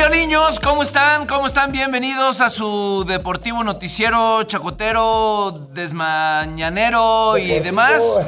Hola 0.00 0.16
niños, 0.16 0.58
¿cómo 0.60 0.82
están? 0.82 1.26
¿Cómo 1.26 1.46
están? 1.46 1.72
Bienvenidos 1.72 2.40
a 2.40 2.48
su 2.48 3.04
deportivo 3.06 3.62
noticiero 3.62 4.42
chacotero, 4.44 5.68
desmañanero 5.74 7.36
y 7.36 7.60
demás. 7.60 8.18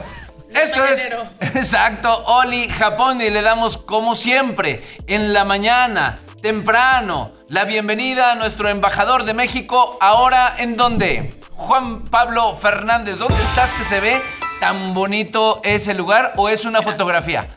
Esto 0.50 0.84
es, 0.84 1.10
exacto, 1.40 2.24
Oli 2.26 2.68
Japón 2.68 3.22
y 3.22 3.30
le 3.30 3.40
damos 3.40 3.78
como 3.78 4.14
siempre, 4.16 4.84
en 5.06 5.32
la 5.32 5.46
mañana, 5.46 6.20
temprano, 6.42 7.32
la 7.48 7.64
bienvenida 7.64 8.32
a 8.32 8.34
nuestro 8.34 8.68
embajador 8.68 9.24
de 9.24 9.32
México. 9.32 9.96
Ahora, 9.98 10.56
¿en 10.58 10.76
dónde? 10.76 11.40
Juan 11.52 12.04
Pablo 12.04 12.54
Fernández, 12.54 13.16
¿dónde 13.16 13.42
estás 13.42 13.72
que 13.72 13.84
se 13.84 13.98
ve 13.98 14.20
tan 14.60 14.92
bonito 14.92 15.62
ese 15.64 15.94
lugar 15.94 16.34
o 16.36 16.50
es 16.50 16.66
una 16.66 16.82
fotografía? 16.82 17.56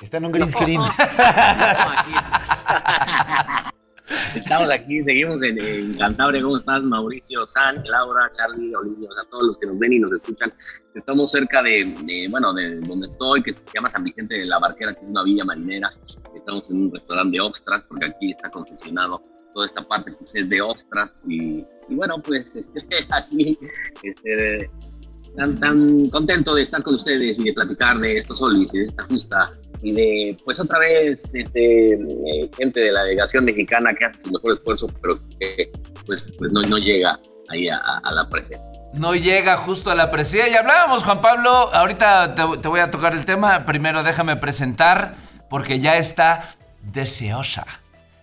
Está 0.00 0.16
en 0.16 0.24
un 0.24 0.32
green 0.32 0.50
screen. 0.50 0.80
Estamos 4.34 4.70
aquí, 4.70 5.04
seguimos 5.04 5.42
en, 5.42 5.60
en, 5.60 5.94
Cantabria. 5.94 6.42
¿Cómo 6.42 6.56
estás, 6.56 6.82
Mauricio, 6.82 7.46
San, 7.46 7.84
Laura, 7.84 8.30
Charlie, 8.32 8.74
Olivia? 8.74 9.08
O 9.10 9.14
sea, 9.14 9.24
todos 9.30 9.46
los 9.46 9.58
que 9.58 9.66
nos 9.66 9.78
ven 9.78 9.92
y 9.92 9.98
nos 9.98 10.12
escuchan. 10.12 10.52
Estamos 10.94 11.30
cerca 11.30 11.62
de, 11.62 11.94
de, 12.04 12.26
bueno, 12.30 12.52
de 12.52 12.80
donde 12.80 13.06
estoy, 13.08 13.42
que 13.42 13.54
se 13.54 13.62
llama 13.74 13.90
San 13.90 14.02
Vicente 14.02 14.36
de 14.38 14.46
la 14.46 14.58
Barquera, 14.58 14.94
que 14.94 15.00
es 15.00 15.06
una 15.06 15.22
villa 15.22 15.44
marinera. 15.44 15.88
Estamos 16.34 16.70
en 16.70 16.76
un 16.82 16.92
restaurante 16.92 17.36
de 17.36 17.40
ostras, 17.40 17.84
porque 17.84 18.06
aquí 18.06 18.30
está 18.30 18.50
concesionado 18.50 19.20
toda 19.52 19.66
esta 19.66 19.86
parte 19.86 20.12
pues, 20.12 20.34
es 20.34 20.48
de 20.48 20.62
ostras. 20.62 21.20
Y, 21.28 21.64
y 21.88 21.94
bueno, 21.94 22.16
pues 22.22 22.52
aquí 23.10 23.58
este, 24.02 24.70
tan, 25.36 25.60
tan 25.60 26.08
contento 26.10 26.54
de 26.54 26.62
estar 26.62 26.82
con 26.82 26.94
ustedes 26.94 27.38
y 27.38 27.44
de 27.44 27.52
platicar 27.52 27.98
de 27.98 28.18
estos 28.18 28.40
de 28.72 28.84
esta 28.84 29.04
justa 29.04 29.50
y 29.82 29.92
de, 29.92 30.36
pues 30.44 30.60
otra 30.60 30.78
vez, 30.78 31.34
este, 31.34 31.94
eh, 31.94 32.50
gente 32.56 32.80
de 32.80 32.92
la 32.92 33.02
delegación 33.04 33.44
mexicana 33.44 33.94
que 33.94 34.04
hace 34.04 34.20
su 34.20 34.30
mejor 34.30 34.54
esfuerzo, 34.54 34.88
pero 35.00 35.18
que 35.38 35.70
pues, 36.06 36.32
pues 36.38 36.52
no, 36.52 36.60
no 36.62 36.78
llega 36.78 37.18
ahí 37.48 37.68
a, 37.68 37.78
a, 37.78 38.12
la 38.12 38.28
presencia. 38.28 38.66
No 38.92 39.14
llega 39.14 39.56
justo 39.56 39.90
a 39.90 39.94
la 39.94 40.10
presencia. 40.10 40.48
Y 40.48 40.54
hablábamos, 40.54 41.04
Juan 41.04 41.20
Pablo, 41.20 41.50
ahorita 41.50 42.34
te, 42.34 42.42
te 42.58 42.68
voy 42.68 42.80
a 42.80 42.90
tocar 42.90 43.14
el 43.14 43.24
tema, 43.24 43.64
primero 43.64 44.02
déjame 44.02 44.36
presentar, 44.36 45.16
porque 45.48 45.80
ya 45.80 45.96
está 45.96 46.54
deseosa, 46.82 47.66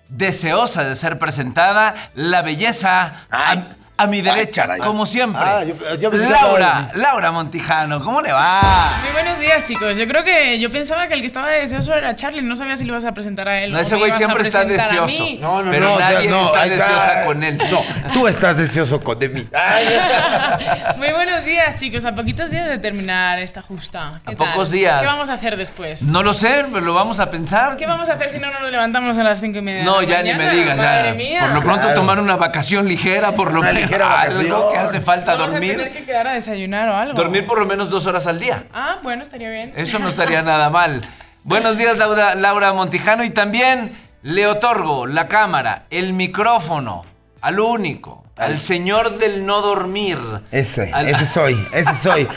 deseosa 0.10 0.84
de 0.84 0.96
ser 0.96 1.20
presentada, 1.20 2.12
la 2.16 2.42
belleza... 2.42 3.28
Ay. 3.30 3.66
A 4.00 4.06
mi 4.06 4.22
derecha, 4.22 4.68
Ay, 4.70 4.80
como 4.80 5.08
siempre. 5.08 5.42
Ah, 5.44 5.64
yo- 5.64 5.96
yo 5.96 6.12
Laura, 6.12 6.92
Laura 6.94 7.32
Montijano, 7.32 8.00
¿cómo 8.04 8.22
le 8.22 8.32
va? 8.32 8.62
Muy 9.04 9.12
buenos 9.12 9.40
días, 9.40 9.66
chicos. 9.66 9.98
Yo 9.98 10.08
creo 10.08 10.24
que 10.24 10.60
yo 10.60 10.72
pensaba 10.72 11.08
que 11.08 11.16
el 11.16 11.22
que 11.22 11.26
estaba 11.26 11.50
deseoso 11.50 11.96
era 11.96 12.16
Charlie. 12.16 12.44
No 12.44 12.56
sabía 12.56 12.76
si 12.76 12.84
lo 12.84 12.94
ibas 12.94 13.06
a 13.06 13.14
presentar 13.14 13.48
a 13.48 13.60
él. 13.64 13.72
No, 13.72 13.80
ese 13.80 13.96
güey 13.96 14.12
siempre 14.12 14.44
está 14.44 14.66
deseoso. 14.66 15.24
No, 15.40 15.64
no, 15.64 15.72
Pero 15.72 15.90
no. 15.90 16.00
nadie 16.00 16.28
no, 16.28 16.46
está 16.46 16.66
deseosa 16.66 17.24
con 17.26 17.44
él. 17.44 17.58
No, 17.58 17.84
tú 18.14 18.28
estás 18.28 18.56
deseoso 18.56 19.00
con 19.00 19.18
de 19.18 19.30
mí. 19.30 19.48
Muy 20.98 21.10
buenos 21.12 21.44
días, 21.44 21.76
chicos. 21.76 22.06
A 22.06 22.14
poquitos 22.14 22.52
días 22.52 22.68
de 22.68 22.78
terminar 22.78 23.40
esta 23.40 23.64
justa. 23.64 24.22
¿Qué 24.26 24.34
A 24.34 24.38
tal? 24.38 24.52
pocos 24.52 24.70
días. 24.70 25.00
¿Qué 25.02 25.08
vamos 25.08 25.32
a 25.32 25.34
hacer 25.34 25.58
después? 25.58 26.04
No 26.04 26.22
lo 26.22 26.36
sé, 26.36 26.66
pero 26.72 26.86
lo 26.86 26.94
vamos 26.94 27.20
a 27.20 27.32
pensar. 27.32 27.78
¿Qué 27.78 27.88
vamos 27.88 28.10
a 28.10 28.14
hacer 28.14 28.30
si 28.30 28.38
no 28.38 28.52
nos 28.52 28.70
levantamos 28.70 29.18
a 29.18 29.24
las 29.24 29.40
cinco 29.42 29.58
y 29.58 29.62
media? 29.64 29.80
de 29.80 29.86
No, 29.86 30.02
la 30.02 30.08
ya 30.08 30.22
ni 30.22 30.34
me 30.36 30.50
digas, 30.52 30.78
Madre 30.78 31.10
ya. 31.10 31.14
mía. 31.16 31.40
Por 31.42 31.50
lo 31.54 31.62
pronto 31.62 31.82
Claro. 31.82 31.96
tomar 31.96 32.20
una 32.20 32.36
vacación 32.36 32.88
ligera, 32.88 33.32
por 33.32 33.52
lo 33.54 33.62
Una 33.62 33.72
ligera 33.88 34.22
algo 34.22 34.70
que 34.72 34.78
hace 34.78 35.00
falta 35.02 35.36
Vamos 35.36 35.50
a 35.56 35.60
tener 35.60 35.78
dormir. 35.78 35.92
que 35.94 36.04
quedar 36.06 36.28
a 36.28 36.34
desayunar 36.34 36.90
o 36.90 36.96
algo. 36.96 37.14
Dormir 37.14 37.46
por 37.46 37.60
lo 37.60 37.66
menos 37.66 37.90
dos 37.90 38.06
horas 38.08 38.28
al 38.28 38.40
día. 38.40 38.66
Ah, 38.74 39.00
bueno, 39.04 39.22
estaría 39.22 39.50
bien. 39.50 39.74
Eso 39.76 40.00
no 40.00 40.10
estaría 40.10 40.42
nada 40.44 40.70
mal. 40.70 41.08
Buenos 41.44 41.78
días, 41.78 41.98
Laura, 41.98 42.36
Laura 42.36 42.74
Montijano. 42.74 43.24
Y 43.24 43.30
también 43.30 43.96
le 44.24 44.48
otorgo 44.48 45.06
la 45.08 45.28
cámara, 45.28 45.86
el 45.90 46.14
micrófono, 46.14 47.06
al 47.42 47.60
único, 47.60 48.26
al 48.38 48.62
señor 48.62 49.18
del 49.18 49.46
no 49.46 49.62
dormir. 49.62 50.18
Ese, 50.52 50.92
Al- 50.94 51.10
ese 51.10 51.26
soy, 51.34 51.68
ese 51.74 51.94
soy. 52.02 52.28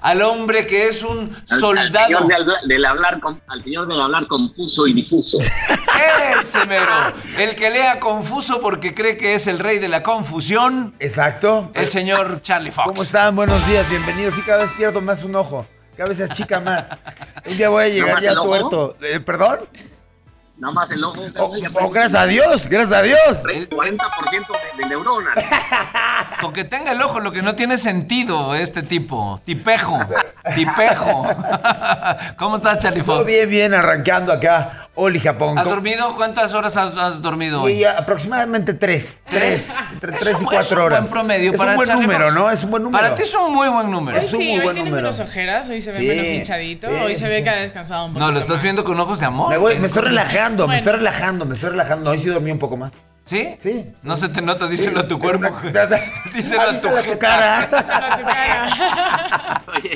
Al 0.00 0.22
hombre 0.22 0.66
que 0.66 0.88
es 0.88 1.02
un 1.02 1.30
Al- 1.48 1.54
Al 1.54 1.60
soldado. 1.60 2.06
señor 2.06 2.26
del, 2.26 2.36
habla- 2.42 2.60
del 2.66 2.84
hablar, 2.84 3.20
con- 3.20 3.40
al 3.46 3.62
señor 3.64 3.86
del 3.88 4.00
hablar 4.00 4.26
confuso 4.26 4.86
y 4.86 4.92
difuso. 4.94 5.38
Ese 6.38 6.64
mero. 6.64 7.12
El 7.36 7.54
que 7.54 7.68
lea 7.70 8.00
confuso 8.00 8.60
porque 8.62 8.94
cree 8.94 9.16
que 9.18 9.34
es 9.34 9.46
el 9.46 9.58
rey 9.58 9.78
de 9.78 9.88
la 9.88 10.02
confusión. 10.02 10.94
Exacto. 10.98 11.70
El 11.74 11.88
señor 11.90 12.40
Charlie 12.42 12.70
Fox. 12.70 12.88
¿Cómo 12.88 13.02
están? 13.02 13.36
Buenos 13.36 13.66
días, 13.68 13.86
bienvenidos. 13.90 14.34
Sí, 14.34 14.40
cada 14.46 14.64
vez 14.64 14.72
pierdo 14.78 15.00
más 15.02 15.22
un 15.22 15.34
ojo. 15.34 15.66
Cada 15.96 16.08
vez 16.08 16.18
se 16.18 16.24
achica 16.24 16.58
más. 16.60 16.86
Un 17.46 17.56
día 17.58 17.68
voy 17.68 17.84
a 17.84 17.88
llegar 17.88 18.14
más 18.14 18.22
ya 18.22 18.34
tuerto. 18.34 18.96
Eh, 19.02 19.20
¿Perdón? 19.20 19.58
Nada 20.60 20.74
más 20.74 20.90
el 20.90 21.02
ojo. 21.02 21.22
Oh, 21.38 21.56
ya 21.56 21.70
oh, 21.72 21.90
gracias 21.90 22.20
a 22.20 22.26
Dios, 22.26 22.66
gracias 22.68 22.98
a 22.98 23.02
Dios. 23.02 23.42
El 23.50 23.68
40% 23.70 23.98
de, 24.76 24.82
de 24.82 24.88
neuronas. 24.90 25.34
Con 26.42 26.52
que 26.52 26.64
tenga 26.64 26.92
el 26.92 27.00
ojo, 27.00 27.18
lo 27.18 27.32
que 27.32 27.40
no 27.40 27.54
tiene 27.54 27.78
sentido 27.78 28.54
este 28.54 28.82
tipo. 28.82 29.40
Tipejo. 29.44 29.98
Tipejo. 30.54 31.26
¿Cómo 32.36 32.56
estás, 32.56 32.78
Charlie 32.78 33.02
Todo 33.02 33.18
Fox? 33.20 33.26
bien, 33.26 33.48
bien, 33.48 33.74
arrancando 33.74 34.34
acá. 34.34 34.89
Oli 34.96 35.20
Japón. 35.20 35.56
¿Has 35.56 35.64
¿Cómo- 35.64 35.76
dormido? 35.76 36.14
¿Cuántas 36.16 36.52
horas 36.52 36.76
has, 36.76 36.98
has 36.98 37.22
dormido 37.22 37.60
Y 37.68 37.72
hoy? 37.72 37.84
aproximadamente 37.84 38.74
tres. 38.74 39.20
Tres. 39.28 39.70
Entre 39.92 40.12
Es 40.14 40.20
tres 40.20 40.34
un- 40.34 40.42
y 40.42 40.44
cuatro 40.44 40.60
es 40.60 40.72
un 40.72 40.78
horas. 40.78 41.00
buen 41.00 41.10
promedio 41.12 41.52
es 41.52 41.56
para 41.56 41.70
un 41.70 41.76
buen 41.76 41.88
Charlie 41.88 42.02
número, 42.06 42.24
Fox. 42.26 42.34
¿no? 42.34 42.50
Es 42.50 42.64
un 42.64 42.70
buen 42.70 42.82
número. 42.82 43.02
Para 43.02 43.14
ti 43.14 43.22
es 43.22 43.34
un 43.34 43.54
muy 43.54 43.68
buen 43.68 43.90
número. 43.90 44.18
Hoy 44.18 44.24
Es 44.24 44.32
un 44.34 44.40
sí, 44.40 44.46
muy 44.48 44.58
hoy 44.58 44.64
buen 44.64 44.74
tiene 44.74 44.90
número. 44.90 45.04
menos 45.08 45.20
ojeras, 45.20 45.68
hoy 45.70 45.80
se 45.80 45.92
ve 45.92 45.98
Sí, 45.98 46.06
menos 46.06 46.26
hinchadito, 46.28 46.88
sí, 46.88 46.94
hoy 46.94 47.14
se 47.14 47.28
ve 47.28 47.38
sí, 47.38 47.44
que 47.44 47.50
ha 47.50 47.56
descansado 47.56 48.04
un 48.06 48.12
poquito 48.12 48.26
No, 48.26 48.32
lo 48.32 48.40
estás 48.40 48.56
más. 48.56 48.62
viendo 48.62 48.84
con 48.84 49.00
ojos 49.00 49.20
de 49.20 49.26
amor. 49.26 49.48
Me, 49.50 49.56
voy- 49.58 49.78
me 49.78 49.86
estoy 49.86 50.02
relajando, 50.02 50.64
me 50.64 50.74
Bueno. 50.74 50.78
estoy 50.80 50.92
relajando, 50.94 51.44
me 51.46 51.54
estoy 51.54 51.70
relajando. 51.70 52.10
Hoy 52.10 52.18
sí 52.18 52.26
dormí 52.28 52.50
un 52.50 52.58
poco 52.58 52.76
más. 52.76 52.92
¿Sí? 53.24 53.54
Sí. 53.62 53.86
No 54.02 54.16
se 54.16 54.28
te 54.28 54.42
nota, 54.42 54.66
díselo 54.66 55.00
a 55.00 55.08
tu 55.08 55.18
cuerpo. 55.18 55.46
Díselo 56.34 56.62
a 56.62 56.80
tu 56.80 57.18
cara. 57.18 57.68
Díselo 57.70 58.04
a 58.06 58.16
tu 58.18 58.24
cara. 58.24 59.62
Oye, 59.76 59.92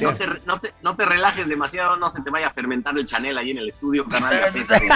no 0.00 0.14
te, 0.16 0.26
no, 0.44 0.60
te, 0.60 0.74
no 0.82 0.96
te 0.96 1.04
relajes 1.06 1.46
demasiado, 1.48 1.96
no 1.96 2.10
se 2.10 2.20
te 2.22 2.30
vaya 2.30 2.48
a 2.48 2.50
fermentar 2.50 2.96
el 2.98 3.06
chanel 3.06 3.38
ahí 3.38 3.50
en 3.52 3.58
el 3.58 3.68
estudio, 3.70 4.04
carnal. 4.06 4.32
ya 4.54 4.78
te- 4.78 4.88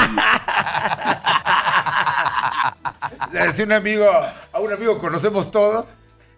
Le 3.33 3.41
decía 3.47 3.65
un 3.65 3.73
amigo, 3.73 4.07
a 4.53 4.59
un 4.61 4.73
amigo 4.73 4.99
conocemos 4.99 5.51
todos, 5.51 5.87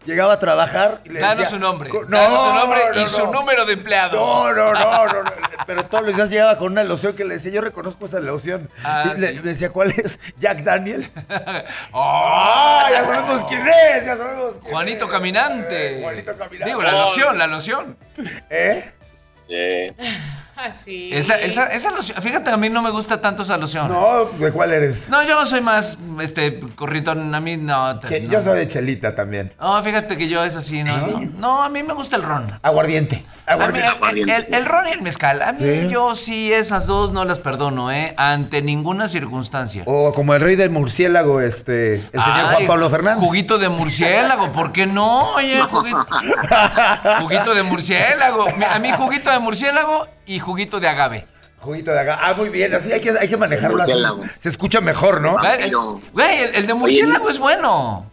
llegaba 0.04 0.34
a 0.34 0.38
trabajar 0.38 1.00
y 1.04 1.10
le 1.10 1.20
Danos 1.20 1.38
decía... 1.38 1.50
su 1.50 1.58
nombre. 1.58 1.90
Danos 2.08 2.48
su 2.48 2.54
nombre 2.54 2.80
y 2.94 2.98
no, 3.00 3.08
su 3.08 3.26
no. 3.26 3.32
número 3.32 3.64
de 3.64 3.72
empleado. 3.72 4.18
No, 4.18 4.52
no, 4.52 4.72
no, 4.72 5.06
no, 5.06 5.22
no. 5.22 5.32
Pero 5.66 5.84
todos 5.86 6.04
los 6.04 6.14
días 6.14 6.30
llegaba 6.30 6.58
con 6.58 6.72
una 6.72 6.84
loción 6.84 7.14
que 7.14 7.24
le 7.24 7.34
decía, 7.34 7.50
yo 7.52 7.60
reconozco 7.60 8.06
esa 8.06 8.20
loción. 8.20 8.70
Ah, 8.82 9.12
y 9.16 9.20
le, 9.20 9.28
sí. 9.28 9.34
le 9.36 9.42
decía, 9.42 9.70
¿cuál 9.70 9.92
es? 9.92 10.18
Jack 10.38 10.62
Daniel. 10.62 11.06
¡Oh! 11.92 12.24
¡Ah! 12.26 12.88
ya 12.90 13.04
sabemos 13.04 13.46
quién 13.48 13.66
es, 13.66 14.04
ya 14.04 14.16
sabemos 14.16 14.52
quién 14.60 14.72
Juanito 14.72 15.04
es. 15.06 15.10
Caminante. 15.10 15.98
Eh, 15.98 16.02
Juanito 16.02 16.36
Caminante. 16.36 16.64
Digo, 16.66 16.82
la 16.82 16.92
loción, 16.92 17.38
la 17.38 17.46
loción. 17.46 17.96
¿Eh? 18.50 18.92
Así. 20.68 21.10
Esa, 21.12 21.34
esa, 21.40 21.66
esa 21.66 21.90
loción. 21.90 22.20
Fíjate, 22.22 22.50
a 22.50 22.56
mí 22.56 22.68
no 22.70 22.80
me 22.82 22.90
gusta 22.90 23.20
tanto 23.20 23.42
esa 23.42 23.56
loción. 23.56 23.88
No, 23.88 24.24
¿de 24.26 24.52
cuál 24.52 24.72
eres? 24.72 25.08
No, 25.08 25.22
yo 25.24 25.44
soy 25.46 25.60
más, 25.60 25.98
este, 26.20 26.60
corritón. 26.76 27.34
A 27.34 27.40
mí 27.40 27.56
no. 27.56 27.98
te- 28.00 28.08
Che- 28.08 28.20
no. 28.20 28.30
Yo 28.32 28.44
soy 28.44 28.58
de 28.60 28.68
chelita 28.68 29.14
también. 29.14 29.52
No, 29.60 29.82
fíjate 29.82 30.16
que 30.16 30.28
yo 30.28 30.44
es 30.44 30.54
así, 30.56 30.82
no, 30.84 30.96
no. 30.96 31.20
No, 31.38 31.62
a 31.64 31.68
mí 31.68 31.82
me 31.82 31.92
gusta 31.92 32.16
el 32.16 32.22
ron. 32.22 32.52
Aguardiente. 32.62 33.24
A 33.46 33.56
mí, 33.56 33.78
Aguardiente. 33.80 34.34
el, 34.36 34.44
el- 34.46 34.54
el 34.54 34.64
ron 34.66 34.88
y 34.88 34.92
el 34.92 35.02
mezcal. 35.02 35.42
A 35.42 35.52
mí 35.52 35.58
Sí. 35.60 35.88
yo 35.88 36.14
sí 36.14 36.52
esas 36.52 36.86
dos 36.86 37.12
no 37.12 37.24
las 37.24 37.38
perdono, 37.40 37.90
¿eh? 37.92 38.14
Ante 38.16 38.62
ninguna 38.62 39.06
circunstancia. 39.08 39.82
O 39.86 40.14
como 40.14 40.34
el 40.34 40.40
rey 40.40 40.56
del 40.56 40.70
murciélago, 40.70 41.40
este, 41.42 41.96
el 41.96 42.10
señor 42.12 42.26
Ay, 42.40 42.46
Juan 42.54 42.66
Pablo 42.68 42.90
Fernández. 42.90 43.22
Juguito 43.22 43.58
de 43.58 43.68
murciélago, 43.68 44.52
¿por 44.52 44.72
qué 44.72 44.86
no? 44.86 45.34
Oye, 45.34 45.60
juguito, 45.62 46.06
juguito 47.20 47.54
de 47.54 47.62
murciélago. 47.64 48.46
A 48.48 48.78
mí 48.78 48.90
juguito 48.92 49.30
de 49.30 49.38
murciélago 49.40 50.06
y 50.26 50.38
juguito 50.38 50.80
de 50.80 50.88
agave. 50.88 51.26
Juguito 51.58 51.92
de 51.92 52.00
acá. 52.00 52.18
Ah, 52.20 52.34
muy 52.34 52.50
bien. 52.50 52.74
Así 52.74 52.92
hay 52.92 53.00
que, 53.00 53.10
hay 53.10 53.28
que 53.28 53.36
manejarlo. 53.38 53.82
así. 53.82 53.92
Se 54.40 54.50
escucha 54.50 54.80
mejor, 54.82 55.20
¿no? 55.22 55.36
Güey, 56.12 56.38
el 56.54 56.66
de 56.66 56.74
murciélago 56.74 57.30
es 57.30 57.38
bueno. 57.38 58.10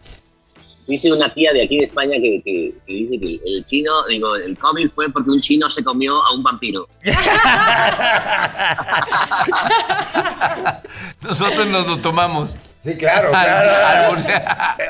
Dice 0.86 1.12
una 1.12 1.32
tía 1.32 1.52
de 1.52 1.62
aquí 1.64 1.78
de 1.78 1.84
España 1.84 2.16
que, 2.20 2.42
que- 2.44 2.74
que 2.86 2.92
dice 2.92 3.18
que 3.20 3.40
el 3.46 3.64
chino, 3.64 4.04
digo, 4.08 4.34
el 4.36 4.58
COVID 4.58 4.90
fue 4.90 5.08
porque 5.10 5.30
un 5.30 5.40
chino 5.40 5.70
se 5.70 5.82
comió 5.84 6.20
a 6.24 6.34
un 6.34 6.42
vampiro. 6.42 6.88
Nosotros 11.22 11.66
nos 11.68 11.86
lo 11.86 12.00
tomamos. 12.00 12.56
Sí, 12.84 12.96
claro. 12.96 13.30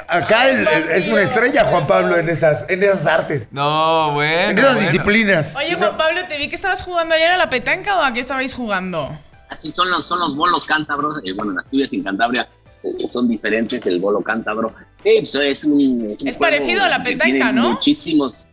Acá 0.08 0.48
el- 0.48 0.66
el- 0.66 0.90
es 0.90 1.08
una 1.08 1.22
estrella, 1.22 1.64
Juan 1.66 1.86
Pablo, 1.86 2.16
en 2.16 2.28
esas, 2.30 2.64
en 2.70 2.82
esas 2.82 3.06
artes. 3.06 3.48
No, 3.50 4.12
bueno. 4.12 4.50
En 4.50 4.58
esas 4.58 4.74
bueno. 4.76 4.90
disciplinas. 4.90 5.54
Oye, 5.56 5.74
Juan 5.74 5.96
Pablo, 5.98 6.20
te 6.26 6.38
vi 6.38 6.48
que 6.48 6.54
estabas 6.56 6.82
jugando 6.82 7.14
ayer 7.14 7.28
a 7.30 7.36
la 7.36 7.50
petanca 7.50 7.98
o 7.98 8.02
a 8.02 8.12
qué 8.12 8.20
estabais 8.20 8.54
jugando? 8.54 9.10
Así 9.50 9.70
son 9.72 9.90
los, 9.90 10.06
son 10.06 10.20
los 10.20 10.34
bolos 10.34 10.66
cántabros. 10.66 11.18
eh, 11.24 11.32
bueno, 11.34 11.52
las 11.52 11.66
tuyas 11.70 11.92
en 11.92 12.02
Cantabria 12.02 12.48
eh, 12.82 12.94
son 13.08 13.28
diferentes, 13.28 13.84
el 13.84 14.00
bolo 14.00 14.22
cántabro. 14.22 14.72
Eh, 15.04 15.18
pues, 15.20 15.34
es 15.34 15.64
un, 15.64 15.72
un 15.72 16.16
Es 16.28 16.36
parecido 16.38 16.82
a 16.84 16.88
la 16.88 17.02
petanca, 17.02 17.50
¿no? 17.52 17.72
Muchísimos. 17.72 18.46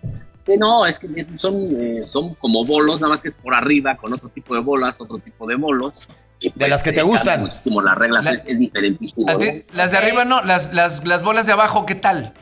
Eh, 0.48 0.58
no, 0.58 0.86
es 0.88 0.98
que 0.98 1.08
son, 1.36 1.68
eh, 1.80 2.02
son 2.04 2.34
como 2.36 2.66
bolos, 2.66 3.00
nada 3.00 3.12
más 3.12 3.22
que 3.22 3.28
es 3.28 3.36
por 3.36 3.54
arriba, 3.54 3.96
con 3.98 4.12
otro 4.14 4.30
tipo 4.30 4.56
de 4.56 4.62
bolas, 4.62 5.00
otro 5.00 5.20
tipo 5.20 5.46
de 5.46 5.56
bolos. 5.56 6.10
Y, 6.42 6.52
De 6.56 6.68
las 6.68 6.82
que 6.82 6.92
te 6.92 7.02
eh, 7.02 7.04
cambia 7.04 7.18
gustan. 7.20 7.42
Muchísimo 7.42 7.82
las 7.82 7.96
reglas, 7.96 8.26
La- 8.26 8.32
es, 8.32 8.44
es 8.48 8.58
diferentísimo. 8.58 9.30
A 9.30 9.34
¿no? 9.34 9.40
ti- 9.40 9.66
Las 9.74 9.92
de 9.92 9.98
arriba 9.98 10.26
no, 10.26 10.42
las, 10.44 10.74
las, 10.74 11.06
las 11.06 11.22
bolas 11.22 11.46
de 11.46 11.52
abajo, 11.52 11.86
¿qué 11.86 11.96
tal? 11.96 12.34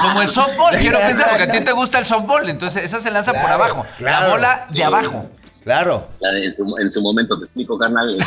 Como 0.00 0.22
el 0.22 0.28
softball, 0.32 0.76
quiero 0.78 0.98
pensar, 0.98 1.28
porque 1.28 1.42
a 1.44 1.50
ti 1.52 1.60
te 1.60 1.72
gusta 1.72 1.98
el 2.00 2.06
softball, 2.06 2.48
entonces 2.48 2.82
esa 2.84 2.98
se 2.98 3.10
lanza 3.10 3.32
por 3.34 3.42
Claro, 3.42 3.54
abajo. 3.54 3.86
La 4.00 4.26
bola 4.28 4.66
de 4.70 4.76
Sí. 4.76 4.82
abajo. 4.82 5.30
Claro. 5.64 6.08
La 6.20 6.30
de- 6.30 6.46
en, 6.46 6.54
su, 6.54 6.64
en 6.78 6.90
su 6.90 7.02
momento 7.02 7.38
te 7.38 7.44
explico, 7.44 7.76
carnal. 7.78 8.16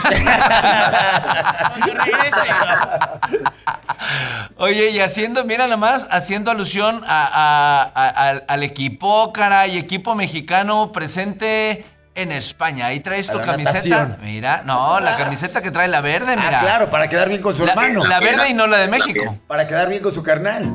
Oye, 4.57 4.89
y 4.91 4.99
haciendo, 4.99 5.43
mira 5.45 5.65
nada 5.65 5.77
más, 5.77 6.07
haciendo 6.11 6.51
alusión 6.51 7.03
a- 7.07 7.25
a- 7.25 7.91
a- 7.93 8.29
al, 8.29 8.43
al 8.47 8.63
equipo, 8.63 9.33
caray, 9.33 9.77
equipo 9.77 10.15
mexicano 10.15 10.91
presente 10.91 11.85
en 12.15 12.31
España. 12.31 12.87
Ahí 12.87 12.99
traes 12.99 13.27
tu 13.27 13.39
camiseta. 13.41 13.73
natación. 13.73 14.17
Mira, 14.21 14.61
no, 14.65 14.99
la 14.99 15.17
camiseta 15.17 15.61
que 15.61 15.71
trae 15.71 15.87
la 15.87 16.01
verde, 16.01 16.35
mira. 16.35 16.59
Ah, 16.59 16.61
claro, 16.61 16.89
para 16.89 17.09
quedar 17.09 17.29
bien 17.29 17.41
con 17.41 17.55
su 17.55 17.65
La, 17.65 17.71
hermano. 17.73 18.05
la 18.05 18.19
verde 18.19 18.49
y 18.49 18.53
no 18.53 18.67
la 18.67 18.77
de 18.77 18.87
México. 18.87 19.35
Para 19.47 19.67
quedar 19.67 19.89
bien 19.89 20.03
con 20.03 20.13
su 20.13 20.21
carnal. 20.21 20.67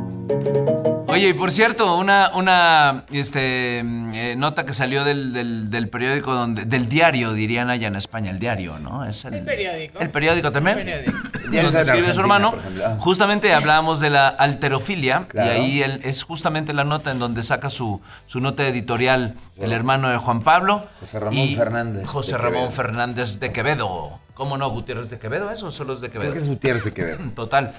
Oye, 1.19 1.29
y 1.31 1.33
por 1.35 1.51
cierto, 1.51 1.97
una, 1.97 2.31
una 2.35 3.05
este, 3.11 3.83
mm, 3.85 4.11
eh, 4.15 4.35
nota 4.37 4.65
que 4.65 4.73
salió 4.73 5.05
del, 5.05 5.33
del- 5.33 5.71
del 5.71 5.89
periódico, 5.89 6.33
donde, 6.33 6.65
del 6.65 6.89
diario, 6.89 7.33
dirían 7.33 7.71
allá 7.71 7.89
en 7.89 7.97
España, 7.97 8.31
el 8.31 8.39
diario, 8.39 8.79
¿no? 8.79 9.05
Es 9.05 9.25
el, 9.25 9.35
El 9.35 9.45
periódico. 9.45 9.99
El 9.99 10.11
periódico 10.11 10.53
también. 10.53 10.79
El 10.79 10.85
periódico. 10.85 11.29
El 11.45 11.51
diario 11.51 11.79
escribe 11.79 12.13
su 12.13 12.21
hermano. 12.21 12.55
Justamente 13.01 13.53
hablábamos 13.55 14.01
de 14.01 14.11
la 14.11 14.29
alterofilia 14.29 15.27
Claro. 15.29 15.53
y 15.53 15.57
ahí 15.57 15.83
él- 15.83 16.01
es 16.05 16.23
justamente 16.23 16.73
la 16.73 16.85
nota 16.85 17.11
en 17.11 17.19
donde 17.19 17.43
saca 17.43 17.71
su, 17.71 18.01
su 18.27 18.41
nota 18.41 18.67
editorial 18.67 19.35
el 19.59 19.73
hermano 19.73 20.09
de 20.11 20.19
Juan 20.19 20.43
Pablo. 20.43 20.87
José 21.01 21.19
Ramón 21.21 21.39
y 21.39 21.57
Fernández 21.57 22.07
José 22.07 22.33
de 22.33 22.39
Ramón 22.39 22.53
Quevedo. 22.55 22.71
Fernández 22.71 23.41
de 23.41 23.53
Quevedo. 23.53 24.21
¿Cómo 24.35 24.57
no, 24.57 24.71
Gutiérrez 24.71 25.11
de 25.11 25.19
Quevedo? 25.19 25.51
¿Eso 25.51 25.71
solo 25.73 25.95
es 25.95 26.01
de 26.01 26.11
Creo 26.11 26.23
Quevedo? 26.23 26.35
que 26.35 26.39
es 26.41 26.47
Gutiérrez 26.49 26.85
de 26.85 26.93
Quevedo. 26.93 27.19
Total. 27.35 27.73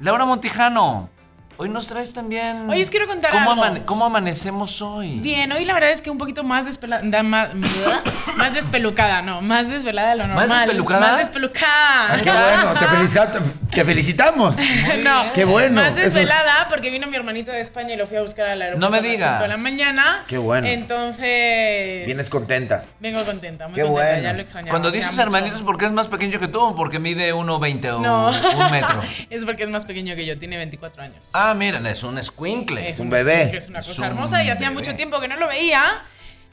Laura 0.00 0.24
Montijano, 0.24 1.08
hoy 1.56 1.68
nos 1.68 1.86
traes 1.88 2.12
también. 2.12 2.68
Oye, 2.70 2.82
os 2.82 2.90
quiero 2.90 3.06
contar 3.06 3.30
¿Cómo, 3.30 3.52
algo. 3.52 3.62
amane- 3.64 3.84
cómo 3.84 4.04
amanecemos 4.04 4.80
hoy? 4.82 5.20
Bien, 5.20 5.50
hoy 5.52 5.64
la 5.64 5.74
verdad 5.74 5.90
es 5.90 6.02
que 6.02 6.10
un 6.10 6.18
poquito 6.18 6.42
más 6.44 6.64
despelada, 6.64 7.22
más, 7.22 7.48
más 8.36 8.54
despelucada, 8.54 9.22
no, 9.22 9.40
más 9.42 9.68
desvelada 9.68 10.10
de 10.10 10.16
lo 10.16 10.26
¿Más 10.28 10.34
normal. 10.48 10.60
despelucada? 10.66 11.00
Más 11.00 11.18
despelucada. 11.18 12.14
Ah, 12.14 12.16
qué 12.22 12.30
bueno, 12.30 12.74
te, 12.78 12.86
felicita- 12.86 13.32
te 13.70 13.84
felicitamos. 13.84 14.56
no, 15.04 15.32
Qué 15.32 15.44
bueno, 15.44 15.74
Más 15.80 15.92
eso- 15.92 15.96
desvelada 16.02 16.66
porque 16.68 16.90
vino 16.90 17.06
mi 17.06 17.16
hermanito 17.16 17.50
de 17.52 17.60
España 17.60 17.94
y 17.94 17.96
lo 17.96 18.06
fui 18.06 18.16
a 18.16 18.20
buscar 18.20 18.46
al 18.46 18.60
aeropuerto 18.62 18.86
No 18.86 18.90
me 18.90 18.98
a 18.98 19.02
las 19.02 19.10
digas. 19.10 19.40
de 19.42 19.48
la 19.48 19.56
mañana. 19.56 20.24
Qué 20.28 20.38
bueno. 20.38 20.66
Entonces. 20.66 22.06
Vienes 22.06 22.28
contenta. 22.28 22.84
Vengo 23.00 23.24
contenta, 23.24 23.66
muy 23.68 23.74
Qué 23.74 23.82
contenta, 23.82 24.10
bueno. 24.10 24.22
ya 24.22 24.32
lo 24.32 24.40
extrañaba. 24.40 24.70
Cuando 24.70 24.90
dices 24.90 25.10
mucho. 25.12 25.22
hermanitos, 25.22 25.62
¿por 25.62 25.76
qué 25.78 25.86
es 25.86 25.92
más 25.92 26.08
pequeño 26.08 26.38
que 26.40 26.48
tú 26.48 26.60
o 26.60 26.74
porque 26.74 26.98
mide 26.98 27.32
1,20 27.34 27.90
o 27.94 28.00
No. 28.00 28.28
un 28.30 28.70
metro? 28.70 29.00
es 29.30 29.44
porque 29.44 29.62
es 29.64 29.68
más 29.68 29.84
pequeño 29.84 30.14
que 30.16 30.26
yo, 30.26 30.38
tiene 30.38 30.56
24 30.56 31.02
años. 31.02 31.16
Ah, 31.32 31.43
miren, 31.52 31.84
es 31.86 32.02
un 32.02 32.22
squinkle. 32.22 32.88
Es 32.88 33.00
un 33.00 33.10
bebé. 33.10 33.54
Es 33.54 33.68
una 33.68 33.80
Es 33.80 33.88
cosa 33.88 34.02
un 34.02 34.08
hermosa 34.08 34.42
y 34.44 34.48
hacía 34.48 34.70
mucho 34.70 34.94
tiempo 34.94 35.20
que 35.20 35.28
no 35.28 35.36
lo 35.36 35.48
veía. 35.48 36.04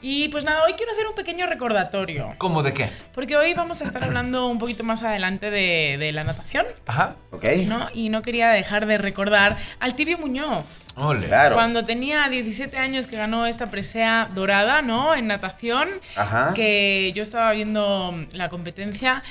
Y 0.04 0.28
pues 0.30 0.44
nada, 0.44 0.64
hoy 0.64 0.72
quiero 0.72 0.90
hacer 0.90 1.06
un 1.06 1.14
pequeño 1.14 1.46
recordatorio. 1.46 2.34
¿Cómo 2.38 2.64
de 2.64 2.74
qué? 2.74 2.90
Porque 3.14 3.36
hoy 3.36 3.54
vamos 3.54 3.80
a 3.80 3.84
estar 3.84 4.02
hablando 4.02 4.48
un 4.48 4.58
poquito 4.58 4.82
más 4.82 5.04
adelante 5.04 5.48
de, 5.52 5.96
de 5.96 6.10
la 6.10 6.24
natación, 6.24 6.66
Ajá. 6.86 7.14
¿Ok? 7.30 7.44
¿no? 7.66 7.88
Y 7.94 8.08
no 8.08 8.20
quería 8.20 8.48
dejar 8.50 8.86
de 8.86 8.98
recordar 8.98 9.56
al 9.78 9.94
Tibio 9.94 10.18
Muñoz. 10.18 10.64
Ole. 10.96 11.26
Claro. 11.26 11.54
Cuando 11.54 11.84
tenía 11.84 12.28
17 12.28 12.76
años 12.78 13.06
que 13.06 13.16
ganó 13.16 13.46
esta 13.46 13.70
presea 13.70 14.28
dorada, 14.34 14.82
¿no? 14.82 15.14
En 15.14 15.26
natación. 15.26 15.88
Ajá. 16.16 16.52
Que 16.54 17.12
yo 17.14 17.22
estaba 17.22 17.52
viendo 17.52 18.14
la 18.32 18.48
competencia, 18.48 19.22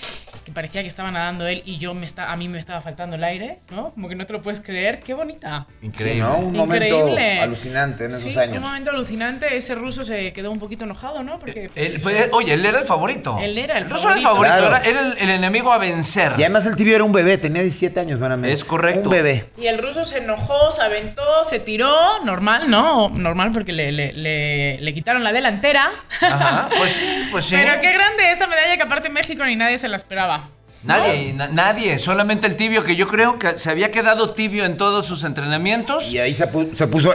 que 0.45 0.51
parecía 0.51 0.81
que 0.81 0.87
estaba 0.87 1.11
nadando 1.11 1.47
él 1.47 1.61
y 1.65 1.77
yo 1.77 1.93
me 1.93 2.05
está, 2.05 2.31
a 2.31 2.35
mí 2.35 2.47
me 2.47 2.57
estaba 2.57 2.81
faltando 2.81 3.15
el 3.15 3.23
aire, 3.23 3.59
¿no? 3.69 3.91
Como 3.91 4.09
que 4.09 4.15
no 4.15 4.25
te 4.25 4.33
lo 4.33 4.41
puedes 4.41 4.59
creer. 4.59 5.01
¡Qué 5.01 5.13
bonita! 5.13 5.67
Sí, 5.79 5.87
Increíble. 5.87 6.19
¿no? 6.21 6.37
Un 6.37 6.53
momento 6.55 6.85
Increíble. 6.85 7.39
alucinante 7.39 8.05
en 8.05 8.09
esos 8.11 8.21
Sí, 8.23 8.37
años. 8.37 8.57
un 8.57 8.63
momento 8.63 8.89
alucinante. 8.91 9.55
Ese 9.55 9.75
ruso 9.75 10.03
se 10.03 10.33
quedó 10.33 10.51
un 10.51 10.59
poquito 10.59 10.85
enojado, 10.85 11.23
¿no? 11.23 11.37
Porque 11.39 11.69
Él- 11.75 12.01
pues, 12.01 12.29
oye, 12.31 12.53
él 12.53 12.65
era 12.65 12.79
el 12.79 12.85
favorito. 12.85 13.37
Él 13.41 13.57
era 13.57 13.77
el 13.77 13.87
no 13.87 13.97
solo 13.97 14.15
el 14.15 14.21
favorito. 14.21 14.55
favorito, 14.55 14.69
Claro. 14.69 14.83
era, 14.89 14.99
era 15.01 15.13
el, 15.13 15.17
el 15.19 15.29
enemigo 15.35 15.71
a 15.71 15.77
vencer. 15.77 16.33
Y 16.37 16.43
además 16.43 16.65
el 16.65 16.75
tibio 16.75 16.95
era 16.95 17.03
un 17.03 17.11
bebé, 17.13 17.37
tenía 17.37 17.61
17 17.61 17.99
años, 17.99 18.19
meramente. 18.19 18.53
Es 18.53 18.63
correcto. 18.63 19.09
Un 19.09 19.15
bebé. 19.15 19.45
Y 19.57 19.67
el 19.67 19.77
ruso 19.77 20.03
se 20.05 20.19
enojó, 20.19 20.71
se 20.71 20.81
aventó, 20.81 21.23
se 21.51 21.59
tiró, 21.59 22.23
normal, 22.23 22.69
¿no? 22.69 23.09
Normal 23.09 23.51
porque 23.51 23.73
le, 23.73 23.91
le- 23.91 24.13
le- 24.13 24.79
le 24.79 24.93
quitaron 24.93 25.21
la 25.23 25.33
delantera. 25.33 25.91
Ajá, 26.21 26.69
pues 26.77 26.93
sí, 26.93 27.27
pues 27.31 27.45
sí. 27.45 27.55
Pero 27.55 27.79
qué 27.81 27.91
grande 27.91 28.31
esta 28.31 28.47
medalla 28.47 28.77
que 28.77 28.83
aparte 28.83 29.09
México 29.09 29.45
ni 29.45 29.55
nadie 29.57 29.77
se 29.77 29.87
la 29.89 29.97
esperaba. 29.97 30.47
Nadie, 30.83 31.33
na- 31.33 31.47
nadie, 31.49 31.99
solamente 31.99 32.47
el 32.47 32.55
tibio 32.55 32.83
que 32.83 32.95
yo 32.95 33.05
creo 33.07 33.37
que 33.37 33.51
se 33.57 33.69
había 33.69 33.91
quedado 33.91 34.31
tibio 34.33 34.65
en 34.65 34.77
todos 34.77 35.05
sus 35.05 35.23
entrenamientos 35.23 36.11
Y 36.11 36.17
ahí 36.17 36.33
se 36.33 36.47
puso, 36.47 36.75
se 36.75 36.87
puso 36.87 37.13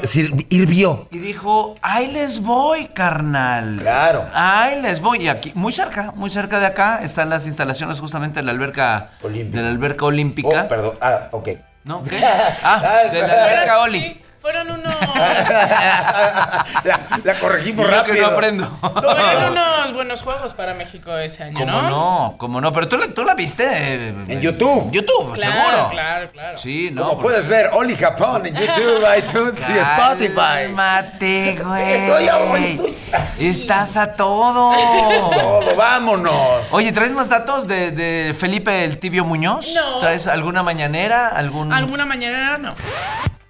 hirvió. 0.51 1.09
y 1.11 1.19
dijo, 1.19 1.75
ahí 1.83 2.07
les 2.13 2.41
voy, 2.43 2.87
carnal. 2.87 3.79
Claro. 3.81 4.25
Ahí 4.35 4.81
les 4.83 5.01
voy. 5.01 5.23
Y 5.25 5.29
aquí, 5.29 5.51
muy 5.57 5.73
cerca, 5.73 6.13
muy 6.15 6.31
cerca 6.31 6.61
de 6.61 6.67
acá, 6.67 7.01
están 7.03 7.29
las 7.31 7.47
instalaciones 7.47 7.99
justamente 7.99 8.39
de 8.39 8.45
la 8.47 8.53
alberca 8.53 9.11
Olímpica. 9.23 9.57
de 9.57 9.63
la 9.65 9.71
alberca 9.71 10.05
olímpica. 10.05 10.63
Oh, 10.65 10.69
perdón. 10.69 10.95
Ah, 11.01 11.29
ok. 11.33 11.49
¿No? 11.83 12.03
¿Qué? 12.09 12.19
Ah, 12.63 13.01
de 13.13 13.21
la 13.23 13.45
alberca 13.45 13.79
Oli. 13.81 14.21
Fueron 14.47 14.71
unos, 14.71 14.95
la, 15.17 16.65
la 17.25 17.35
corregimos 17.41 17.85
Yo 17.85 17.91
que 17.91 17.97
rápido. 17.97 18.27
no 18.29 18.33
aprendo. 18.33 18.79
fueron 18.81 19.53
unos 19.53 19.93
buenos 19.93 20.23
juegos 20.23 20.55
para 20.55 20.73
México 20.73 21.17
ese 21.19 21.43
año, 21.43 21.59
¿Cómo 21.59 21.73
¿no? 21.83 21.91
no? 21.91 22.35
¿Cómo 22.39 22.61
no? 22.61 22.73
Pero 22.73 22.87
tú, 22.87 22.97
la- 22.97 23.09
tú 23.09 23.25
la 23.25 23.35
viste. 23.35 23.65
eh, 23.69 24.15
En 24.29 24.41
YouTube. 24.41 24.91
YouTube, 24.93 25.33
Claro, 25.35 25.53
seguro. 25.63 25.89
claro, 25.91 26.31
claro. 26.31 26.59
Sí, 26.59 26.91
no. 26.93 27.03
Como 27.03 27.15
porque- 27.19 27.27
puedes 27.29 27.49
ver, 27.49 27.71
Oli 27.73 27.97
Japón 27.97 28.47
en 28.47 28.55
YouTube, 28.55 29.05
iTunes 29.19 29.61
y 29.69 29.79
Spotify. 29.79 30.37
Cálmate, 30.37 31.59
güey. 31.63 31.93
Estoy 31.93 32.29
a- 32.29 32.39
estoy 32.55 32.97
así. 33.13 33.49
Estás 33.49 33.97
a 33.97 34.13
todo. 34.13 34.73
Todo, 34.77 35.75
vámonos. 35.77 36.67
Oye, 36.71 36.93
¿traes 36.93 37.11
más 37.11 37.29
datos 37.29 37.67
de, 37.67 37.91
de 37.91 38.33
Felipe 38.39 38.85
el 38.85 38.99
Tibio 38.99 39.25
Muñoz? 39.25 39.75
No. 39.75 39.99
¿Traes 39.99 40.29
alguna 40.29 40.63
mañanera? 40.63 41.29
¿Algún...? 41.29 41.73
Alguna 41.73 42.07
mañana 42.07 42.59
no. 42.59 42.75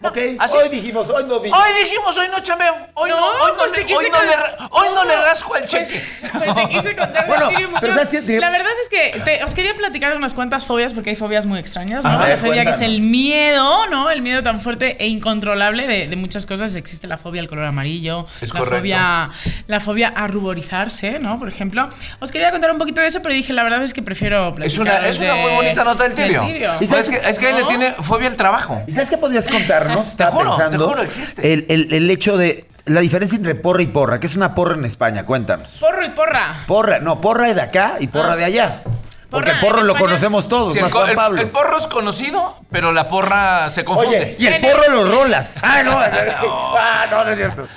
Ok, 0.02 0.18
así- 0.38 0.56
hoy 0.58 0.68
dijimos, 0.68 1.08
hoy 1.08 1.24
no 1.24 1.38
dijimos. 1.38 1.58
Hoy 1.58 1.82
dijimos, 1.82 2.16
hoy 2.18 2.26
no 2.30 2.40
chambeo. 2.40 2.74
Hoy 2.94 3.08
no, 3.08 3.16
No, 3.16 3.26
hoy 3.28 3.52
no, 3.52 3.56
pues 3.56 3.72
le, 3.72 3.86
quise 3.86 3.98
hoy 3.98 4.10
no 4.10 4.18
con- 4.18 4.26
le 4.26 4.36
ra- 4.36 4.56
hoy 4.70 4.86
no 4.94 5.04
le 5.04 5.16
rasco 5.16 5.54
al 5.54 5.60
Pues, 5.62 5.70
cheque. 5.70 6.04
pues 6.32 6.54
te 6.54 6.68
quise 6.68 6.96
contar 6.96 7.26
Bueno, 7.26 7.46
Stevie 7.50 7.68
pero 7.80 7.94
¿sabes 7.94 8.08
qué? 8.10 8.20
Te- 8.22 8.38
La 8.38 8.50
verdad 8.50 8.72
es 8.82 8.88
que 8.90 9.20
te- 9.24 9.42
os 9.42 9.54
quería 9.54 9.74
platicar 9.74 10.14
unas 10.14 10.34
cuantas 10.34 10.66
fobias 10.66 10.92
porque 10.92 11.10
hay 11.10 11.16
fobias 11.16 11.46
muy 11.46 11.58
extrañas, 11.58 12.04
¿no? 12.04 12.10
A 12.10 12.18
ver, 12.18 12.28
la 12.28 12.36
fobia 12.36 12.64
que 12.64 12.70
es 12.70 12.76
cuéntanos. 12.76 12.94
el 12.94 13.00
miedo, 13.00 13.86
¿no? 13.86 14.10
El 14.10 14.20
miedo 14.20 14.42
tan 14.42 14.60
fuerte 14.60 14.96
e 15.02 15.06
incontrolable 15.08 15.86
de, 15.86 16.08
de 16.08 16.16
muchas 16.16 16.44
cosas. 16.44 16.76
Existe 16.76 17.06
la 17.06 17.16
fobia 17.16 17.40
al 17.40 17.48
color 17.48 17.64
amarillo, 17.64 18.26
Es 18.42 18.52
la 18.52 18.60
correcto. 18.60 18.76
fobia 18.80 19.30
la 19.66 19.80
fobia 19.80 20.08
a 20.14 20.26
ruborizarse, 20.26 21.18
¿no? 21.18 21.38
Por 21.38 21.48
ejemplo. 21.48 21.88
Os 22.20 22.30
quería 22.30 22.50
contar 22.50 22.70
un 22.70 22.78
poquito 22.78 23.00
de 23.00 23.06
eso, 23.06 23.22
pero 23.22 23.34
dije, 23.34 23.54
la 23.54 23.62
verdad 23.62 23.82
es 23.82 23.94
que 23.94 24.02
prefiero 24.02 24.54
Es 24.62 24.76
una, 24.78 25.08
es 25.08 25.18
una 25.20 25.34
de- 25.34 25.40
muy 25.40 25.52
bonita 25.52 25.84
nota 25.84 26.04
del 26.06 26.14
tibio. 26.14 26.76
¿Y 26.80 26.84
Es 26.84 26.90
sabes 26.90 27.08
que, 27.08 27.16
es 27.16 27.38
que 27.38 27.48
él 27.48 27.56
le 27.56 27.62
¿No? 27.62 27.68
tiene 27.68 27.92
fobia 27.94 28.28
al 28.28 28.36
trabajo. 28.36 28.82
¿Y 28.86 28.92
sabes 28.92 29.08
qué 29.08 29.16
podrías 29.16 29.48
contarnos? 29.86 30.08
Estaba 30.08 30.30
juro, 30.32 30.50
te 30.50 30.56
pensando 30.62 30.88
juro, 30.88 31.02
existe. 31.02 31.52
El, 31.52 31.66
el- 31.68 31.92
el 31.94 32.10
hecho 32.10 32.36
de 32.36 32.66
la 32.86 33.00
diferencia 33.00 33.36
entre 33.36 33.54
porra 33.54 33.82
y 33.82 33.86
porra, 33.86 34.20
que 34.20 34.26
es 34.26 34.36
una 34.36 34.54
porra 34.54 34.74
en 34.74 34.84
España, 34.84 35.24
cuéntanos. 35.26 35.70
Porro 35.80 36.04
y 36.04 36.10
porra. 36.10 36.64
Porra, 36.66 36.98
no, 37.00 37.20
porra 37.20 37.52
de 37.52 37.60
acá 37.60 37.96
y 38.00 38.06
porra 38.06 38.32
Ah. 38.34 38.36
de 38.36 38.44
allá. 38.44 38.82
Porque 39.28 39.50
Porra, 39.50 39.60
porro 39.60 39.80
en 39.80 39.86
lo 39.88 39.92
España- 39.94 40.06
conocemos 40.10 40.48
todos, 40.48 40.72
Sí, 40.72 40.78
más 40.78 40.86
el, 40.86 40.92
co- 40.92 40.98
Juan 41.00 41.10
el- 41.10 41.16
Pablo. 41.16 41.40
el 41.40 41.48
porro 41.48 41.78
es 41.80 41.86
conocido, 41.88 42.56
pero 42.70 42.92
la 42.92 43.08
porra 43.08 43.68
se 43.70 43.84
confunde. 43.84 44.16
Oye, 44.18 44.36
y 44.38 44.46
el 44.46 44.60
porro 44.60 44.88
los 44.88 45.10
rolas. 45.12 45.54
Ah, 45.62 45.82
no. 45.82 45.98
Ah, 46.78 47.06
no, 47.10 47.24
no 47.24 47.30
es 47.32 47.36
cierto. 47.36 47.66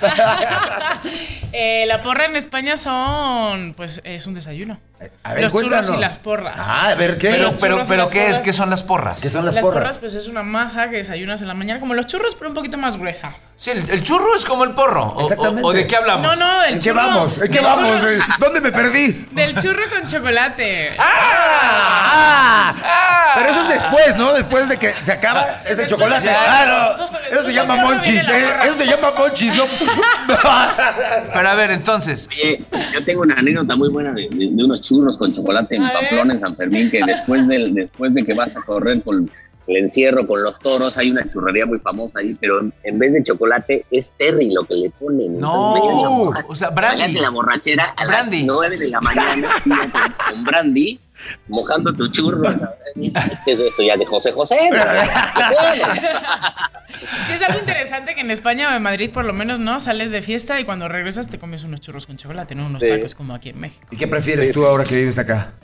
Eh, 1.52 1.84
la 1.86 2.02
porra 2.02 2.26
en 2.26 2.36
España 2.36 2.76
son, 2.76 3.74
pues, 3.76 4.00
es 4.04 4.26
un 4.28 4.34
desayuno. 4.34 4.78
A 5.22 5.32
ver, 5.34 5.44
los 5.44 5.52
churros 5.54 5.90
y 5.90 5.96
las 5.96 6.18
porras. 6.18 6.66
Ah, 6.68 6.88
a 6.88 6.94
ver, 6.94 7.16
¿qué? 7.16 7.30
pero, 7.30 7.52
pero, 7.58 7.80
pero 7.88 8.08
¿qué 8.10 8.18
es? 8.24 8.24
porras. 8.32 8.38
¿Qué 8.40 8.52
son 8.52 8.68
las 8.68 8.82
porras? 8.82 9.22
¿Qué 9.22 9.30
son 9.30 9.46
las, 9.46 9.54
Las 9.54 9.62
porras? 9.64 9.82
porras, 9.82 9.98
pues 9.98 10.14
es 10.14 10.28
una 10.28 10.42
masa 10.42 10.90
que 10.90 10.96
desayunas 10.98 11.40
en 11.40 11.48
la 11.48 11.54
mañana, 11.54 11.80
como 11.80 11.94
los 11.94 12.06
churros, 12.06 12.34
pero 12.34 12.50
un 12.50 12.54
poquito 12.54 12.76
más 12.76 12.98
gruesa. 12.98 13.32
Sí, 13.56 13.70
el, 13.70 13.88
el 13.88 14.02
churro 14.02 14.34
es 14.36 14.44
como 14.44 14.64
el 14.64 14.72
porro. 14.72 15.04
O- 15.04 15.22
Exactamente. 15.22 15.62
O, 15.64 15.72
de 15.72 15.86
qué 15.86 15.96
hablamos? 15.96 16.22
No, 16.22 16.36
no, 16.36 16.62
el 16.64 16.74
¿En 16.74 16.80
qué 16.80 16.90
churro- 16.90 16.94
vamos? 16.96 17.38
¿En 17.38 17.50
qué 17.50 17.60
vamos? 17.60 17.78
churro- 18.02 18.24
¿Dónde 18.38 18.60
me 18.60 18.72
perdí? 18.72 19.26
Del 19.32 19.56
churro 19.56 19.82
con 19.90 20.06
chocolate. 20.08 20.96
¡Ah! 20.98 22.74
Pero 23.36 23.48
eso 23.50 23.60
es 23.62 23.68
después, 23.68 24.16
¿no? 24.16 24.32
Después 24.32 24.68
de 24.68 24.76
que 24.78 24.92
se 25.04 25.12
acaba, 25.12 25.62
es 25.66 25.76
de 25.76 25.86
chocolate. 25.86 26.26
ya. 26.26 26.36
Ah, 26.62 26.96
no. 26.98 27.10
Eso 27.30 27.44
se 27.46 27.52
llama 27.54 27.76
monchis. 27.76 28.28
eh. 28.28 28.46
Eso 28.64 28.74
se 28.76 28.86
llama 28.86 29.12
monchis. 29.16 29.54
No. 29.56 29.64
Pero 31.34 31.48
a 31.48 31.54
ver, 31.54 31.70
entonces. 31.70 32.28
Oye, 32.30 32.64
yo 32.92 33.04
tengo 33.04 33.22
una 33.22 33.34
anécdota 33.34 33.76
muy 33.76 33.88
buena 33.88 34.12
de, 34.12 34.28
de- 34.30 34.48
de 34.50 34.64
unos 34.64 34.80
churros 34.82 34.89
con 35.18 35.32
chocolate 35.32 35.76
en. 35.76 35.82
Pamplona, 35.82 36.34
en 36.34 36.40
San 36.40 36.56
Fermín, 36.56 36.90
que 36.90 37.00
después, 37.04 37.46
del, 37.48 37.74
después 37.74 38.12
de 38.14 38.24
que 38.24 38.34
vas 38.34 38.56
a 38.56 38.60
correr 38.62 39.02
con 39.02 39.30
el 39.66 39.76
encierro 39.76 40.26
con 40.26 40.42
los 40.42 40.58
toros, 40.58 40.96
hay 40.98 41.10
una 41.12 41.28
churrería 41.28 41.64
muy 41.64 41.78
famosa 41.78 42.18
ahí, 42.18 42.36
pero 42.40 42.60
en, 42.60 42.72
en 42.82 42.98
vez 42.98 43.12
de 43.12 43.22
chocolate 43.22 43.84
es 43.90 44.10
Terry 44.16 44.50
lo 44.52 44.64
que 44.64 44.74
le 44.74 44.90
ponen. 44.90 45.38
No, 45.38 45.76
Entonces, 45.76 45.92
imagínate 45.92 46.42
la 46.42 46.46
o 46.48 46.56
sea, 46.56 46.70
brandy. 46.70 47.20
la 47.20 47.30
borrachera 47.30 47.94
a 47.96 48.06
Brandy. 48.06 48.38
las 48.38 48.46
9 48.46 48.78
de 48.78 48.88
la 48.88 49.00
mañana 49.00 49.48
con, 49.62 50.32
con 50.34 50.44
brandy, 50.44 50.98
mojando 51.48 51.92
tu 51.94 52.08
churro. 52.10 52.48
¿Qué 53.44 53.52
es 53.52 53.60
esto 53.60 53.82
ya 53.82 53.96
de 53.96 54.06
José 54.06 54.32
José? 54.32 54.56
Sí, 57.26 57.32
es 57.34 57.42
algo 57.42 57.60
interesante 57.60 58.14
que 58.14 58.20
en 58.20 58.30
España 58.30 58.68
o 58.72 58.76
en 58.76 58.82
Madrid, 58.82 59.10
por 59.10 59.24
lo 59.24 59.32
menos, 59.32 59.58
¿no? 59.60 59.78
Sales 59.80 60.10
de 60.10 60.22
fiesta 60.22 60.58
y 60.60 60.64
cuando 60.64 60.88
regresas 60.88 61.30
te 61.30 61.38
comes 61.38 61.62
unos 61.64 61.80
churros 61.80 62.04
con 62.06 62.16
chocolate, 62.16 62.54
¿no? 62.54 62.66
Unos 62.66 62.82
Sí. 62.82 62.88
tacos 62.88 63.14
como 63.14 63.32
aquí 63.34 63.50
en 63.50 63.60
México. 63.60 63.86
¿Y 63.90 63.96
qué 63.96 64.06
prefieres 64.08 64.52
tú 64.52 64.66
ahora 64.66 64.84
que 64.84 64.96
vives 64.96 65.16
acá? 65.18 65.54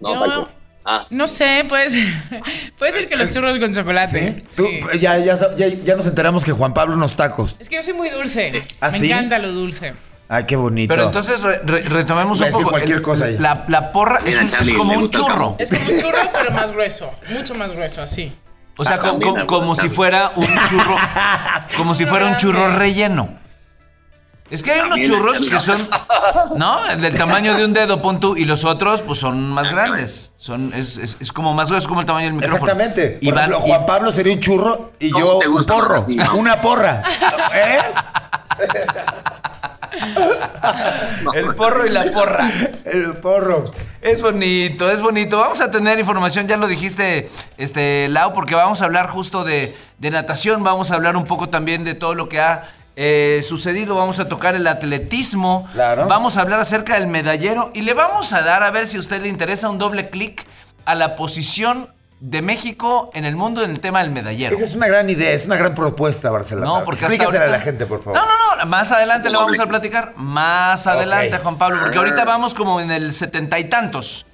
No, 0.00 0.26
Yo-. 0.26 0.48
Ah, 0.84 1.06
No 1.10 1.26
sé, 1.26 1.64
puede 1.68 1.88
ser, 1.90 2.04
puede 2.78 2.92
ser 2.92 3.08
que 3.08 3.16
los 3.16 3.30
churros 3.30 3.58
con 3.58 3.72
chocolate. 3.72 4.44
Tú, 4.54 4.66
Sí. 4.66 4.80
ya, 5.00 5.16
ya, 5.18 5.56
ya, 5.56 5.68
ya 5.68 5.96
nos 5.96 6.06
enteramos 6.06 6.44
que 6.44 6.52
Juan 6.52 6.74
Pablo 6.74 6.94
unos 6.94 7.16
tacos. 7.16 7.56
Es 7.58 7.68
que 7.68 7.76
yo 7.76 7.82
soy 7.82 7.94
muy 7.94 8.10
dulce. 8.10 8.52
¿Ah, 8.80 8.90
Me 8.90 8.98
sí? 8.98 9.06
encanta 9.06 9.38
lo 9.38 9.52
dulce. 9.52 9.94
Ay, 10.28 10.44
qué 10.44 10.56
bonito. 10.56 10.92
Pero 10.94 11.06
entonces 11.06 11.40
re- 11.42 11.60
re- 11.64 11.82
retomemos 11.82 12.38
Voy 12.38 12.46
a 12.46 12.50
un 12.50 12.52
decir 12.52 12.62
poco. 12.64 12.70
cualquier 12.70 12.96
El- 12.98 13.02
cosa 13.02 13.24
ahí. 13.26 13.38
La, 13.38 13.64
la 13.68 13.92
porra 13.92 14.20
es, 14.24 14.40
un- 14.40 14.46
es 14.46 14.72
como 14.72 14.94
un 14.94 15.10
churro. 15.10 15.56
Es 15.58 15.68
como 15.70 15.84
un 15.90 16.00
churro, 16.00 16.18
pero 16.32 16.50
más 16.52 16.72
grueso. 16.72 17.10
Mucho 17.30 17.54
más 17.54 17.72
grueso, 17.72 18.02
así. 18.02 18.34
O 18.76 18.84
sea, 18.84 18.94
Ah, 19.00 19.44
como 19.46 19.74
si 19.76 19.88
fuera 19.88 20.32
un 20.34 20.46
churro. 20.68 20.96
como 21.76 21.94
si 21.94 22.06
fuera 22.06 22.26
un 22.26 22.36
churro 22.36 22.74
relleno. 22.76 23.42
Es 24.50 24.62
que 24.62 24.72
hay 24.72 24.80
unos 24.80 25.00
churros 25.02 25.38
que 25.40 25.58
son, 25.60 25.78
¿no? 26.56 26.78
Del 26.96 27.16
tamaño 27.16 27.54
de 27.54 27.64
un 27.64 27.72
dedo, 27.72 28.00
pon 28.02 28.20
tú, 28.20 28.36
y 28.36 28.44
los 28.44 28.64
otros, 28.64 29.00
pues 29.02 29.18
son 29.18 29.50
más 29.50 29.68
grandes. 29.70 30.32
Son, 30.36 30.72
es, 30.74 30.96
es, 30.98 31.16
es 31.20 31.32
como 31.32 31.54
más 31.54 31.66
grueso, 31.68 31.82
es 31.82 31.88
como 31.88 32.00
el 32.00 32.06
tamaño 32.06 32.26
del 32.26 32.34
micrófono. 32.34 32.56
Exactamente. 32.72 33.18
Y 33.20 33.26
Por 33.26 33.34
van- 33.36 33.50
ejemplo, 33.50 33.66
y- 33.66 33.70
Juan 33.70 33.86
Pablo 33.86 34.12
sería 34.12 34.32
un 34.34 34.40
churro 34.40 34.92
y 34.98 35.10
¿Cómo 35.10 35.42
yo 35.42 35.50
un 35.50 35.64
porro. 35.64 36.06
Una 36.36 36.60
porra. 36.60 37.02
¿Eh? 37.54 37.78
el 41.34 41.54
porro 41.54 41.86
y 41.86 41.90
la 41.90 42.10
porra. 42.12 42.48
El 42.84 43.16
porro. 43.18 43.70
Es 44.00 44.22
bonito, 44.22 44.90
es 44.90 45.00
bonito. 45.00 45.38
Vamos 45.38 45.60
a 45.60 45.70
tener 45.70 45.98
información, 45.98 46.46
ya 46.46 46.56
lo 46.56 46.66
dijiste, 46.66 47.30
este, 47.58 48.08
Lau, 48.08 48.32
porque 48.32 48.54
vamos 48.54 48.82
a 48.82 48.84
hablar 48.84 49.08
justo 49.08 49.44
de, 49.44 49.76
de 49.98 50.10
natación, 50.10 50.62
vamos 50.62 50.90
a 50.90 50.94
hablar 50.94 51.16
un 51.16 51.24
poco 51.24 51.48
también 51.48 51.84
de 51.84 51.94
todo 51.94 52.14
lo 52.14 52.28
que 52.28 52.40
ha 52.40 52.64
eh, 52.96 53.40
sucedido, 53.46 53.96
vamos 53.96 54.20
a 54.20 54.28
tocar 54.28 54.54
el 54.54 54.66
atletismo, 54.66 55.68
Claro. 55.72 56.06
vamos 56.06 56.36
a 56.36 56.42
hablar 56.42 56.60
acerca 56.60 56.94
del 56.94 57.08
medallero 57.08 57.70
y 57.74 57.82
le 57.82 57.92
vamos 57.94 58.32
a 58.32 58.42
dar, 58.42 58.62
a 58.62 58.70
ver 58.70 58.88
si 58.88 58.96
a 58.96 59.00
usted 59.00 59.20
le 59.22 59.28
interesa, 59.28 59.68
un 59.68 59.78
doble 59.78 60.10
clic 60.10 60.46
a 60.84 60.94
la 60.94 61.16
posición 61.16 61.88
de 62.24 62.40
México 62.40 63.10
en 63.12 63.26
el 63.26 63.36
mundo 63.36 63.62
en 63.62 63.70
el 63.70 63.80
tema 63.80 64.02
del 64.02 64.10
medallero. 64.10 64.56
Esa 64.56 64.64
es 64.64 64.74
una 64.74 64.86
gran 64.86 65.10
idea, 65.10 65.32
es 65.32 65.44
una 65.44 65.56
gran 65.56 65.74
propuesta, 65.74 66.30
Barcelona. 66.30 66.66
No, 66.66 66.82
porque 66.82 67.04
hasta 67.04 67.22
ahorita... 67.22 67.44
a 67.44 67.48
la 67.48 67.60
gente, 67.60 67.84
por 67.84 68.02
favor. 68.02 68.18
No, 68.18 68.26
no, 68.26 68.56
no, 68.56 68.66
más 68.66 68.90
adelante 68.92 69.28
le 69.28 69.36
vamos 69.36 69.60
a 69.60 69.66
platicar. 69.66 70.14
Más 70.16 70.86
adelante. 70.86 71.36
Juan 71.36 71.58
Pablo, 71.58 71.80
porque 71.80 71.98
ahorita 71.98 72.24
vamos 72.24 72.54
como 72.54 72.80
en 72.80 72.90
el 72.90 73.12
setenta 73.12 73.58
y 73.58 73.64
tantos, 73.64 74.26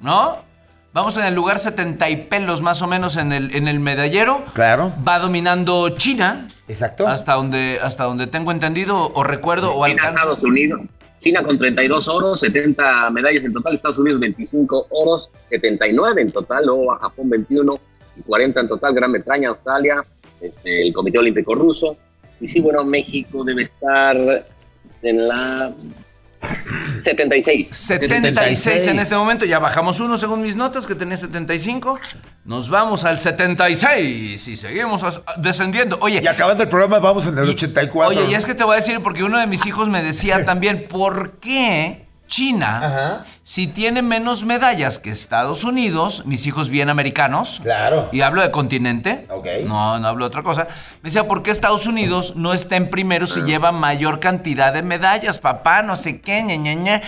¿no? 0.00 0.44
Vamos 0.92 1.16
en 1.18 1.24
el 1.24 1.34
lugar 1.34 1.60
setenta 1.60 2.10
y 2.10 2.16
pelos 2.16 2.62
más 2.62 2.82
o 2.82 2.88
menos 2.88 3.16
en 3.16 3.30
el, 3.30 3.54
en 3.54 3.68
el 3.68 3.78
medallero. 3.78 4.44
Claro. 4.52 4.92
Va 5.06 5.20
dominando 5.20 5.90
China, 5.90 6.48
Exacto. 6.66 7.06
hasta 7.06 7.34
donde, 7.34 7.78
hasta 7.80 8.04
donde 8.04 8.26
tengo 8.26 8.50
entendido 8.50 9.12
o 9.12 9.22
recuerdo 9.22 9.72
o 9.72 9.86
China, 9.86 10.02
alcanzo. 10.02 10.16
Estados 10.16 10.44
Unidos. 10.44 10.80
China 11.20 11.42
con 11.42 11.58
32 11.58 12.08
oros, 12.08 12.40
70 12.40 13.10
medallas 13.10 13.44
en 13.44 13.52
total. 13.52 13.74
Estados 13.74 13.98
Unidos 13.98 14.20
25 14.20 14.86
oros, 14.90 15.30
79 15.50 16.22
en 16.22 16.30
total. 16.30 16.66
Luego 16.66 16.92
a 16.92 16.98
Japón 16.98 17.30
21 17.30 17.80
y 18.16 18.22
40 18.22 18.60
en 18.60 18.68
total. 18.68 18.94
Gran 18.94 19.12
Bretaña, 19.12 19.48
Australia, 19.48 20.04
este, 20.40 20.86
el 20.86 20.92
Comité 20.92 21.18
Olímpico 21.18 21.54
Ruso. 21.54 21.96
Y 22.40 22.48
sí, 22.48 22.60
bueno, 22.60 22.84
México 22.84 23.44
debe 23.44 23.62
estar 23.62 24.16
en 25.02 25.28
la 25.28 25.72
76. 27.04 27.68
76 27.68 28.86
en 28.86 28.98
este 28.98 29.14
momento, 29.16 29.44
ya 29.44 29.58
bajamos 29.58 30.00
uno 30.00 30.18
según 30.18 30.42
mis 30.42 30.56
notas, 30.56 30.86
que 30.86 30.94
tenía 30.94 31.16
75. 31.16 31.98
Nos 32.44 32.68
vamos 32.70 33.04
al 33.04 33.20
76 33.20 34.46
y 34.48 34.56
seguimos 34.56 35.22
descendiendo. 35.38 35.98
Oye, 36.00 36.20
Y 36.22 36.26
acabando 36.26 36.62
el 36.62 36.68
programa 36.68 36.98
vamos 36.98 37.26
en 37.26 37.36
el 37.38 37.46
Y- 37.46 37.50
84. 37.50 38.08
Oye, 38.18 38.30
y 38.30 38.34
es 38.34 38.44
que 38.44 38.54
te 38.54 38.64
voy 38.64 38.74
a 38.74 38.76
decir, 38.76 39.00
porque 39.02 39.24
uno 39.24 39.38
de 39.38 39.46
mis 39.46 39.66
hijos 39.66 39.88
me 39.88 40.02
decía 40.02 40.44
también, 40.44 40.86
¿por 40.88 41.38
qué 41.38 42.05
China, 42.26 42.78
Ajá. 42.78 43.24
si 43.42 43.66
tiene 43.66 44.02
menos 44.02 44.44
medallas 44.44 44.98
que 44.98 45.10
Estados 45.10 45.64
Unidos, 45.64 46.24
mis 46.26 46.46
hijos 46.46 46.68
bien 46.68 46.90
americanos, 46.90 47.60
Claro. 47.62 48.08
y 48.12 48.20
hablo 48.22 48.42
de 48.42 48.50
continente, 48.50 49.26
Ok. 49.30 49.46
no, 49.64 49.98
no 49.98 50.08
hablo 50.08 50.24
de 50.24 50.28
otra 50.28 50.42
cosa, 50.42 50.66
me 51.02 51.08
decía, 51.08 51.26
¿por 51.28 51.42
qué 51.42 51.50
Estados 51.50 51.86
Unidos 51.86 52.34
no 52.36 52.52
está 52.52 52.76
en 52.76 52.90
primero 52.90 53.26
si 53.26 53.40
lleva 53.42 53.70
mayor 53.72 54.18
cantidad 54.20 54.72
de 54.72 54.82
medallas, 54.82 55.38
papá? 55.38 55.82
No 55.82 55.96
sé 55.96 56.20
qué, 56.20 56.42
ña, 56.42 56.56
ña, 56.56 56.74
ña. 56.74 57.02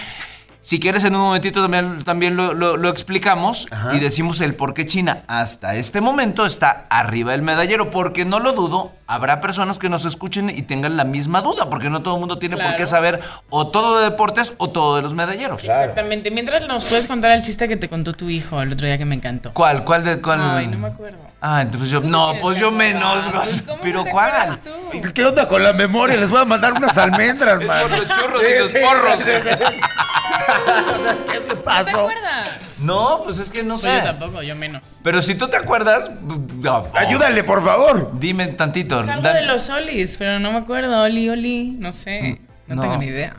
Si 0.69 0.79
quieres, 0.81 1.03
en 1.05 1.15
un 1.15 1.23
momentito 1.23 1.63
también, 1.63 2.05
también 2.05 2.37
lo, 2.37 2.53
lo- 2.53 2.77
lo 2.77 2.91
explicamos 2.91 3.67
Ajá. 3.71 3.95
y 3.97 4.01
decimos 4.01 4.43
el 4.43 4.55
por 4.55 4.75
qué 4.75 4.85
China 4.85 5.23
hasta 5.27 5.75
este 5.77 6.03
momento 6.03 6.45
está 6.45 6.85
arriba 6.91 7.33
del 7.33 7.41
medallero, 7.41 7.89
porque 7.91 8.27
no 8.27 8.39
lo 8.39 8.53
dudo, 8.53 8.93
habrá 9.07 9.41
personas 9.41 9.79
que 9.79 9.89
nos 9.89 10.05
escuchen 10.05 10.51
y 10.51 10.61
tengan 10.61 10.99
la 10.99 11.05
misma 11.05 11.41
duda, 11.41 11.71
porque 11.71 11.89
no 11.89 12.03
todo 12.03 12.17
el 12.17 12.21
mundo 12.21 12.39
tiene 12.39 12.59
por 12.59 12.77
qué 12.77 12.85
saber 12.85 13.21
o 13.49 13.69
todo 13.69 13.97
de 14.01 14.11
deportes 14.11 14.53
o 14.59 14.69
todo 14.69 14.97
de 14.97 15.01
los 15.01 15.15
medalleros. 15.15 15.63
Claro. 15.63 15.81
Exactamente. 15.81 16.31
Mientras 16.31 16.69
nos 16.69 16.85
puedes 16.85 17.07
contar 17.07 17.31
el 17.31 17.41
chiste 17.41 17.67
que 17.67 17.79
te 17.79 17.89
contó 17.89 18.13
tu 18.13 18.29
hijo 18.29 18.61
el 18.61 18.71
otro 18.71 18.87
día 18.87 18.99
que 18.99 19.07
me 19.07 19.15
encantó. 19.15 19.55
¿Cuál? 19.55 19.85
¿Cuál 19.85 20.05
de 20.05 20.21
cuál? 20.21 20.39
Ay, 20.43 20.67
no 20.67 20.77
me 20.77 20.89
acuerdo. 20.89 21.17
Ah, 21.41 21.63
entonces 21.63 21.91
yo, 21.91 22.01
no, 22.01 22.33
pues 22.41 22.59
yo 22.59 22.73
menos, 22.73 23.29
Pues, 23.29 23.63
¿cómo 23.63 23.81
pero 23.81 24.05
¿cuál? 24.11 24.59
¿Qué 25.15 25.25
onda 25.25 25.47
con 25.47 25.63
la 25.63 25.73
memoria? 25.73 26.17
Les 26.17 26.29
voy 26.31 26.41
a 26.41 26.45
mandar 26.45 26.73
unas 26.73 26.99
almendras, 26.99 27.63
man. 27.65 27.83
por 27.83 27.91
los 27.93 28.09
churros 28.09 28.43
y 28.43 28.59
los 28.59 28.71
porros. 28.73 29.25
¿Qué 31.31 31.41
te 31.41 31.49
¿No 31.49 31.55
te 31.55 31.57
pasó? 31.57 31.89
acuerdas? 32.01 32.79
No, 32.81 33.23
pues 33.25 33.39
es 33.39 33.51
que 33.51 33.63
no 33.63 33.75
Pues 33.75 33.83
sé. 33.83 33.95
yo 33.99 34.03
tampoco, 34.03 34.43
yo 34.43 34.57
menos. 34.57 34.99
Pero 35.03 35.23
si 35.23 35.35
tú 35.37 35.49
te 35.49 35.57
acuerdas, 35.57 36.11
no, 36.21 36.77
oh, 36.79 36.89
Ayúdale, 36.95 37.45
por 37.45 37.65
favor. 37.65 38.11
Dime 38.19 38.49
tantito. 38.49 38.99
Es 39.01 39.09
algo 39.09 39.23
Dan- 39.23 39.35
de 39.37 39.43
los 39.47 39.63
solis, 39.63 40.17
pero 40.17 40.39
no 40.41 40.51
me 40.53 40.59
acuerdo. 40.59 41.03
Oli, 41.03 41.29
oli, 41.29 41.77
no 41.79 41.93
sé. 41.93 42.41
No, 42.67 42.77
No. 42.77 42.83
tengo 42.83 42.97
ni 42.99 43.07
idea. 43.07 43.37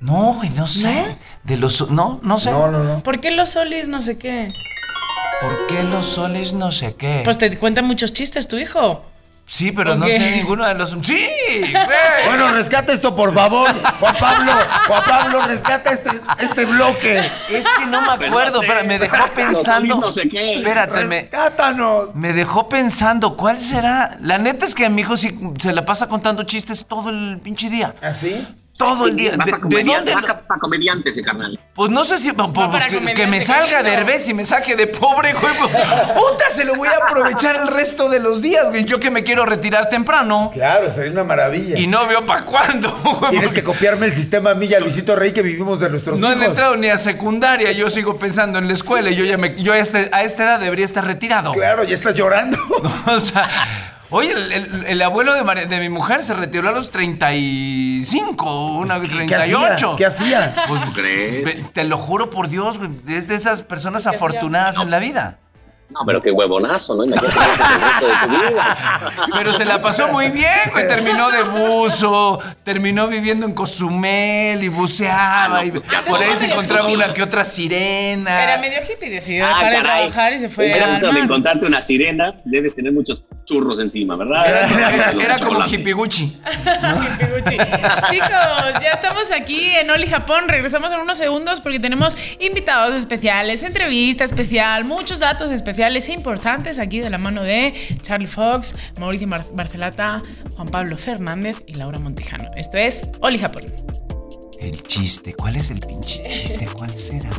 No, 0.00 0.34
güey, 0.34 0.50
no 0.50 0.66
sé. 0.66 0.92
¿No? 1.08 1.18
De 1.44 1.56
los 1.58 1.90
no, 1.90 2.20
no 2.22 2.38
sé. 2.38 2.50
No, 2.50 2.70
no, 2.70 2.82
no. 2.84 3.00
¿Por 3.02 3.20
qué 3.20 3.30
los 3.32 3.50
solis 3.50 3.88
no 3.88 4.00
sé 4.02 4.16
qué? 4.18 4.52
¿Por 5.40 5.66
qué 5.68 5.82
los 5.84 6.06
soles 6.06 6.52
no 6.54 6.70
sé 6.70 6.94
qué? 6.96 7.22
Pues 7.24 7.38
te 7.38 7.56
cuenta 7.58 7.82
muchos 7.82 8.12
chistes 8.12 8.46
tu 8.46 8.56
hijo. 8.58 9.04
sí, 9.46 9.72
pero 9.72 9.92
¿por 9.92 10.00
no 10.00 10.06
qué? 10.06 10.12
sé 10.18 10.30
ninguno 10.36 10.66
de 10.66 10.74
los. 10.74 10.90
Sí, 10.90 11.26
güey. 11.72 11.72
Bueno, 12.26 12.52
rescata 12.52 12.92
esto, 12.92 13.16
por 13.16 13.32
favor. 13.34 13.70
Juan 14.00 14.16
Pablo, 14.20 14.52
Juan 14.86 15.02
Pablo, 15.06 15.46
rescata 15.46 15.92
este, 15.92 16.10
este 16.40 16.64
bloque. 16.66 17.18
es 17.20 17.66
que 17.78 17.86
no 17.86 18.02
me 18.02 18.18
Pero 18.18 18.30
acuerdo, 18.32 18.56
no 18.58 18.62
sé. 18.62 18.68
pero 18.68 18.84
me 18.86 18.98
dejó 18.98 19.16
Los 19.16 19.30
pensando. 19.30 19.96
no 19.96 20.12
sé 20.12 20.28
qué. 20.28 20.56
Espérate, 20.56 21.04
me, 21.04 21.20
Rescátanos. 21.22 22.14
me 22.14 22.32
dejó 22.34 22.68
pensando, 22.68 23.36
¿cuál 23.36 23.60
será? 23.60 24.18
La 24.20 24.36
neta 24.38 24.66
es 24.66 24.74
que 24.74 24.84
a 24.86 24.90
mi 24.90 25.00
hijo 25.00 25.16
sí 25.16 25.36
se 25.58 25.72
la 25.72 25.84
pasa 25.86 26.06
contando 26.06 26.42
chistes 26.44 26.84
todo 26.86 27.08
el 27.10 27.40
pinche 27.42 27.70
día. 27.70 27.94
¿Así? 28.02 28.46
Todo 28.80 29.06
el 29.06 29.16
día. 29.16 29.32
¿De, 29.32 29.44
de 29.76 29.84
dónde? 29.84 30.14
lo- 30.14 30.20
para 30.46 30.60
comediante 30.60 31.10
ese 31.10 31.22
carnal. 31.22 31.58
Pues 31.74 31.90
no 31.90 32.02
sé 32.04 32.18
si 32.18 32.32
para 32.32 32.88
que, 32.88 33.26
me 33.26 33.40
salga 33.42 33.82
de. 33.82 33.92
Herbes 33.92 34.28
y 34.28 34.34
me 34.34 34.44
saque 34.44 34.74
de 34.76 34.86
pobre, 34.86 35.32
güey. 35.34 35.54
pues, 35.56 35.70
Puta, 36.14 36.50
se 36.50 36.64
lo 36.64 36.74
voy 36.76 36.88
a 36.88 37.06
aprovechar 37.06 37.56
el 37.56 37.68
resto 37.68 38.08
de 38.08 38.20
los 38.20 38.40
días, 38.42 38.68
güey. 38.70 38.84
Yo 38.84 38.98
que 38.98 39.10
me 39.10 39.22
quiero 39.24 39.44
retirar 39.46 39.88
temprano. 39.88 40.50
Claro, 40.52 40.90
sería 40.92 41.12
una 41.12 41.24
maravilla. 41.24 41.78
Y 41.78 41.86
no 41.86 42.06
veo 42.06 42.24
para 42.26 42.42
cuándo, 42.44 42.90
güey. 43.20 43.30
Tienes 43.30 43.48
porque 43.48 43.60
que 43.60 43.64
copiarme 43.66 44.06
el 44.06 44.14
sistema 44.14 44.50
a 44.50 44.54
mí 44.54 44.66
y 44.66 44.74
a 44.74 44.80
Luisito 44.80 45.14
Rey 45.16 45.32
que 45.32 45.42
vivimos 45.42 45.78
de 45.80 45.90
nuestros 45.90 46.18
No 46.18 46.28
han 46.28 46.38
hijos. 46.38 46.48
entrado 46.48 46.76
ni 46.76 46.88
a 46.88 46.98
secundaria, 46.98 47.72
yo 47.72 47.90
sigo 47.90 48.16
pensando 48.16 48.58
en 48.58 48.66
la 48.66 48.72
escuela 48.74 49.10
y 49.10 49.16
yo 49.16 49.24
ya 49.24 49.36
me, 49.36 49.54
yo 49.62 49.72
a, 49.72 49.78
este- 49.78 50.08
a 50.12 50.22
esta 50.22 50.44
edad 50.44 50.60
debería 50.60 50.84
estar 50.84 51.04
retirado. 51.04 51.52
Claro, 51.52 51.84
ya 51.84 51.94
estás 51.96 52.14
llorando. 52.14 52.58
O 53.06 53.20
sea, 53.20 53.44
oye, 54.10 54.32
el, 54.32 54.52
el- 54.52 54.84
el 54.86 55.02
abuelo 55.02 55.32
de, 55.34 55.80
mi 55.80 55.88
mujer 55.88 56.22
se 56.22 56.34
retiró 56.34 56.68
a 56.68 56.72
los 56.72 56.90
35, 56.90 58.76
una 58.76 59.00
¿Qué 59.00 59.08
38. 59.08 59.56
hacía? 59.56 59.96
¿Qué 59.96 60.06
hacía? 60.06 60.54
Pues, 60.68 60.84
¿Tú 60.84 60.92
crees? 60.92 61.72
te 61.72 61.84
lo 61.84 61.98
juro 61.98 62.30
por 62.30 62.48
Dios, 62.48 62.78
güey, 62.78 62.90
es 63.08 63.28
de 63.28 63.34
esas 63.34 63.62
personas 63.62 64.04
¿Qué 64.04 64.10
afortunadas 64.10 64.76
en 64.78 64.90
la 64.90 64.98
vida. 64.98 65.38
No, 65.90 66.00
pero 66.06 66.22
qué 66.22 66.30
huevonazo, 66.30 66.94
¿no? 66.94 67.04
Imagínate 67.04 67.36
el 67.36 67.80
resto 67.80 68.06
de 68.06 68.14
tu 68.22 68.28
vida. 68.48 68.76
Pero 69.34 69.52
se 69.54 69.64
la 69.64 69.82
pasó 69.82 70.08
muy 70.08 70.30
bien, 70.30 70.70
güey. 70.72 70.86
Terminó 70.86 71.30
de 71.30 71.42
buzo, 71.42 72.38
terminó 72.62 73.08
viviendo 73.08 73.44
en 73.46 73.52
Cozumel 73.54 74.62
y 74.62 74.68
buceaba. 74.68 75.64
y 75.64 75.72
pues 75.72 75.84
por 76.08 76.22
ahí 76.22 76.36
se 76.36 76.46
encontraba 76.46 76.88
hippie. 76.88 76.94
una 77.04 77.12
que 77.14 77.22
otra 77.22 77.44
sirena. 77.44 78.42
Era 78.44 78.58
medio 78.58 78.78
hippie 78.82 79.08
y 79.08 79.10
decidió 79.10 79.44
Ah, 79.46 79.48
dejar 79.48 79.72
de 79.72 79.80
trabajar 79.80 80.32
y 80.34 80.38
se 80.38 80.48
fue 80.48 80.70
Era 80.70 80.94
eso 80.96 81.12
de 81.12 81.20
encontrarte 81.20 81.66
una 81.66 81.80
sirena, 81.82 82.34
debes 82.44 82.74
tener 82.74 82.92
muchos 82.92 83.22
churros 83.44 83.78
encima, 83.80 84.14
¿verdad? 84.16 84.46
Era, 84.48 84.68
era- 85.10 85.10
era 85.24 85.38
como 85.38 85.64
hippiguchi. 85.66 86.38
Gucci. 87.20 87.56
Chicos, 88.10 88.82
ya 88.82 88.90
estamos 88.94 89.30
aquí 89.32 89.70
en 89.74 89.90
Oli 89.90 90.06
Japón. 90.06 90.48
Regresamos 90.48 90.92
en 90.92 91.00
unos 91.00 91.18
segundos 91.18 91.60
porque 91.60 91.80
tenemos 91.80 92.16
invitados 92.38 92.94
especiales, 92.94 93.62
entrevista 93.64 94.24
especial, 94.24 94.84
muchos 94.84 95.18
datos 95.18 95.50
especiales 95.50 95.79
e 96.08 96.12
importantes 96.12 96.78
aquí 96.78 97.00
de 97.00 97.08
la 97.08 97.16
mano 97.16 97.42
de 97.42 97.72
Charlie 98.02 98.26
Fox, 98.28 98.74
Mauricio 98.98 99.26
Mar- 99.26 99.46
Barcelata, 99.54 100.22
Juan 100.54 100.68
Pablo 100.68 100.98
Fernández 100.98 101.62
y 101.66 101.74
Laura 101.74 101.98
Montijano. 101.98 102.44
Esto 102.56 102.76
es 102.76 103.08
Oli 103.20 103.38
Japón. 103.38 103.64
El 104.58 104.82
chiste, 104.82 105.32
¿cuál 105.32 105.56
es 105.56 105.70
el 105.70 105.80
pinche 105.80 106.22
chiste? 106.28 106.66
¿Cuál 106.76 106.94
será? 106.94 107.30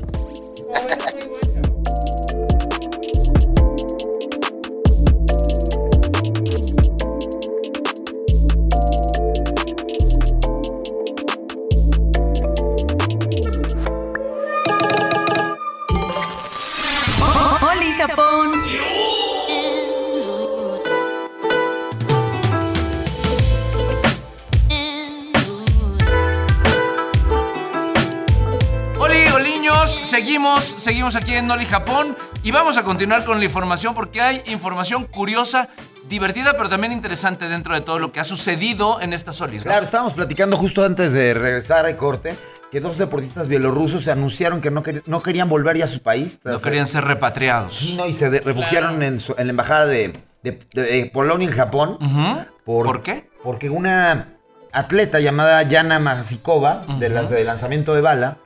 Seguimos, 30.41 30.63
seguimos 30.81 31.15
aquí 31.15 31.35
en 31.35 31.49
Oli 31.51 31.65
Japón 31.65 32.15
y 32.43 32.49
vamos 32.51 32.77
a 32.77 32.83
continuar 32.83 33.23
con 33.25 33.37
la 33.39 33.45
información 33.45 33.93
porque 33.93 34.21
hay 34.21 34.41
información 34.47 35.05
curiosa, 35.05 35.69
divertida, 36.09 36.53
pero 36.57 36.67
también 36.67 36.91
interesante 36.93 37.47
dentro 37.47 37.75
de 37.75 37.81
todo 37.81 37.99
lo 37.99 38.11
que 38.11 38.19
ha 38.19 38.23
sucedido 38.23 38.99
en 39.01 39.13
estas 39.13 39.39
Olis. 39.41 39.65
¿no? 39.65 39.71
Claro, 39.71 39.85
estábamos 39.85 40.13
platicando 40.13 40.57
justo 40.57 40.83
antes 40.83 41.13
de 41.13 41.33
regresar 41.35 41.85
al 41.85 41.95
corte 41.95 42.35
que 42.71 42.79
dos 42.79 42.97
deportistas 42.97 43.47
bielorrusos 43.47 44.03
se 44.03 44.11
anunciaron 44.11 44.61
que 44.61 44.71
no, 44.71 44.81
quer- 44.83 45.03
no 45.05 45.21
querían 45.21 45.47
volver 45.47 45.77
ya 45.77 45.85
a 45.85 45.89
su 45.89 46.01
país. 46.01 46.39
No 46.43 46.59
querían 46.59 46.87
ser 46.87 47.03
repatriados. 47.03 47.75
Sí, 47.77 47.95
no, 47.95 48.07
y 48.07 48.13
se 48.13 48.29
refugiaron 48.29 48.95
Claro. 48.97 49.03
en, 49.13 49.19
su- 49.19 49.35
en 49.37 49.45
la 49.47 49.51
embajada 49.51 49.85
de, 49.85 50.13
de- 50.41 50.59
de 50.73 51.11
Polonia 51.13 51.47
en 51.47 51.53
Japón. 51.55 52.47
Por, 52.65 52.85
¿Por 52.85 53.03
qué? 53.03 53.29
Porque 53.43 53.69
una 53.69 54.29
atleta 54.71 55.19
llamada 55.19 55.61
Yana 55.63 55.99
Masikova, 55.99 56.81
de 56.97 57.09
las 57.09 57.29
de 57.29 57.43
lanzamiento 57.43 57.93
de 57.93 58.01
bala, 58.01 58.37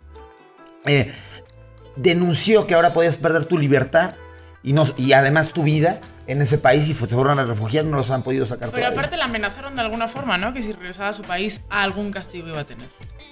eh, 0.88 1.14
denunció 1.96 2.68
que 2.68 2.74
ahora 2.76 2.94
podías 2.94 3.16
perder 3.18 3.46
tu 3.46 3.58
libertad 3.58 4.16
y, 4.64 4.74
no, 4.74 4.86
y 4.98 5.14
además 5.14 5.50
tu 5.50 5.64
vida 5.64 6.00
en 6.28 6.42
ese 6.42 6.58
país 6.58 6.88
y 6.90 6.94
fue- 6.94 7.08
se 7.08 7.16
fueron 7.16 7.38
a 7.40 7.46
refugiar, 7.46 7.86
no 7.86 7.98
los 7.98 8.10
han 8.10 8.24
podido 8.24 8.46
sacar 8.46 8.70
Pero 8.72 8.82
todavía. 8.82 8.90
aparte 9.00 9.18
la 9.18 9.26
amenazaron 9.26 9.76
de 9.76 9.82
alguna 9.82 10.08
forma, 10.08 10.38
¿no? 10.38 10.54
Que 10.54 10.64
si 10.64 10.72
regresaba 10.74 11.10
a 11.10 11.14
su 11.14 11.22
país, 11.24 11.62
algún 11.70 12.12
castigo 12.12 12.48
iba 12.48 12.62
a 12.62 12.64
tener. 12.66 12.88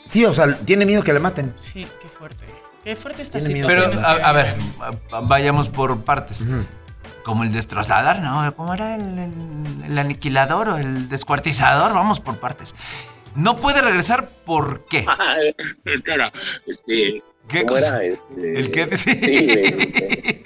Sí, 0.09 0.23
o 0.25 0.33
sea, 0.33 0.55
tiene 0.59 0.85
miedo 0.85 1.01
que 1.03 1.11
la 1.13 1.19
maten. 1.19 1.53
Sí, 1.57 1.87
qué 2.01 2.07
fuerte. 2.07 2.45
Qué 2.83 2.95
fuerte 2.95 3.21
esta 3.23 3.39
situación. 3.41 3.67
Pero, 3.67 4.05
a, 4.05 4.11
a 4.29 4.31
ver, 4.33 4.53
vayamos 5.23 5.69
por 5.69 6.01
partes. 6.03 6.45
Como 7.23 7.43
el 7.43 7.53
destrozador, 7.53 8.19
¿no? 8.19 8.53
¿Cómo 8.55 8.73
era 8.73 8.95
el, 8.95 9.17
el- 9.17 9.85
el 9.85 9.97
aniquilador 9.97 10.67
o 10.69 10.77
el 10.77 11.07
descuartizador? 11.07 11.93
Vamos 11.93 12.19
por 12.19 12.37
partes. 12.39 12.75
No 13.33 13.55
puede 13.55 13.81
regresar, 13.81 14.27
¿por 14.45 14.85
qué? 14.85 15.05
Espera, 15.85 16.31
este. 16.67 17.23
¿Qué 17.47 17.65
¿cómo 17.65 17.79
cosa? 17.79 18.03
era? 18.03 18.15
Este, 18.15 18.59
¿El 18.59 18.71
qué? 18.71 18.97
Sí. 18.97 19.11
Sí, 19.13 20.43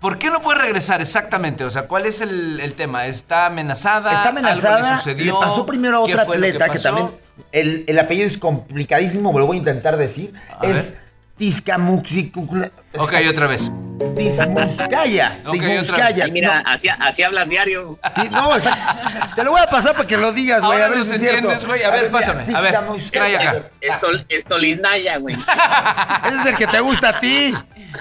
¿Por 0.00 0.18
qué 0.18 0.30
no 0.30 0.40
puede 0.40 0.58
regresar 0.58 1.02
exactamente? 1.02 1.62
O 1.64 1.70
sea, 1.70 1.82
¿cuál 1.82 2.06
es 2.06 2.22
el, 2.22 2.58
el 2.60 2.72
tema? 2.74 3.06
¿Está 3.06 3.46
amenazada? 3.46 4.10
Está 4.10 4.28
¿Algo 4.28 4.38
amenazada. 4.38 4.92
le 4.92 4.96
sucedió? 4.98 5.34
Le 5.34 5.46
pasó 5.46 5.66
primero 5.66 6.02
a 6.02 6.06
¿Qué 6.06 6.12
otra 6.14 6.22
atleta 6.22 6.68
que, 6.70 6.78
también. 6.78 7.10
El, 7.52 7.84
el 7.86 7.98
apellido 7.98 8.26
es 8.26 8.38
complicadísimo, 8.38 9.30
me 9.32 9.40
lo 9.40 9.46
voy 9.46 9.56
a 9.56 9.60
intentar 9.60 9.98
decir. 9.98 10.32
A 10.58 10.66
es 10.66 10.74
ver. 10.74 11.00
Tizcamuxicula. 11.40 12.70
Ok, 12.98 13.14
otra 13.30 13.46
vez. 13.46 13.70
Tizmuskaya. 14.14 15.38
Ok, 15.46 15.62
otra 15.82 16.06
vez. 16.08 16.16
Sí, 16.16 16.30
mira, 16.30 16.62
No, 16.62 16.70
así, 16.70 16.88
así 16.88 17.22
hablas 17.22 17.48
diario. 17.48 17.98
sí, 18.14 18.28
no, 18.30 18.54
está- 18.56 19.32
te 19.34 19.42
lo 19.42 19.52
voy 19.52 19.60
a 19.62 19.70
pasar 19.70 19.94
para 19.96 20.06
que 20.06 20.18
lo 20.18 20.32
digas, 20.34 20.60
güey. 20.60 20.72
Ahora 20.72 20.84
a 20.84 20.88
ver 20.90 20.98
nos 20.98 21.06
si 21.08 21.14
entiendes, 21.14 21.64
güey. 21.64 21.82
A 21.82 21.90
ver, 21.90 22.02
mira, 22.10 22.12
pásame. 22.12 22.54
A 22.54 22.60
ver, 22.60 22.78
trae 23.10 23.36
acá. 23.36 23.62
Esto, 23.80 24.06
esto 24.28 24.58
Liznaya, 24.58 25.16
güey. 25.16 25.34
Ese 26.26 26.40
es 26.40 26.46
el 26.46 26.56
que 26.56 26.66
te 26.66 26.80
gusta 26.80 27.08
a 27.08 27.20
ti. 27.20 27.54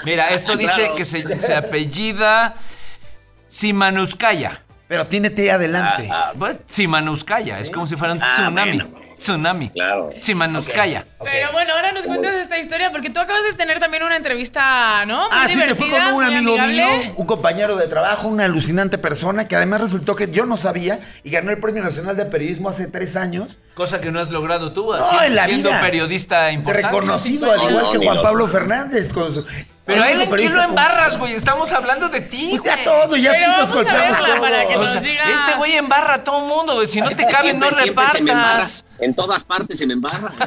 Mira, 0.03 0.29
esto 0.31 0.57
dice 0.57 0.75
Claro. 0.75 0.95
que 0.95 1.05
se, 1.05 1.41
se 1.41 1.55
apellida 1.55 2.55
Simanuskaya. 3.47 4.63
Pero 4.89 5.05
tiene 5.07 5.29
T 5.29 5.49
adelante. 5.51 6.09
Ah, 6.11 6.33
ah, 6.41 6.53
Simanuskaya, 6.67 7.59
es 7.59 7.69
como 7.71 7.85
si 7.87 7.95
fuera 7.95 8.13
un 8.15 8.21
Ah, 8.23 8.31
tsunami. 8.35 8.77
bueno. 8.81 8.99
Tsunami. 9.19 9.69
Claro. 9.71 10.09
Simanuskaya. 10.21 11.05
Pero 11.23 11.51
bueno, 11.51 11.73
ahora 11.75 11.91
nos 11.91 12.05
cuentas 12.05 12.35
esta 12.35 12.57
historia 12.57 12.89
porque 12.89 13.09
tú 13.09 13.19
acabas 13.19 13.43
de 13.43 13.53
tener 13.53 13.77
también 13.79 14.01
una 14.01 14.15
entrevista, 14.15 15.05
¿no? 15.05 15.19
Muy 15.19 15.27
Ah, 15.31 15.45
sí, 15.47 15.55
me 15.57 15.75
fui 15.75 15.89
con 15.91 16.01
un 16.13 16.23
amigo 16.23 16.53
amigable. 16.59 16.73
mío, 17.03 17.13
un 17.17 17.25
compañero 17.27 17.75
de 17.75 17.87
trabajo, 17.87 18.27
una 18.29 18.45
alucinante 18.45 18.97
persona 18.97 19.47
que 19.47 19.55
además 19.57 19.81
resultó 19.81 20.15
que 20.15 20.31
yo 20.31 20.45
no 20.45 20.55
sabía 20.57 21.01
y 21.23 21.29
ganó 21.31 21.51
el 21.51 21.59
Premio 21.59 21.83
Nacional 21.83 22.15
de 22.15 22.25
Periodismo 22.25 22.69
hace 22.69 22.87
tres 22.87 23.15
años. 23.15 23.57
Cosa 23.75 23.99
que 24.01 24.09
no 24.11 24.19
has 24.21 24.31
logrado 24.31 24.71
tú, 24.73 24.91
No, 24.93 25.05
siendo, 25.05 25.23
en 25.25 25.35
la 25.35 25.45
siendo 25.45 25.69
vida. 25.69 25.81
periodista 25.81 26.51
importante. 26.51 26.87
Reconocido, 26.87 27.51
al 27.51 27.59
igual 27.69 27.83
no, 27.83 27.91
que 27.91 27.97
Juan 27.99 28.15
lo- 28.17 28.23
Pablo 28.23 28.47
Fernández. 28.47 29.11
Con 29.13 29.35
su, 29.35 29.45
Pero 29.89 30.03
a 30.03 30.11
él 30.11 30.21
en 30.21 30.29
quién 30.29 30.55
lo 30.55 30.61
embarras, 30.61 31.17
güey. 31.17 31.33
Estamos 31.33 31.71
hablando 31.71 32.09
de 32.09 32.21
ti, 32.21 32.49
Pues 32.51 32.63
ya 32.63 32.73
güey. 32.75 32.85
todo, 32.85 33.15
ya 33.15 33.31
Pero 33.31 33.47
nos 33.47 33.57
vamos 33.57 33.71
a 33.71 33.75
golpeamos 33.75 34.21
verla 34.21 34.39
para 34.39 34.67
que 34.67 34.73
todos. 34.75 34.79
O 34.79 34.83
nos 34.83 34.91
sea, 34.93 35.01
digas. 35.01 35.29
este 35.29 35.53
güey 35.57 35.77
embarra 35.77 36.13
a 36.13 36.23
todo 36.23 36.41
mundo, 36.41 36.75
güey. 36.75 36.87
Si 36.87 37.01
no 37.01 37.09
te 37.09 37.25
cabe, 37.27 37.53
no 37.53 37.69
repartas. 37.71 38.85
En 38.99 39.15
todas 39.15 39.43
partes 39.43 39.79
se 39.79 39.87
me 39.87 39.93
embarra. 39.93 40.31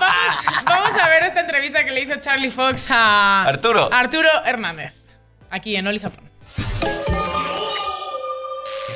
Vamos, 0.00 0.64
vamos 0.64 0.90
a 1.00 1.08
ver 1.08 1.22
esta 1.24 1.40
entrevista 1.40 1.84
que 1.84 1.90
le 1.90 2.00
hizo 2.02 2.14
Charlie 2.18 2.50
Fox 2.50 2.86
a 2.90 3.42
Arturo. 3.44 3.88
Arturo 3.92 4.28
Hernández. 4.44 4.92
Aquí 5.50 5.76
en 5.76 5.86
Oli 5.86 6.00
Japón. 6.00 6.28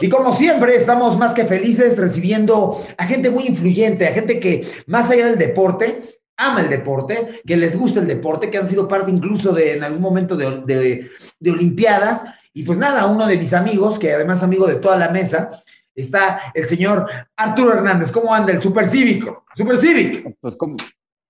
Y 0.01 0.09
como 0.09 0.35
siempre, 0.35 0.77
estamos 0.77 1.17
más 1.17 1.35
que 1.35 1.45
felices 1.45 1.97
recibiendo 1.99 2.81
a 2.97 3.07
gente 3.07 3.31
muy 3.31 3.47
influyente, 3.47 4.07
a 4.07 4.13
gente 4.13 4.39
que 4.39 4.67
más 4.87 5.11
allá 5.11 5.27
del 5.27 5.39
deporte, 5.39 6.01
ama 6.39 6.63
el 6.63 6.71
deporte, 6.71 7.43
que 7.47 7.57
les 7.57 7.77
gusta 7.77 8.01
el 8.01 8.07
deporte, 8.07 8.51
que 8.51 8.57
han 8.59 8.67
sido 8.67 8.89
parte 8.89 9.11
incluso 9.11 9.53
de 9.53 9.75
en 9.75 9.85
algún 9.85 10.01
momento 10.01 10.37
de, 10.37 10.63
de- 10.65 11.11
de 11.39 11.51
Olimpiadas. 11.51 12.25
Y 12.55 12.63
pues 12.63 12.79
nada, 12.79 13.07
uno 13.07 13.27
de 13.27 13.37
mis 13.37 13.53
amigos, 13.53 13.99
que 13.99 14.13
además 14.15 14.43
amigo 14.43 14.67
de 14.67 14.77
toda 14.77 14.97
la 14.97 15.11
mesa, 15.11 15.51
está 15.95 16.41
el 16.55 16.65
señor 16.65 17.07
Arturo 17.37 17.75
Hernández. 17.75 18.11
¿Cómo 18.13 18.33
anda 18.33 18.53
el 18.53 18.63
Supercívico? 18.63 19.45
Supercívico. 19.55 20.33
Pues 20.41 20.57
como- 20.57 20.77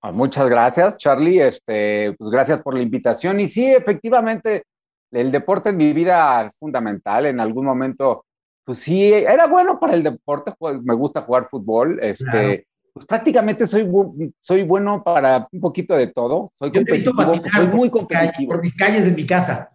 ah, 0.03 0.13
muchas 0.13 0.49
gracias, 0.49 0.97
Charlie. 0.99 1.41
Este, 1.41 2.15
pues 2.19 2.31
gracias 2.31 2.61
por 2.63 2.75
la 2.77 2.83
invitación. 2.83 3.41
Y 3.41 3.49
sí, 3.49 3.67
efectivamente, 3.67 4.65
el 5.11 5.31
deporte 5.33 5.71
en 5.71 5.79
mi 5.79 5.93
vida 5.95 6.47
es 6.47 6.55
fundamental. 6.59 7.25
En 7.27 7.41
algún 7.41 7.65
momento, 7.65 8.25
pues 8.65 8.79
sí, 8.79 9.11
era 9.11 9.47
bueno 9.47 9.81
para 9.81 9.95
el 9.95 10.03
deporte. 10.03 10.53
Me 10.83 10.95
gusta 10.95 11.23
jugar 11.23 11.49
fútbol. 11.51 11.99
Este, 12.03 12.25
Claro. 12.25 12.63
Pues 12.99 13.07
prácticamente 13.07 13.65
soy, 13.65 13.85
bu- 13.85 14.33
soy 14.41 14.65
bueno 14.65 15.05
para 15.05 15.47
un 15.53 15.61
poquito 15.61 15.95
de 15.95 16.09
todo. 16.09 16.51
Soy 16.55 16.73
competitivo, 16.73 17.15
patinar 17.17 17.51
soy 17.51 17.67
muy 17.69 17.91
competitivo. 17.91 18.53
por 18.53 18.61
mis 18.61 18.75
calles 18.75 19.05
de 19.05 19.13
mi 19.13 19.25
casa. 19.25 19.71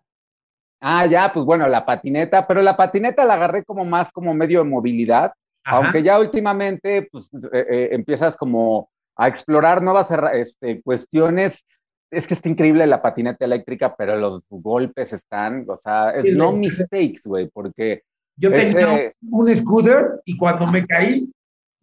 Ah, 0.82 1.06
ya, 1.06 1.32
pues 1.32 1.46
bueno, 1.46 1.66
la 1.70 1.86
patineta, 1.86 2.46
pero 2.46 2.62
la 2.62 2.76
patineta 2.76 3.24
la 3.24 3.36
agarré 3.36 3.64
como 3.64 3.86
más 3.86 4.12
como 4.12 4.34
medio 4.34 4.60
de 4.60 4.70
movilidad. 4.70 5.32
Aunque 5.64 6.04
ya 6.04 6.20
últimamente, 6.20 7.08
pues, 7.10 7.30
eh, 7.54 7.66
eh, 7.70 7.90
empiezas 7.94 8.36
como 8.36 8.90
a 9.16 9.30
explorar 9.30 9.82
nuevas 9.82 10.10
este, 10.34 10.82
cuestiones. 10.82 11.64
Es 12.12 12.28
que 12.28 12.34
está 12.34 12.50
increíble 12.50 12.86
la 12.86 13.02
patineta 13.02 13.46
eléctrica, 13.46 13.96
pero 13.96 14.18
los 14.18 14.42
golpes 14.50 15.14
están, 15.14 15.66
o 15.70 15.80
sea, 15.82 16.12
es 16.12 16.36
no 16.36 16.52
mistakes, 16.52 17.22
güey, 17.24 17.48
porque... 17.48 18.04
Yo 18.36 18.50
tenía 18.50 19.14
un 19.30 19.56
scooter 19.56 20.22
y 20.26 20.36
cuando 20.36 20.68
me 20.68 20.86
caí, 20.86 21.32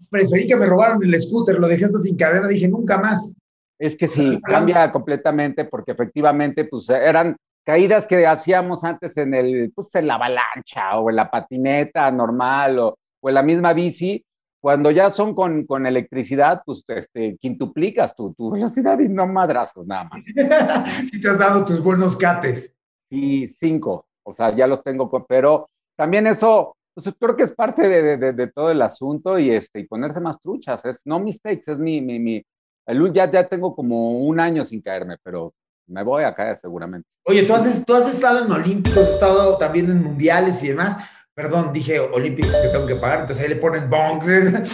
preferí 0.08 0.46
que 0.46 0.56
me 0.56 0.66
robaran 0.66 1.02
el 1.02 1.20
scooter, 1.20 1.58
lo 1.58 1.68
dejé 1.68 1.86
hasta 1.86 1.98
sin 1.98 2.16
cadena, 2.16 2.48
dije 2.48 2.68
nunca 2.68 2.98
más. 2.98 3.34
Es 3.78 3.96
que 3.96 4.08
sí, 4.08 4.38
cambia 4.42 4.90
completamente 4.92 5.64
porque 5.64 5.92
efectivamente, 5.92 6.64
pues 6.64 6.88
eran 6.90 7.36
caídas 7.64 8.06
que 8.06 8.26
hacíamos 8.26 8.84
antes 8.84 9.16
en 9.16 9.34
el, 9.34 9.72
pues 9.74 9.94
en 9.94 10.06
la 10.06 10.14
avalancha 10.14 10.98
o 10.98 11.08
en 11.10 11.16
la 11.16 11.30
patineta 11.30 12.10
normal 12.10 12.78
o, 12.78 12.98
o 13.20 13.28
en 13.28 13.34
la 13.34 13.42
misma 13.42 13.72
bici, 13.72 14.22
cuando 14.60 14.90
ya 14.90 15.10
son 15.10 15.34
con, 15.34 15.64
con 15.64 15.86
electricidad, 15.86 16.62
pues 16.64 16.84
este, 16.88 17.36
quintuplicas 17.38 18.14
tu, 18.14 18.34
tu 18.34 18.50
velocidad 18.50 18.98
y 19.00 19.08
no 19.08 19.26
madrazos 19.26 19.86
nada 19.86 20.04
más. 20.04 20.22
sí 21.10 21.20
te 21.20 21.28
has 21.28 21.38
dado 21.38 21.64
tus 21.64 21.82
buenos 21.82 22.16
cates. 22.16 22.74
Y 23.08 23.48
cinco, 23.48 24.06
o 24.22 24.34
sea, 24.34 24.54
ya 24.54 24.66
los 24.66 24.82
tengo, 24.84 25.10
pero 25.26 25.70
también 25.96 26.26
eso, 26.26 26.76
pues 26.94 27.12
creo 27.18 27.36
que 27.36 27.44
es 27.44 27.52
parte 27.52 27.88
de, 27.88 28.16
de, 28.16 28.32
de, 28.32 28.46
todo 28.48 28.70
el 28.70 28.82
asunto 28.82 29.38
y, 29.38 29.50
este, 29.50 29.80
y 29.80 29.86
ponerse 29.86 30.20
más 30.20 30.40
truchas, 30.40 30.84
es 30.84 31.00
no 31.04 31.20
mistakes, 31.20 31.72
es 31.72 31.78
mi, 31.78 32.00
mi, 32.00 32.18
mi 32.18 32.42
el, 32.86 33.12
ya, 33.12 33.30
ya 33.30 33.46
tengo 33.46 33.74
como 33.74 34.20
un 34.20 34.40
año 34.40 34.64
sin 34.64 34.82
caerme, 34.82 35.16
pero 35.22 35.54
me 35.86 36.02
voy 36.02 36.24
a 36.24 36.34
caer 36.34 36.58
seguramente. 36.58 37.08
Oye, 37.24 37.42
tú 37.44 37.54
has, 37.54 37.84
tú 37.84 37.94
has 37.94 38.08
estado 38.08 38.44
en 38.44 38.52
Olímpicos, 38.52 38.98
has 38.98 39.10
estado 39.10 39.58
también 39.58 39.90
en 39.90 40.02
Mundiales 40.02 40.62
y 40.62 40.68
demás. 40.68 40.98
Perdón, 41.34 41.72
dije 41.72 42.00
Olímpicos 42.00 42.52
que 42.52 42.68
tengo 42.68 42.86
que 42.86 42.96
pagar, 42.96 43.20
entonces 43.20 43.44
ahí 43.44 43.50
le 43.50 43.60
ponen 43.60 43.88
bong. 43.88 44.22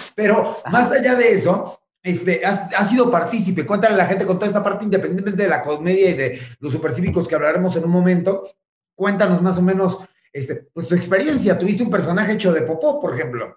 Pero 0.15 0.57
más 0.71 0.91
allá 0.91 1.15
de 1.15 1.33
eso, 1.35 1.79
este, 2.03 2.45
has, 2.45 2.73
has, 2.75 2.89
sido 2.89 3.11
partícipe. 3.11 3.67
Cuéntale 3.67 3.95
a 3.95 3.99
la 3.99 4.07
gente 4.07 4.27
con 4.27 4.37
toda 4.37 4.47
esta 4.47 4.63
parte, 4.63 4.85
independientemente 4.85 5.43
de 5.43 5.49
la 5.49 5.63
comedia 5.63 6.11
y 6.11 6.15
de 6.15 6.41
los 6.61 6.73
supercívicos 6.73 7.29
que 7.29 7.35
hablaremos 7.35 7.77
en 7.77 7.85
un 7.85 7.91
momento. 7.91 8.49
Cuéntanos 8.95 9.43
más 9.43 9.59
o 9.59 9.63
menos 9.63 9.99
este, 10.37 10.67
pues, 10.73 10.87
tu 10.87 10.95
experiencia. 10.95 11.59
Tuviste 11.59 11.83
un 11.83 11.91
personaje 11.91 12.33
hecho 12.33 12.53
de 12.53 12.63
popó, 12.63 13.01
por 13.01 13.15
ejemplo. 13.15 13.57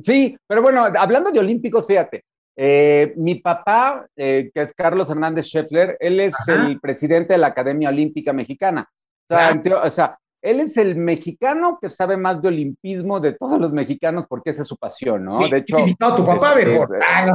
Sí, 0.00 0.36
pero 0.46 0.62
bueno, 0.62 0.84
hablando 0.84 1.32
de 1.32 1.40
Olímpicos, 1.40 1.84
fíjate, 1.84 2.24
eh, 2.56 3.12
mi 3.16 3.36
papá, 3.36 4.06
eh, 4.14 4.50
que 4.54 4.62
es 4.62 4.72
Carlos 4.72 5.10
Hernández 5.10 5.46
Scheffler, 5.46 5.96
él 5.98 6.20
es 6.20 6.34
el 6.46 6.78
presidente 6.78 7.34
de 7.34 7.38
la 7.38 7.48
Academia 7.48 7.88
Olímpica 7.88 8.32
Mexicana. 8.32 8.88
O 9.28 9.90
sea, 9.90 10.18
él 10.42 10.60
es 10.60 10.76
el 10.76 10.94
mexicano 10.96 11.78
que 11.82 11.90
sabe 11.90 12.16
más 12.16 12.40
de 12.40 12.48
olimpismo 12.48 13.18
de 13.18 13.32
todos 13.32 13.60
los 13.60 13.72
mexicanos 13.72 14.26
porque 14.28 14.50
esa 14.50 14.62
es 14.62 14.68
su 14.68 14.76
pasión, 14.76 15.24
¿no? 15.24 15.38
de 15.48 15.58
hecho. 15.58 15.76
No, 15.98 16.14
tu 16.14 16.24
papá 16.24 16.54
este, 16.58 16.70
mejor. 16.70 16.98
Ah. 17.06 17.32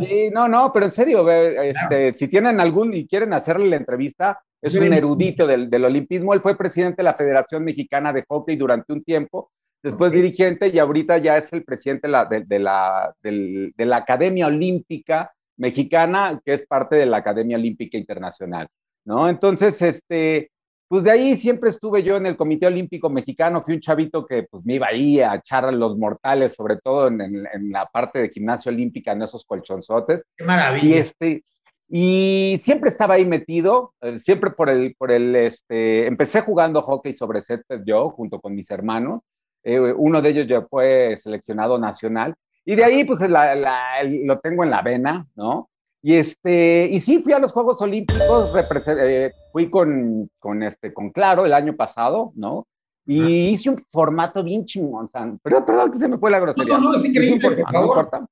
Sí, 0.00 0.30
no, 0.32 0.48
no, 0.48 0.72
pero 0.72 0.86
en 0.86 0.92
serio, 0.92 1.30
este, 1.30 2.14
si 2.14 2.26
tienen 2.26 2.60
algún 2.60 2.92
y 2.94 3.06
quieren 3.06 3.32
hacerle 3.32 3.68
la 3.68 3.76
entrevista, 3.76 4.40
es 4.62 4.74
un 4.74 4.92
erudito 4.92 5.46
del, 5.46 5.70
del, 5.70 5.84
olimpismo. 5.84 6.34
Él 6.34 6.40
fue 6.40 6.56
presidente 6.56 6.98
de 6.98 7.04
la 7.04 7.14
Federación 7.14 7.64
Mexicana 7.64 8.12
de 8.12 8.24
Hockey 8.28 8.56
durante 8.56 8.92
un 8.92 9.02
tiempo 9.02 9.50
después 9.82 10.12
dirigente 10.12 10.68
y 10.68 10.78
ahorita 10.78 11.18
ya 11.18 11.36
es 11.36 11.52
el 11.52 11.64
presidente 11.64 12.08
de 12.08 12.12
la, 12.12 12.24
de, 12.26 12.58
la, 12.58 13.14
de 13.22 13.86
la 13.86 13.96
Academia 13.96 14.46
Olímpica 14.46 15.32
Mexicana, 15.56 16.40
que 16.44 16.54
es 16.54 16.66
parte 16.66 16.96
de 16.96 17.06
la 17.06 17.18
Academia 17.18 17.56
Olímpica 17.56 17.98
Internacional, 17.98 18.68
¿no? 19.04 19.28
Entonces, 19.28 19.80
este, 19.82 20.50
pues 20.88 21.04
de 21.04 21.10
ahí 21.10 21.36
siempre 21.36 21.70
estuve 21.70 22.02
yo 22.02 22.16
en 22.16 22.26
el 22.26 22.36
Comité 22.36 22.66
Olímpico 22.66 23.10
Mexicano, 23.10 23.62
fui 23.62 23.74
un 23.74 23.80
chavito 23.80 24.24
que 24.26 24.44
pues 24.50 24.64
me 24.64 24.74
iba 24.76 24.86
ahí 24.86 25.20
a 25.20 25.34
echar 25.34 25.64
a 25.64 25.72
los 25.72 25.96
mortales, 25.96 26.54
sobre 26.54 26.76
todo 26.78 27.08
en, 27.08 27.20
en, 27.20 27.70
la 27.70 27.86
parte 27.86 28.20
de 28.20 28.30
gimnasia 28.30 28.72
olímpica, 28.72 29.12
en 29.12 29.22
esos 29.22 29.44
colchonzotes. 29.44 30.22
¡Qué 30.36 30.44
maravilla! 30.44 30.86
Y, 30.86 30.94
este, 30.94 31.44
y 31.92 32.60
siempre 32.62 32.88
estaba 32.88 33.14
ahí 33.14 33.26
metido, 33.26 33.94
eh, 34.00 34.16
siempre 34.20 34.50
por 34.50 34.70
el, 34.70 34.94
por 34.94 35.10
el, 35.10 35.34
este, 35.34 36.06
empecé 36.06 36.40
jugando 36.40 36.82
hockey 36.82 37.16
sobre 37.16 37.42
set 37.42 37.62
yo, 37.84 38.10
junto 38.10 38.40
con 38.40 38.54
mis 38.54 38.70
hermanos, 38.70 39.22
eh, 39.64 39.80
uno 39.80 40.22
de 40.22 40.28
ellos 40.28 40.46
ya 40.46 40.62
fue 40.62 41.16
seleccionado 41.20 41.78
nacional. 41.78 42.36
Y 42.64 42.76
de 42.76 42.84
ahí, 42.84 43.02
pues, 43.02 43.20
lo 43.20 44.38
tengo 44.38 44.62
en 44.62 44.70
la 44.70 44.82
vena, 44.82 45.26
¿no? 45.34 45.68
Y, 46.00 46.14
este, 46.14 46.88
y 46.92 47.00
sí, 47.00 47.20
fui 47.22 47.32
a 47.32 47.40
los 47.40 47.52
Juegos 47.52 47.82
Olímpicos, 47.82 48.54
eh, 48.86 49.32
fui 49.50 49.68
con, 49.68 50.30
con, 50.38 50.62
este, 50.62 50.94
con 50.94 51.10
Claro 51.10 51.44
el 51.44 51.52
año 51.52 51.74
pasado, 51.74 52.30
¿no? 52.36 52.68
Y 53.04 53.48
hice 53.48 53.68
un 53.68 53.84
formato 53.90 54.44
bien 54.44 54.64
chingón, 54.64 55.08
perdón, 55.42 55.64
perdón 55.66 55.90
que 55.90 55.98
se 55.98 56.06
me 56.06 56.18
fue 56.18 56.30
la 56.30 56.38
grosería. 56.38 56.78
No, 56.78 56.92
no, 56.92 56.98
es 56.98 57.04
increíble, 57.04 57.40
por 57.40 57.72
favor. 57.72 58.28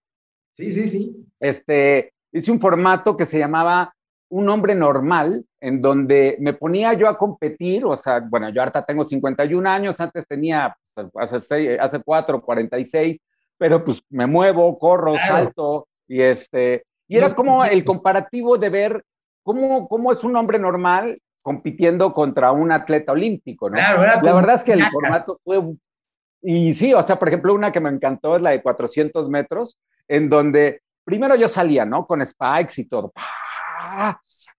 Sí, 0.56 0.70
sí, 0.70 0.88
sí. 0.88 1.26
Este, 1.40 2.12
hice 2.32 2.50
un 2.50 2.60
formato 2.60 3.16
que 3.16 3.26
se 3.26 3.38
llamaba 3.38 3.94
Un 4.30 4.48
hombre 4.48 4.74
normal, 4.74 5.44
en 5.60 5.80
donde 5.80 6.36
me 6.40 6.52
ponía 6.52 6.92
yo 6.92 7.08
a 7.08 7.16
competir, 7.16 7.84
o 7.84 7.96
sea, 7.96 8.20
bueno, 8.20 8.50
yo 8.50 8.60
ahorita 8.60 8.84
tengo 8.84 9.06
51 9.06 9.68
años, 9.68 10.00
antes 10.00 10.26
tenía 10.26 10.76
hace, 11.14 11.40
seis, 11.40 11.78
hace 11.80 12.00
cuatro, 12.00 12.42
46, 12.42 13.18
pero 13.56 13.84
pues 13.84 14.02
me 14.10 14.26
muevo, 14.26 14.78
corro, 14.78 15.16
salto, 15.16 15.88
y 16.06 16.20
este, 16.20 16.84
y 17.06 17.16
era 17.16 17.34
como 17.34 17.64
el 17.64 17.84
comparativo 17.84 18.58
de 18.58 18.68
ver 18.68 19.04
cómo, 19.42 19.88
cómo 19.88 20.12
es 20.12 20.22
un 20.24 20.36
hombre 20.36 20.58
normal 20.58 21.16
compitiendo 21.40 22.12
contra 22.12 22.52
un 22.52 22.70
atleta 22.70 23.12
olímpico, 23.12 23.70
¿no? 23.70 23.76
Claro, 23.76 24.02
la 24.22 24.34
verdad 24.34 24.56
es 24.56 24.64
que 24.64 24.72
el 24.72 24.84
formato 24.90 25.40
fue, 25.42 25.62
y 26.42 26.74
sí, 26.74 26.92
o 26.92 27.02
sea, 27.02 27.18
por 27.18 27.28
ejemplo, 27.28 27.54
una 27.54 27.72
que 27.72 27.80
me 27.80 27.88
encantó 27.88 28.36
es 28.36 28.42
la 28.42 28.50
de 28.50 28.62
400 28.62 29.28
metros, 29.28 29.78
en 30.06 30.28
donde 30.28 30.82
primero 31.08 31.34
yo 31.36 31.48
salía, 31.48 31.86
¿no? 31.86 32.06
Con 32.06 32.24
spikes 32.24 32.82
y 32.82 32.84
todo, 32.84 33.14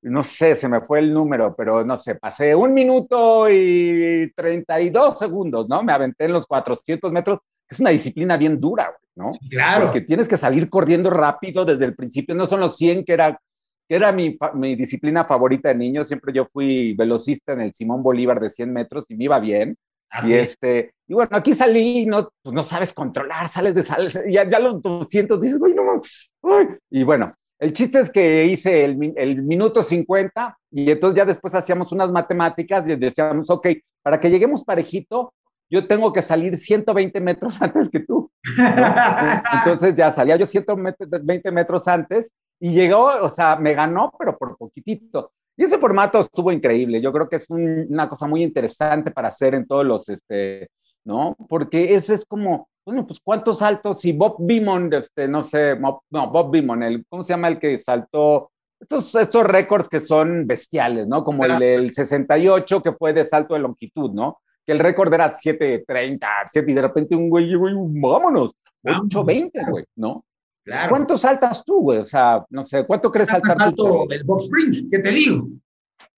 no 0.01 0.23
sé, 0.23 0.55
se 0.55 0.67
me 0.67 0.81
fue 0.81 0.97
el 0.97 1.13
número, 1.13 1.55
pero 1.55 1.85
no 1.85 1.95
sé, 1.99 2.15
pasé 2.15 2.55
un 2.55 2.73
minuto 2.73 3.47
y 3.51 4.33
32 4.35 5.19
segundos, 5.19 5.69
¿no? 5.69 5.83
Me 5.83 5.93
aventé 5.93 6.25
en 6.25 6.33
los 6.33 6.47
400 6.47 7.11
metros, 7.11 7.37
es 7.69 7.79
una 7.79 7.91
disciplina 7.91 8.35
bien 8.35 8.59
dura, 8.59 8.91
¿no? 9.15 9.29
claro. 9.47 9.85
Porque 9.85 10.01
tienes 10.01 10.27
que 10.27 10.37
salir 10.37 10.71
corriendo 10.71 11.11
rápido 11.11 11.65
desde 11.65 11.85
el 11.85 11.95
principio, 11.95 12.33
no 12.33 12.47
son 12.47 12.61
los 12.61 12.75
100 12.77 13.05
que 13.05 13.13
era, 13.13 13.39
que 13.87 13.95
era 13.95 14.11
mi, 14.11 14.35
mi 14.55 14.73
disciplina 14.73 15.25
favorita 15.25 15.69
de 15.69 15.75
niño, 15.75 16.03
siempre 16.03 16.33
yo 16.33 16.45
fui 16.45 16.95
velocista 16.95 17.53
en 17.53 17.61
el 17.61 17.75
Simón 17.75 18.01
Bolívar 18.01 18.39
de 18.39 18.49
100 18.49 18.73
metros 18.73 19.05
y 19.09 19.15
me 19.15 19.25
iba 19.25 19.39
bien. 19.39 19.77
Así. 20.09 20.29
Y 20.29 20.33
este, 20.33 20.93
y 21.09 21.13
bueno, 21.15 21.35
aquí 21.35 21.55
salí 21.55 22.05
no, 22.05 22.29
pues 22.43 22.53
no 22.53 22.61
sabes 22.61 22.93
controlar, 22.93 23.49
sales 23.49 23.73
de 23.73 23.83
sales, 23.83 24.19
ya, 24.29 24.47
ya 24.47 24.59
los 24.59 24.79
200 24.79 25.41
dices, 25.41 25.57
güey, 25.57 25.73
no, 25.73 25.99
ay. 26.43 26.67
y 26.91 27.03
bueno, 27.03 27.31
el 27.57 27.73
chiste 27.73 27.99
es 27.99 28.11
que 28.11 28.45
hice 28.45 28.85
el, 28.85 29.13
el, 29.17 29.41
minuto 29.41 29.81
50 29.81 30.57
y 30.71 30.91
entonces 30.91 31.17
ya 31.17 31.25
después 31.25 31.55
hacíamos 31.55 31.91
unas 31.91 32.11
matemáticas 32.11 32.87
y 32.87 32.95
decíamos, 32.95 33.49
ok, 33.49 33.67
para 34.03 34.19
que 34.19 34.29
lleguemos 34.29 34.63
parejito, 34.63 35.33
yo 35.67 35.87
tengo 35.87 36.13
que 36.13 36.21
salir 36.21 36.55
120 36.55 37.19
metros 37.21 37.59
antes 37.61 37.89
que 37.89 38.01
tú. 38.01 38.31
Entonces 39.53 39.95
ya 39.95 40.11
salía 40.11 40.35
yo 40.35 40.45
120 40.45 41.51
metros 41.51 41.87
antes 41.87 42.33
y 42.59 42.71
llegó, 42.71 43.05
o 43.21 43.29
sea, 43.29 43.55
me 43.55 43.73
ganó, 43.73 44.11
pero 44.17 44.37
por 44.37 44.57
poquitito. 44.57 45.31
Y 45.57 45.63
ese 45.63 45.77
formato 45.77 46.19
estuvo 46.19 46.51
increíble. 46.51 47.01
Yo 47.01 47.11
creo 47.11 47.27
que 47.27 47.35
es 47.35 47.49
un, 47.49 47.87
una 47.89 48.07
cosa 48.07 48.27
muy 48.27 48.41
interesante 48.41 49.11
para 49.11 49.27
hacer 49.27 49.55
en 49.55 49.67
todos 49.67 49.85
los, 49.85 50.07
este, 50.07 50.69
¿no? 51.05 51.35
Porque 51.47 51.95
ese 51.95 52.15
es 52.15 52.25
como, 52.25 52.67
bueno, 52.85 53.05
pues 53.05 53.19
cuántos 53.23 53.59
saltos, 53.59 53.99
si 54.01 54.13
Bob 54.13 54.37
Beamon, 54.39 54.91
este, 54.93 55.27
no 55.27 55.43
sé, 55.43 55.77
no, 55.77 56.01
Bob 56.09 56.51
Beamon, 56.51 56.83
el, 56.83 57.05
¿cómo 57.07 57.23
se 57.23 57.33
llama 57.33 57.47
el 57.47 57.59
que 57.59 57.77
saltó? 57.77 58.51
Estos, 58.79 59.13
estos 59.15 59.43
récords 59.43 59.89
que 59.89 59.99
son 59.99 60.47
bestiales, 60.47 61.05
¿no? 61.07 61.23
Como 61.23 61.45
el 61.45 61.59
del 61.59 61.93
68 61.93 62.81
que 62.81 62.93
fue 62.93 63.13
de 63.13 63.25
salto 63.25 63.53
de 63.53 63.59
longitud, 63.59 64.11
¿no? 64.11 64.39
Que 64.65 64.71
el 64.71 64.79
récord 64.79 65.13
era 65.13 65.33
7.30, 65.33 66.25
7 66.47 66.71
y 66.71 66.73
de 66.73 66.81
repente 66.81 67.15
un 67.15 67.29
güey, 67.29 67.53
güey 67.53 67.73
vámonos, 67.75 68.53
8.20, 68.83 69.69
güey, 69.69 69.85
¿no? 69.95 70.23
Claro. 70.63 70.89
¿Cuánto 70.89 71.17
saltas 71.17 71.63
tú, 71.65 71.81
güey? 71.81 71.99
O 71.99 72.05
sea, 72.05 72.45
no 72.49 72.63
sé, 72.63 72.85
¿cuánto 72.85 73.11
crees 73.11 73.29
saltar 73.29 73.73
tú? 73.73 74.07
El 74.09 74.23
box 74.23 74.45
spring, 74.45 74.89
¿qué 74.89 74.99
te 74.99 75.09
digo? 75.09 75.47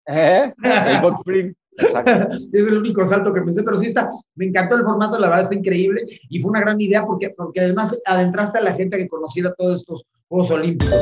¿Eh? 0.06 0.54
El 0.64 1.02
box 1.02 1.20
spring. 1.20 1.54
es 2.54 2.68
el 2.68 2.78
único 2.78 3.06
salto 3.08 3.34
que 3.34 3.42
pensé, 3.42 3.64
pero 3.64 3.80
sí 3.80 3.88
está, 3.88 4.10
me 4.36 4.46
encantó 4.46 4.76
el 4.76 4.84
formato, 4.84 5.18
la 5.18 5.30
verdad 5.30 5.44
está 5.44 5.56
increíble 5.56 6.06
y 6.30 6.42
fue 6.42 6.52
una 6.52 6.62
gran 6.62 6.80
idea 6.80 7.06
porque, 7.06 7.32
porque 7.32 7.62
además 7.62 7.98
adentraste 8.06 8.58
a 8.58 8.62
la 8.62 8.74
gente 8.74 8.98
que 8.98 9.08
conociera 9.08 9.54
todos 9.58 9.82
estos 9.82 10.06
Juegos 10.28 10.52
Olímpicos. 10.52 10.96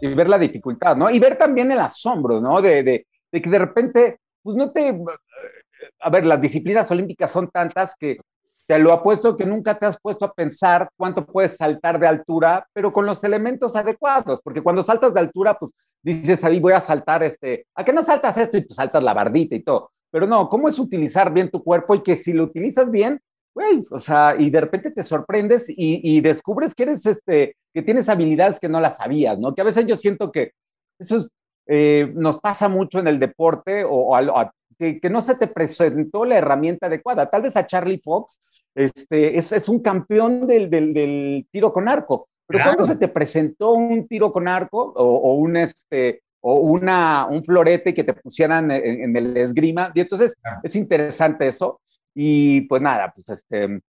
Y 0.00 0.08
ver 0.14 0.28
la 0.28 0.38
dificultad, 0.38 0.94
¿no? 0.94 1.10
Y 1.10 1.18
ver 1.18 1.38
también 1.38 1.72
el 1.72 1.78
asombro, 1.78 2.40
¿no? 2.40 2.60
De, 2.60 2.82
de, 2.82 3.06
de 3.32 3.42
que 3.42 3.50
de 3.50 3.58
repente, 3.58 4.18
pues 4.42 4.56
no 4.56 4.70
te... 4.70 4.94
A 6.00 6.10
ver, 6.10 6.26
las 6.26 6.40
disciplinas 6.40 6.90
olímpicas 6.90 7.30
son 7.30 7.48
tantas 7.48 7.94
que 7.98 8.18
te 8.66 8.78
lo 8.78 8.92
apuesto 8.92 9.36
que 9.36 9.46
nunca 9.46 9.78
te 9.78 9.86
has 9.86 9.98
puesto 10.00 10.24
a 10.24 10.32
pensar 10.32 10.90
cuánto 10.96 11.24
puedes 11.24 11.56
saltar 11.56 11.98
de 12.00 12.06
altura, 12.06 12.66
pero 12.72 12.92
con 12.92 13.06
los 13.06 13.22
elementos 13.24 13.76
adecuados, 13.76 14.40
porque 14.42 14.62
cuando 14.62 14.82
saltas 14.82 15.14
de 15.14 15.20
altura, 15.20 15.54
pues 15.58 15.72
dices 16.02 16.44
ahí 16.44 16.60
voy 16.60 16.72
a 16.72 16.80
saltar 16.80 17.22
este, 17.22 17.66
¿a 17.74 17.84
qué 17.84 17.92
no 17.92 18.02
saltas 18.02 18.36
esto? 18.36 18.56
Y 18.58 18.62
pues 18.62 18.76
saltas 18.76 19.02
la 19.02 19.14
bardita 19.14 19.54
y 19.54 19.62
todo. 19.62 19.90
Pero 20.10 20.26
no, 20.26 20.48
¿cómo 20.48 20.68
es 20.68 20.78
utilizar 20.78 21.32
bien 21.32 21.50
tu 21.50 21.62
cuerpo 21.62 21.94
y 21.94 22.02
que 22.02 22.16
si 22.16 22.32
lo 22.32 22.44
utilizas 22.44 22.90
bien, 22.90 23.20
güey, 23.54 23.82
o 23.90 23.98
sea, 23.98 24.36
y 24.38 24.50
de 24.50 24.60
repente 24.60 24.90
te 24.90 25.02
sorprendes 25.02 25.64
y, 25.68 26.20
descubres 26.20 26.74
que 26.74 26.82
eres, 26.82 27.06
este, 27.06 27.56
que 27.72 27.82
tienes 27.82 28.08
habilidades 28.08 28.60
que 28.60 28.68
no 28.68 28.80
las 28.80 28.98
sabías, 28.98 29.38
¿no? 29.38 29.54
Que 29.54 29.62
a 29.62 29.64
veces 29.64 29.86
yo 29.86 29.96
siento 29.96 30.30
que 30.30 30.52
eso 30.98 31.26
eh, 31.66 32.12
nos 32.14 32.38
pasa 32.38 32.68
mucho 32.68 32.98
en 32.98 33.08
el 33.08 33.18
deporte 33.18 33.84
o, 33.88 34.14
que, 34.78 35.00
no 35.10 35.20
se 35.20 35.36
te 35.36 35.46
presentó 35.46 36.24
la 36.24 36.36
herramienta 36.36 36.86
adecuada. 36.86 37.28
Tal 37.28 37.42
vez 37.42 37.56
a 37.56 37.66
Charlie 37.66 37.98
Fox 37.98 38.40
este, 38.74 39.36
es, 39.36 39.68
un 39.68 39.80
campeón 39.80 40.46
del, 40.46 41.46
tiro 41.50 41.72
con 41.72 41.88
arco, 41.88 42.28
pero 42.46 42.64
cuando 42.64 42.84
se 42.84 42.96
te 42.96 43.08
presentó 43.08 43.72
un 43.72 44.06
tiro 44.06 44.32
con 44.32 44.48
arco 44.48 44.92
o, 44.96 45.34
un, 45.34 45.56
este, 45.56 46.22
o 46.40 46.60
una, 46.60 47.26
un 47.26 47.42
florete 47.42 47.94
que 47.94 48.04
te 48.04 48.14
pusieran 48.14 48.70
en, 48.70 49.16
el 49.16 49.36
esgrima, 49.36 49.90
y 49.94 50.00
entonces 50.00 50.36
es 50.62 50.76
interesante 50.76 51.48
eso. 51.48 51.80
Y 52.18 52.62
pues 52.62 52.80
nada, 52.80 53.12
pues 53.14 53.28
este, 53.28 53.80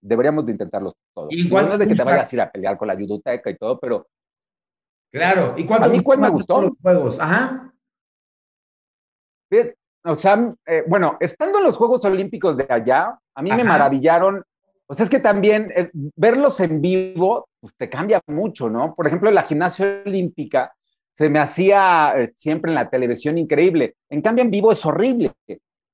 deberíamos 0.00 0.44
de 0.46 0.52
intentarlos 0.52 0.94
todos. 1.14 1.32
¿Y 1.32 1.48
no 1.48 1.60
es 1.60 1.78
de 1.78 1.86
que 1.86 1.94
te 1.94 2.02
vayas 2.02 2.32
a 2.32 2.34
ir 2.34 2.40
a 2.40 2.50
pelear 2.50 2.76
con 2.76 2.88
la 2.88 2.96
judoteca 2.96 3.50
y 3.50 3.56
todo, 3.56 3.78
pero... 3.78 4.08
Claro, 5.12 5.54
¿y 5.56 5.64
cuánto 5.64 5.86
a 5.86 5.90
mí 5.90 6.02
cuál 6.02 6.18
me 6.18 6.28
gustó? 6.28 6.60
Los 6.60 6.72
juegos, 6.82 7.20
ajá. 7.20 7.72
O 10.06 10.14
sea, 10.14 10.54
eh, 10.66 10.84
bueno, 10.86 11.16
estando 11.18 11.58
en 11.58 11.64
los 11.64 11.76
Juegos 11.76 12.04
Olímpicos 12.04 12.56
de 12.56 12.66
allá, 12.68 13.18
a 13.34 13.42
mí 13.42 13.50
me 13.50 13.64
maravillaron. 13.64 14.42
Pues 14.86 15.00
es 15.00 15.10
que 15.10 15.18
también 15.18 15.72
eh, 15.74 15.90
verlos 15.92 16.60
en 16.60 16.80
vivo, 16.80 17.48
pues 17.60 17.74
te 17.76 17.90
cambia 17.90 18.20
mucho, 18.28 18.70
¿no? 18.70 18.94
Por 18.94 19.08
ejemplo, 19.08 19.32
la 19.32 19.42
gimnasia 19.42 20.02
olímpica 20.06 20.72
se 21.12 21.28
me 21.28 21.40
hacía 21.40 22.12
eh, 22.16 22.32
siempre 22.36 22.70
en 22.70 22.76
la 22.76 22.88
televisión 22.88 23.36
increíble. 23.36 23.96
En 24.08 24.22
cambio, 24.22 24.44
en 24.44 24.50
vivo 24.50 24.70
es 24.70 24.86
horrible. 24.86 25.32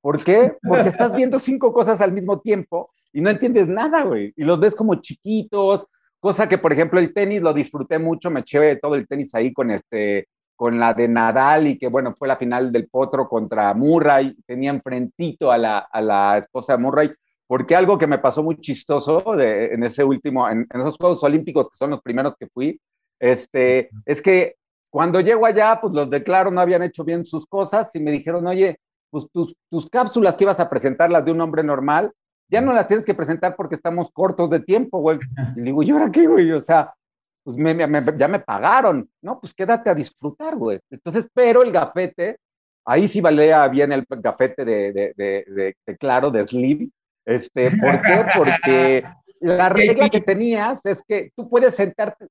¿Por 0.03 0.23
qué? 0.23 0.57
Porque 0.63 0.91
estás 0.91 1.15
viendo 1.17 1.39
cinco 1.39 1.73
cosas 1.73 2.03
al 2.03 2.13
mismo 2.13 2.41
tiempo 2.41 2.91
y 3.15 3.23
no 3.23 3.31
entiendes 3.31 3.67
nada, 3.67 4.03
güey. 4.03 4.35
Y 4.37 4.45
los 4.45 4.61
ves 4.61 4.75
como 4.75 4.97
chiquitos, 4.97 5.87
cosa 6.21 6.49
que, 6.49 6.59
por 6.59 6.73
ejemplo, 6.73 7.01
el 7.01 7.15
tenis 7.15 7.41
lo 7.41 7.55
disfruté 7.55 7.99
mucho, 7.99 8.31
me 8.31 8.41
eché 8.41 8.77
todo 8.77 8.95
el 8.95 9.07
tenis 9.07 9.35
ahí 9.35 9.55
con 9.55 9.71
este 9.71 10.29
con 10.57 10.79
la 10.79 10.95
de 10.95 11.09
Nadal 11.09 11.67
y 11.67 11.79
que 11.79 11.89
bueno, 11.89 12.15
fue 12.17 12.29
la 12.29 12.37
final 12.37 12.71
del 12.71 12.89
Potro 12.89 13.29
contra 13.29 13.75
Murray, 13.75 14.37
tenía 14.47 14.71
enfrentito 14.71 15.51
a 15.51 15.59
la, 15.59 15.79
a 15.79 16.01
la 16.01 16.39
esposa 16.39 16.77
de 16.77 16.83
Murray, 16.83 17.13
porque 17.47 17.77
algo 17.77 17.99
que 17.99 18.07
me 18.07 18.19
pasó 18.19 18.43
muy 18.43 18.57
chistoso 18.59 19.21
de, 19.37 19.75
en 19.75 19.85
ese 19.85 20.05
último, 20.05 20.49
en, 20.49 20.67
en, 20.73 20.81
esos 20.81 20.97
Juegos 20.97 21.23
Olímpicos, 21.23 21.69
que 21.71 21.77
son 21.77 21.91
los 21.91 22.01
primeros 22.01 22.35
que 22.39 22.47
fui, 22.47 22.81
este, 23.19 23.91
es 24.07 24.23
que 24.23 24.57
cuando 24.91 25.21
llego 25.21 25.47
allá, 25.47 25.79
pues 25.81 25.95
los 25.95 26.11
declaro, 26.11 26.51
no 26.51 26.61
habían 26.61 26.83
hecho 26.83 27.03
bien 27.03 27.25
sus 27.25 27.47
cosas 27.47 27.95
y 27.95 28.01
me 28.01 28.11
dijeron, 28.11 28.47
oye, 28.47 28.79
pues 29.11 29.27
tus, 29.33 29.55
tus 29.71 29.89
cápsulas 29.89 30.37
que 30.37 30.45
ibas 30.45 30.61
a 30.61 30.69
presentar, 30.69 31.11
las 31.11 31.25
de 31.25 31.33
un 31.33 31.41
hombre 31.41 31.63
normal, 31.63 32.13
ya 32.49 32.61
no 32.61 32.73
las 32.73 32.87
tienes 32.87 33.07
que 33.07 33.15
presentar 33.15 33.57
porque 33.57 33.75
estamos 33.75 34.11
cortos 34.11 34.51
de 34.51 34.61
tiempo, 34.61 34.99
güey. 34.99 35.19
Y 35.57 35.63
digo, 35.63 35.83
¿y 35.83 35.91
ahora 35.91 36.11
qué, 36.11 36.27
güey? 36.27 36.53
O 36.53 36.61
sea, 36.61 36.93
pues 37.43 37.57
me, 37.57 37.77
ya 38.17 38.29
me 38.29 38.39
pagaron, 38.41 39.09
¿no? 39.21 39.41
Pues 39.41 39.53
quédate 39.55 39.91
a 39.91 39.95
disfrutar, 39.95 40.57
güey. 40.57 40.79
Entonces, 40.91 41.29
pero 41.33 41.63
el 41.63 41.73
gafete, 41.73 42.39
ahí 42.85 43.09
sí 43.09 43.21
valía 43.21 43.67
bien 43.69 43.93
el 43.93 44.05
gafete 44.09 44.65
de, 44.65 44.93
de, 44.93 45.15
de, 45.17 45.77
de, 45.87 45.97
claro, 45.97 46.31
de 46.31 46.47
Slim. 46.47 46.91
Este, 47.25 47.71
¿Por 47.71 48.03
qué? 48.03 48.25
Porque 48.37 49.05
la 49.41 49.69
regla 49.69 50.09
que 50.09 50.21
tenías 50.21 50.81
es 50.85 51.03
que 51.07 51.31
tú 51.37 51.49
puedes 51.49 51.75
sentarte, 51.75 52.27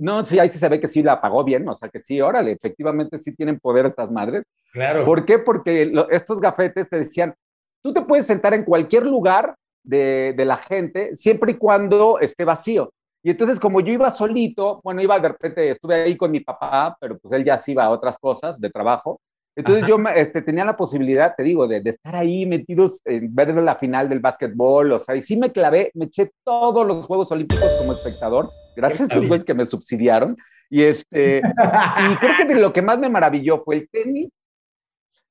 no, 0.00 0.24
sí, 0.24 0.38
ahí 0.38 0.48
sí 0.48 0.58
se 0.58 0.68
ve 0.68 0.80
que 0.80 0.88
sí 0.88 1.02
la 1.02 1.20
pagó 1.20 1.44
bien, 1.44 1.68
o 1.68 1.74
sea 1.74 1.88
que 1.88 2.00
sí, 2.00 2.20
órale, 2.20 2.52
efectivamente 2.52 3.20
sí 3.20 3.34
tienen 3.34 3.60
poder 3.60 3.86
estas 3.86 4.10
madres. 4.10 4.42
Claro. 4.72 5.04
¿Por 5.04 5.24
qué? 5.24 5.38
Porque 5.38 5.92
estos 6.10 6.40
gafetes 6.40 6.88
te 6.88 6.98
decían, 6.98 7.34
tú 7.82 7.92
te 7.92 8.02
puedes 8.02 8.26
sentar 8.26 8.52
en 8.54 8.64
cualquier 8.64 9.06
lugar 9.06 9.54
de, 9.84 10.34
de, 10.36 10.44
la 10.44 10.56
gente, 10.56 11.14
siempre 11.14 11.52
y 11.52 11.54
cuando 11.54 12.18
esté 12.18 12.44
vacío. 12.44 12.92
Y 13.26 13.30
entonces, 13.30 13.58
como 13.58 13.80
yo 13.80 13.92
iba 13.92 14.08
solito, 14.12 14.80
bueno, 14.84 15.02
iba 15.02 15.18
de 15.18 15.26
repente, 15.26 15.68
estuve 15.68 15.96
ahí 15.96 16.16
con 16.16 16.30
mi 16.30 16.38
papá, 16.38 16.96
pero 17.00 17.18
pues 17.18 17.32
él 17.34 17.42
ya 17.42 17.58
se 17.58 17.72
iba 17.72 17.84
a 17.84 17.90
otras 17.90 18.20
cosas 18.20 18.60
de 18.60 18.70
trabajo. 18.70 19.20
Entonces 19.56 19.84
yo 19.88 19.96
este, 20.14 20.42
tenía 20.42 20.64
la 20.64 20.76
posibilidad, 20.76 21.34
te 21.36 21.42
digo, 21.42 21.66
de, 21.66 21.80
de, 21.80 21.90
estar 21.90 22.14
ahí 22.14 22.46
metidos 22.46 23.00
en 23.04 23.34
ver 23.34 23.52
la 23.56 23.74
final 23.74 24.08
del 24.08 24.20
básquetbol, 24.20 24.92
o 24.92 25.00
sea, 25.00 25.16
y 25.16 25.22
sí 25.22 25.36
me 25.36 25.50
clavé, 25.50 25.90
me 25.94 26.04
eché 26.04 26.30
todos 26.44 26.86
los 26.86 27.04
Juegos 27.04 27.32
Olímpicos 27.32 27.68
como 27.80 27.94
espectador 27.94 28.48
gracias 28.76 29.00
a 29.00 29.04
estos 29.14 29.26
güeyes 29.26 29.44
que 29.44 29.54
me 29.54 29.66
subsidiaron. 29.66 30.36
Y, 30.70 30.84
este, 30.84 31.38
y 31.38 32.16
creo 32.18 32.36
que 32.36 32.44
de 32.44 32.60
lo 32.60 32.72
que 32.72 32.82
más 32.82 33.00
me 33.00 33.10
maravilló 33.10 33.64
fue 33.64 33.74
el 33.74 33.88
tenis. 33.88 34.28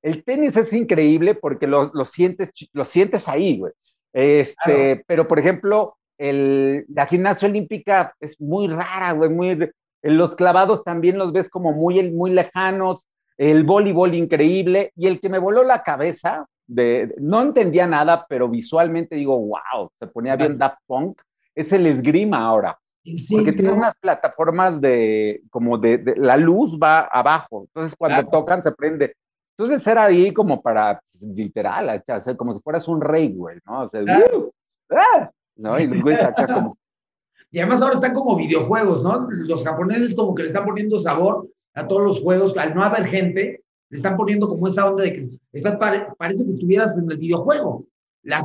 El 0.01 0.21
tenis 0.25 0.57
es 0.57 0.73
increíble 0.73 1.33
porque 1.33 1.65
lo, 1.65 1.91
lo 1.93 2.03
sientes, 2.03 2.51
lo 2.73 2.83
sientes 2.83 3.29
ahí, 3.29 3.57
güey. 3.57 3.71
Este, 4.11 5.01
Pero, 5.07 5.29
por 5.29 5.39
ejemplo, 5.39 5.95
el, 6.17 6.85
la 6.89 7.05
gimnasia 7.07 7.47
olímpica 7.47 8.13
es 8.19 8.39
muy 8.39 8.67
rara, 8.67 9.11
güey, 9.13 9.29
muy... 9.29 9.69
Los 10.01 10.35
clavados 10.35 10.83
también 10.83 11.17
los 11.17 11.33
ves 11.33 11.49
como 11.49 11.71
muy, 11.71 12.11
muy 12.11 12.31
lejanos, 12.31 13.07
el 13.37 13.63
voleibol 13.63 14.13
increíble, 14.13 14.91
y 14.95 15.07
el 15.07 15.19
que 15.19 15.29
me 15.29 15.39
voló 15.39 15.63
la 15.63 15.81
cabeza, 15.81 16.45
de, 16.67 17.13
no 17.19 17.41
entendía 17.41 17.87
nada, 17.87 18.25
pero 18.27 18.47
visualmente 18.47 19.15
digo, 19.15 19.37
wow, 19.37 19.89
se 19.99 20.07
ponía 20.07 20.35
bien 20.35 20.57
Daft 20.57 20.79
Punk, 20.85 21.21
es 21.53 21.73
el 21.73 21.85
esgrima 21.87 22.45
ahora. 22.45 22.77
Porque 23.29 23.51
tiene 23.51 23.71
unas 23.71 23.93
plataformas 23.95 24.81
de, 24.81 25.43
como 25.51 25.77
de, 25.77 26.15
la 26.17 26.37
luz 26.37 26.77
va 26.81 27.01
abajo, 27.01 27.65
entonces 27.67 27.95
cuando 27.95 28.27
tocan 28.29 28.63
se 28.63 28.71
prende. 28.71 29.15
Entonces 29.57 29.85
era 29.85 30.05
ahí 30.05 30.33
como 30.33 30.61
para, 30.61 30.99
literal, 31.19 32.01
o 32.07 32.37
como 32.37 32.53
si 32.53 32.59
fueras 32.61 32.87
un 32.87 32.99
rey, 32.99 33.33
güey, 33.33 33.59
¿no? 33.65 33.83
O 33.83 33.87
sea, 33.87 34.01
uh, 34.01 34.51
¡ah! 34.89 35.31
¿No? 35.55 35.79
Y 35.79 35.87
como... 35.87 36.77
Y 37.51 37.59
además 37.59 37.81
ahora 37.81 37.95
están 37.95 38.13
como 38.13 38.35
videojuegos, 38.35 39.01
¿no? 39.01 39.29
Los 39.29 39.63
japoneses 39.63 40.13
como 40.13 40.35
que 40.35 40.43
le 40.43 40.49
están 40.49 40.65
poniendo 40.65 40.99
sabor 40.99 41.47
a 41.73 41.87
todos 41.87 42.05
los 42.05 42.19
juegos, 42.19 42.57
al 42.57 42.75
no 42.75 42.83
haber 42.83 43.05
gente, 43.05 43.63
le 43.89 43.97
están 43.97 44.17
poniendo 44.17 44.49
como 44.49 44.67
esa 44.67 44.89
onda 44.89 45.05
de 45.05 45.13
que 45.13 45.29
estás, 45.53 45.77
parece 46.17 46.43
que 46.43 46.49
estuvieras 46.49 46.97
en 46.97 47.09
el 47.09 47.17
videojuego. 47.17 47.85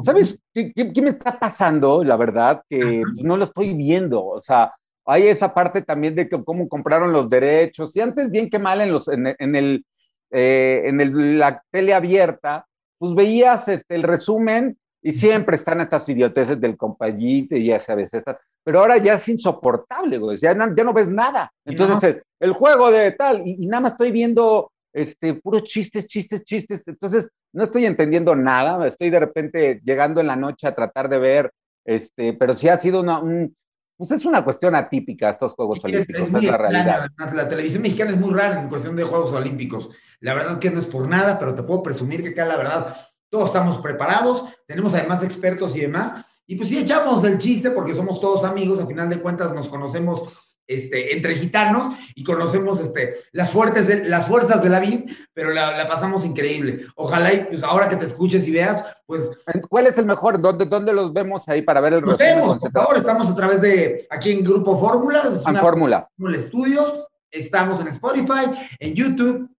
¿Sabes 0.05 0.39
qué, 0.55 0.73
qué, 0.73 1.03
me 1.03 1.11
está 1.11 1.39
pasando? 1.39 2.05
La 2.05 2.17
verdad, 2.17 2.63
que 2.69 3.03
no 3.25 3.37
lo 3.37 3.45
estoy 3.45 3.73
viendo. 3.75 4.25
O 4.25 4.41
sea, 4.41 4.73
hay 5.07 5.27
esa 5.27 5.53
parte 5.55 5.83
también 5.83 6.15
de 6.15 6.29
que 6.29 6.45
cómo 6.45 6.69
compraron 6.69 7.13
los 7.13 7.29
derechos. 7.29 7.97
Y 7.97 8.01
antes, 8.01 8.31
bien 8.31 8.51
que 8.51 8.59
mal, 8.59 8.81
en, 8.81 8.93
los, 8.93 9.09
en, 9.09 9.35
en 9.39 9.57
el, 9.57 9.85
eh, 10.31 10.83
en 10.85 11.01
el, 11.01 11.39
la 11.39 11.63
tele 11.71 11.95
abierta, 11.95 12.67
pues 12.99 13.15
veías 13.15 13.67
este, 13.69 13.95
el 13.95 14.03
resumen 14.03 14.79
y 15.03 15.13
siempre 15.13 15.57
están 15.57 15.81
estas 15.81 16.09
idioteces 16.09 16.61
del 16.61 16.77
compañito 16.77 17.57
y 17.57 17.65
ya 17.65 17.81
sabes, 17.81 18.13
estas. 18.13 18.37
Pero 18.63 18.81
ahora 18.81 18.99
ya 18.99 19.15
es 19.15 19.29
insoportable, 19.29 20.19
güey. 20.19 20.37
Ya 20.37 20.55
no, 20.55 20.75
ya 20.75 20.85
no 20.85 20.93
ves 20.93 21.09
nada. 21.09 21.51
Entonces, 21.65 22.23
el 22.39 22.53
juego 22.53 22.91
de 22.91 23.13
tal, 23.13 23.47
y, 23.47 23.65
y 23.65 23.67
nada 23.67 23.81
más 23.81 23.93
estoy 23.93 24.11
viendo 24.13 24.71
este, 24.93 25.35
puros 25.35 25.65
chistes, 25.65 26.07
chistes, 26.07 26.45
chistes. 26.45 26.83
Entonces, 26.87 27.31
no 27.53 27.65
estoy 27.65 27.87
entendiendo 27.87 28.35
nada. 28.35 28.87
Estoy 28.87 29.11
de 29.11 29.21
repente 29.21 29.81
llegando 29.85 30.21
en 30.21 30.27
la 30.27 30.37
noche 30.37 30.67
a 30.67 30.75
tratar 30.75 31.09
de 31.09 31.19
ver, 31.19 31.53
este, 31.85 32.33
pero 32.35 32.55
sí 32.55 32.69
ha 32.69 32.77
sido 32.77 33.01
una, 33.01 33.21
un, 33.21 33.55
pues 33.97 34.13
es 34.13 34.25
una 34.25 34.45
cuestión 34.45 34.75
atípica 34.75 35.31
estos 35.31 35.55
Juegos 35.55 35.85
Olímpicos, 35.85 36.23
es, 36.23 36.33
la 36.33 36.57
realidad. 36.57 37.11
La 37.35 37.49
televisión 37.49 37.83
mexicana 37.83 38.13
es 38.13 38.17
muy 38.17 38.33
rara 38.33 38.63
en 38.63 38.69
cuestión 38.69 38.97
de 38.97 39.05
Juegos 39.05 39.33
Olímpicos. 39.33 39.91
La 40.21 40.35
verdad 40.35 40.59
que 40.59 40.71
no 40.71 40.81
es 40.81 40.87
por 40.87 41.09
nada, 41.09 41.39
pero 41.39 41.55
te 41.55 41.63
puedo 41.63 41.83
presumir 41.83 42.23
que 42.23 42.31
acá, 42.31 42.45
la 42.45 42.57
verdad, 42.57 42.97
todos 43.31 43.47
estamos 43.47 43.79
preparados, 43.79 44.45
tenemos 44.67 44.93
además 44.95 45.23
expertos 45.23 45.75
y 45.77 45.81
demás. 45.81 46.25
Y 46.47 46.57
pues 46.57 46.69
sí, 46.69 46.79
echamos 46.79 47.23
el 47.25 47.39
chiste 47.39 47.71
porque 47.71 47.95
somos 47.95 48.21
todos 48.21 48.45
amigos, 48.45 48.81
a 48.81 48.87
final 48.87 49.09
de 49.09 49.21
cuentas 49.21 49.55
nos 49.55 49.69
conocemos 49.69 50.51
este, 50.71 51.13
entre 51.17 51.35
gitanos 51.35 51.97
y 52.15 52.23
conocemos 52.23 52.79
este, 52.81 53.17
las, 53.33 53.51
fuertes 53.51 53.89
de, 53.89 54.05
las 54.09 54.29
fuerzas 54.29 54.63
de 54.63 54.69
la 54.69 54.79
vida, 54.79 55.03
pero 55.33 55.51
la, 55.51 55.89
pasamos 55.89 56.25
increíble. 56.25 56.87
Ojalá 56.95 57.33
y 57.33 57.45
pues, 57.47 57.65
ahora 57.65 57.89
que 57.89 57.97
te 57.97 58.05
escuches 58.05 58.47
y 58.47 58.53
veas, 58.53 58.85
pues... 59.05 59.31
¿Cuál 59.69 59.89
es 59.89 59.99
el 59.99 60.07
mejor? 60.07 60.41
¿Dónde, 60.41 60.67
dónde 60.67 60.93
los 60.93 61.13
vemos 61.13 61.49
ahí 61.49 61.63
para 61.63 61.81
ver 61.81 61.95
el 61.95 62.03
Los 62.03 62.17
vemos, 62.17 62.59
por 62.59 62.71
favor, 62.71 62.97
estamos 62.97 63.29
a 63.29 63.35
través 63.35 63.61
de, 63.61 64.07
aquí 64.11 64.31
en 64.31 64.45
Grupo 64.45 64.79
Fórmula. 64.79 65.23
En 65.45 65.57
Fórmula. 65.57 66.09
Fórmula 66.17 66.37
Estudios, 66.37 67.09
estamos 67.33 67.81
en 67.81 67.89
Spotify, 67.89 68.45
en 68.79 68.95
YouTube, 68.95 69.51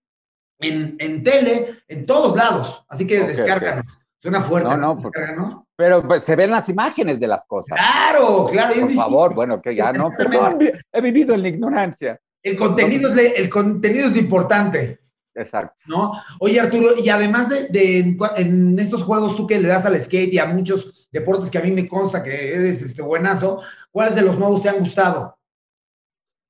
en, 0.62 0.96
en 1.00 1.24
tele, 1.24 1.84
en 1.88 2.06
todos 2.06 2.36
lados, 2.36 2.86
así 2.88 3.06
que 3.06 3.24
descárganos. 3.24 3.86
Suena 4.22 4.42
fuerte. 4.42 4.70
No, 4.70 4.78
no, 4.78 5.12
¿no? 5.36 5.68
Pero 5.76 6.08
pues, 6.08 6.24
se 6.24 6.36
ven 6.36 6.52
las 6.52 6.70
imágenes 6.70 7.20
de 7.20 7.26
las 7.26 7.44
cosas. 7.48 7.76
Claro, 7.76 8.46
claro. 8.46 8.80
Por 8.82 8.94
favor, 8.94 9.34
bueno, 9.34 9.60
que 9.60 9.76
ya 9.76 9.92
no, 9.92 10.12
perdón, 10.16 10.60
he 10.92 11.02
vivido 11.02 11.34
en 11.34 11.42
la 11.42 11.48
ignorancia. 11.48 12.20
El 12.44 12.56
contenido, 12.56 13.12
es, 13.12 13.40
el 13.40 13.50
contenido 13.50 14.08
es 14.08 14.14
lo 14.14 14.20
importante. 14.20 15.00
Exacto. 15.34 15.76
¿No? 15.88 16.12
Oye, 16.40 16.60
Arturo, 16.60 16.98
y 16.98 17.10
además 17.10 17.50
de, 17.50 17.68
de, 17.70 18.18
en 18.36 18.78
estos 18.78 19.02
juegos, 19.02 19.36
tú 19.36 19.48
que 19.48 19.60
le 19.60 19.70
das 19.70 19.86
al 19.86 20.00
skate 20.00 20.34
y 20.34 20.38
a 20.38 20.46
muchos 20.46 21.10
deportes 21.12 21.50
que 21.50 21.58
a 21.58 21.62
mí 21.62 21.72
me 21.72 21.88
consta 21.88 22.22
que 22.22 22.54
eres 22.54 22.82
este 22.82 23.02
buenazo, 23.02 23.62
¿cuáles 23.92 24.14
de 24.14 24.22
los 24.22 24.38
nuevos 24.38 24.62
te 24.62 24.70
han 24.70 24.80
gustado? 24.80 25.36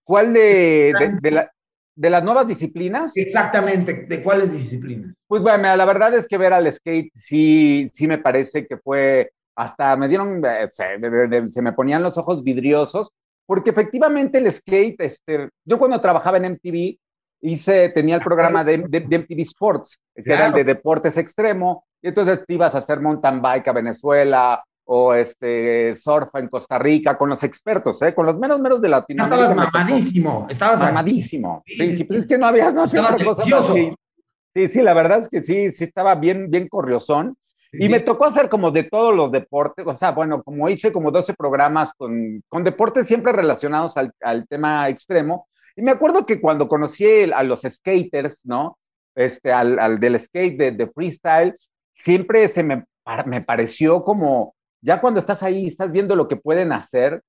¿Cuál 0.03 0.33
de, 0.33 0.93
de, 1.21 1.31
la, 1.31 1.51
de 1.95 2.09
las 2.09 2.23
nuevas 2.23 2.47
disciplinas? 2.47 3.11
Exactamente, 3.15 4.05
¿de 4.07 4.21
cuáles 4.21 4.51
disciplinas? 4.51 5.13
Pues 5.27 5.41
bueno, 5.41 5.75
la 5.75 5.85
verdad 5.85 6.13
es 6.13 6.27
que 6.27 6.37
ver 6.37 6.53
al 6.53 6.71
skate 6.71 7.11
sí, 7.15 7.87
sí 7.93 8.07
me 8.07 8.17
parece 8.17 8.65
que 8.65 8.77
fue 8.77 9.31
hasta 9.55 9.95
me 9.95 10.07
dieron, 10.07 10.43
eh, 10.45 10.69
se, 10.71 11.49
se, 11.49 11.61
me 11.61 11.73
ponían 11.73 12.01
los 12.01 12.17
ojos 12.17 12.43
vidriosos, 12.43 13.11
porque 13.45 13.71
efectivamente 13.71 14.37
el 14.37 14.51
skate, 14.51 14.99
este, 15.01 15.49
yo 15.65 15.77
cuando 15.77 15.99
trabajaba 15.99 16.37
en 16.37 16.45
MTV, 16.45 16.97
hice, 17.41 17.89
tenía 17.89 18.15
el 18.15 18.21
programa 18.21 18.63
de, 18.63 18.77
de, 18.87 19.17
MTV 19.19 19.41
Sports, 19.41 19.99
que 20.15 20.31
era 20.33 20.47
el 20.47 20.53
de 20.53 20.63
deportes 20.63 21.17
extremo, 21.17 21.85
y 22.01 22.07
entonces 22.09 22.43
te 22.45 22.53
ibas 22.53 22.73
a 22.75 22.79
hacer 22.79 22.99
mountain 23.01 23.41
bike 23.41 23.67
a 23.67 23.73
Venezuela, 23.73 24.63
o 24.93 25.13
este 25.13 25.95
surf 25.95 26.35
en 26.35 26.49
Costa 26.49 26.77
Rica 26.77 27.17
con 27.17 27.29
los 27.29 27.41
expertos, 27.45 28.01
¿eh? 28.01 28.13
con 28.13 28.25
los 28.25 28.37
menos 28.37 28.59
menos 28.59 28.81
de 28.81 28.89
Latinoamérica. 28.89 29.53
Estabas 29.53 29.73
mamadísimo, 29.73 30.47
estabas 30.49 30.79
mamadísimo. 30.81 31.63
Sí, 31.65 31.95
sí, 31.95 32.03
pues 32.03 32.19
es 32.19 32.27
que 32.27 32.37
no 32.37 32.45
había, 32.45 32.71
no 32.71 32.83
hacía 32.83 33.15
cosa 33.23 33.43
Sí, 34.53 34.67
sí, 34.67 34.81
la 34.81 34.93
verdad 34.93 35.21
es 35.21 35.29
que 35.29 35.45
sí, 35.45 35.71
sí 35.71 35.85
estaba 35.85 36.15
bien, 36.15 36.51
bien 36.51 36.67
corriosón. 36.67 37.37
Y 37.71 37.87
me 37.87 38.01
tocó 38.01 38.25
hacer 38.25 38.49
como 38.49 38.69
de 38.69 38.83
todos 38.83 39.15
los 39.15 39.31
deportes, 39.31 39.85
o 39.87 39.93
sea, 39.93 40.11
bueno, 40.11 40.43
como 40.43 40.67
hice 40.67 40.91
como 40.91 41.09
12 41.09 41.35
programas 41.35 41.93
con, 41.93 42.43
con 42.49 42.65
deportes 42.65 43.07
siempre 43.07 43.31
relacionados 43.31 43.95
al, 43.95 44.11
al, 44.19 44.45
tema 44.45 44.89
extremo. 44.89 45.47
Y 45.77 45.83
me 45.83 45.91
acuerdo 45.91 46.25
que 46.25 46.41
cuando 46.41 46.67
conocí 46.67 47.05
a 47.33 47.43
los 47.43 47.61
skaters, 47.61 48.41
¿no? 48.43 48.77
Este, 49.15 49.53
al, 49.53 49.79
al 49.79 50.01
del 50.01 50.19
skate 50.19 50.57
de, 50.57 50.71
de, 50.73 50.87
freestyle, 50.87 51.55
siempre 51.93 52.49
se 52.49 52.61
me, 52.61 52.83
me 53.25 53.41
pareció 53.41 54.03
como, 54.03 54.53
ya 54.81 54.99
cuando 54.99 55.19
estás 55.19 55.43
ahí, 55.43 55.67
estás 55.67 55.91
viendo 55.91 56.15
lo 56.15 56.27
que 56.27 56.35
pueden 56.35 56.71
hacer, 56.71 57.21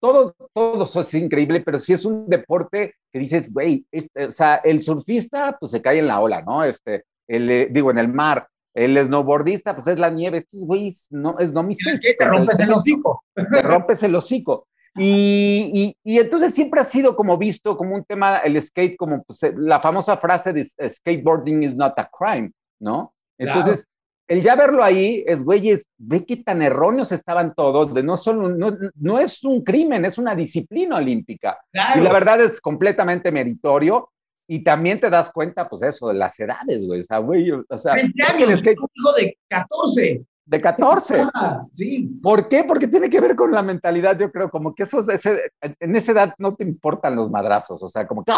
todo, 0.00 0.34
todo 0.52 0.84
eso 0.84 1.00
es 1.00 1.14
increíble, 1.14 1.60
pero 1.60 1.78
si 1.78 1.94
es 1.94 2.04
un 2.04 2.28
deporte 2.28 2.94
que 3.10 3.18
dices, 3.18 3.50
güey, 3.52 3.86
este, 3.90 4.26
o 4.26 4.32
sea, 4.32 4.56
el 4.56 4.82
surfista, 4.82 5.56
pues 5.58 5.72
se 5.72 5.80
cae 5.80 5.98
en 5.98 6.08
la 6.08 6.20
ola, 6.20 6.42
¿no? 6.42 6.62
Este, 6.62 7.04
el, 7.26 7.50
eh, 7.50 7.68
digo, 7.70 7.90
en 7.90 7.98
el 7.98 8.08
mar. 8.08 8.48
El 8.74 8.98
snowboardista, 8.98 9.74
pues 9.74 9.86
es 9.86 9.98
la 9.98 10.10
nieve. 10.10 10.38
Estos 10.38 10.64
güeyes, 10.64 11.06
no, 11.10 11.38
es 11.38 11.52
no 11.52 11.62
mistake. 11.62 12.16
Te 12.18 12.24
rompes 12.26 12.58
el 12.58 12.72
hocico. 12.72 13.24
Te 13.34 13.62
rompes 13.62 14.02
el 14.02 14.14
hocico. 14.16 14.66
Y, 14.96 15.70
y, 15.72 15.96
y, 16.04 16.18
entonces 16.18 16.54
siempre 16.54 16.80
ha 16.80 16.84
sido 16.84 17.16
como 17.16 17.38
visto 17.38 17.76
como 17.76 17.96
un 17.96 18.04
tema, 18.04 18.38
el 18.38 18.60
skate, 18.60 18.96
como 18.96 19.24
pues, 19.24 19.40
la 19.56 19.80
famosa 19.80 20.16
frase 20.16 20.52
de 20.52 20.64
skateboarding 20.88 21.62
is 21.62 21.74
not 21.74 21.98
a 21.98 22.08
crime, 22.08 22.52
¿no? 22.78 23.12
Entonces, 23.38 23.86
el 24.26 24.42
ya 24.42 24.56
verlo 24.56 24.82
ahí 24.82 25.22
es, 25.26 25.44
güeyes, 25.44 25.86
ve 25.98 26.24
qué 26.24 26.36
tan 26.36 26.62
erróneos 26.62 27.12
estaban 27.12 27.54
todos, 27.54 27.92
de 27.92 28.02
no 28.02 28.16
solo, 28.16 28.48
no, 28.48 28.76
no 28.94 29.18
es 29.18 29.44
un 29.44 29.62
crimen, 29.62 30.04
es 30.04 30.18
una 30.18 30.34
disciplina 30.34 30.96
olímpica. 30.96 31.58
Y 31.94 32.00
la 32.00 32.12
verdad 32.12 32.40
es 32.40 32.60
completamente 32.60 33.30
meritorio. 33.30 34.10
Y 34.46 34.62
también 34.62 35.00
te 35.00 35.08
das 35.08 35.32
cuenta, 35.32 35.66
pues 35.66 35.82
eso, 35.82 36.08
de 36.08 36.14
las 36.14 36.38
edades, 36.38 36.86
güey. 36.86 37.00
O 37.00 37.02
sea, 37.02 37.18
güey, 37.18 37.50
o 37.50 37.78
sea, 37.78 37.94
es 37.94 38.12
que 38.12 38.44
el 38.44 38.58
skate... 38.58 38.76
hijo 38.94 39.12
de 39.14 39.38
14. 39.48 40.26
De 40.44 40.60
14. 40.60 41.24
Ah, 41.32 41.64
sí. 41.74 42.10
¿Por 42.22 42.46
qué? 42.48 42.64
Porque 42.64 42.86
tiene 42.86 43.08
que 43.08 43.20
ver 43.20 43.34
con 43.34 43.50
la 43.50 43.62
mentalidad, 43.62 44.18
yo 44.18 44.30
creo, 44.30 44.50
como 44.50 44.74
que 44.74 44.82
eso, 44.82 45.00
ese, 45.10 45.50
en 45.80 45.96
esa 45.96 46.12
edad 46.12 46.34
no 46.36 46.54
te 46.54 46.64
importan 46.64 47.16
los 47.16 47.30
madrazos, 47.30 47.82
o 47.82 47.88
sea, 47.88 48.06
como 48.06 48.22
que, 48.22 48.32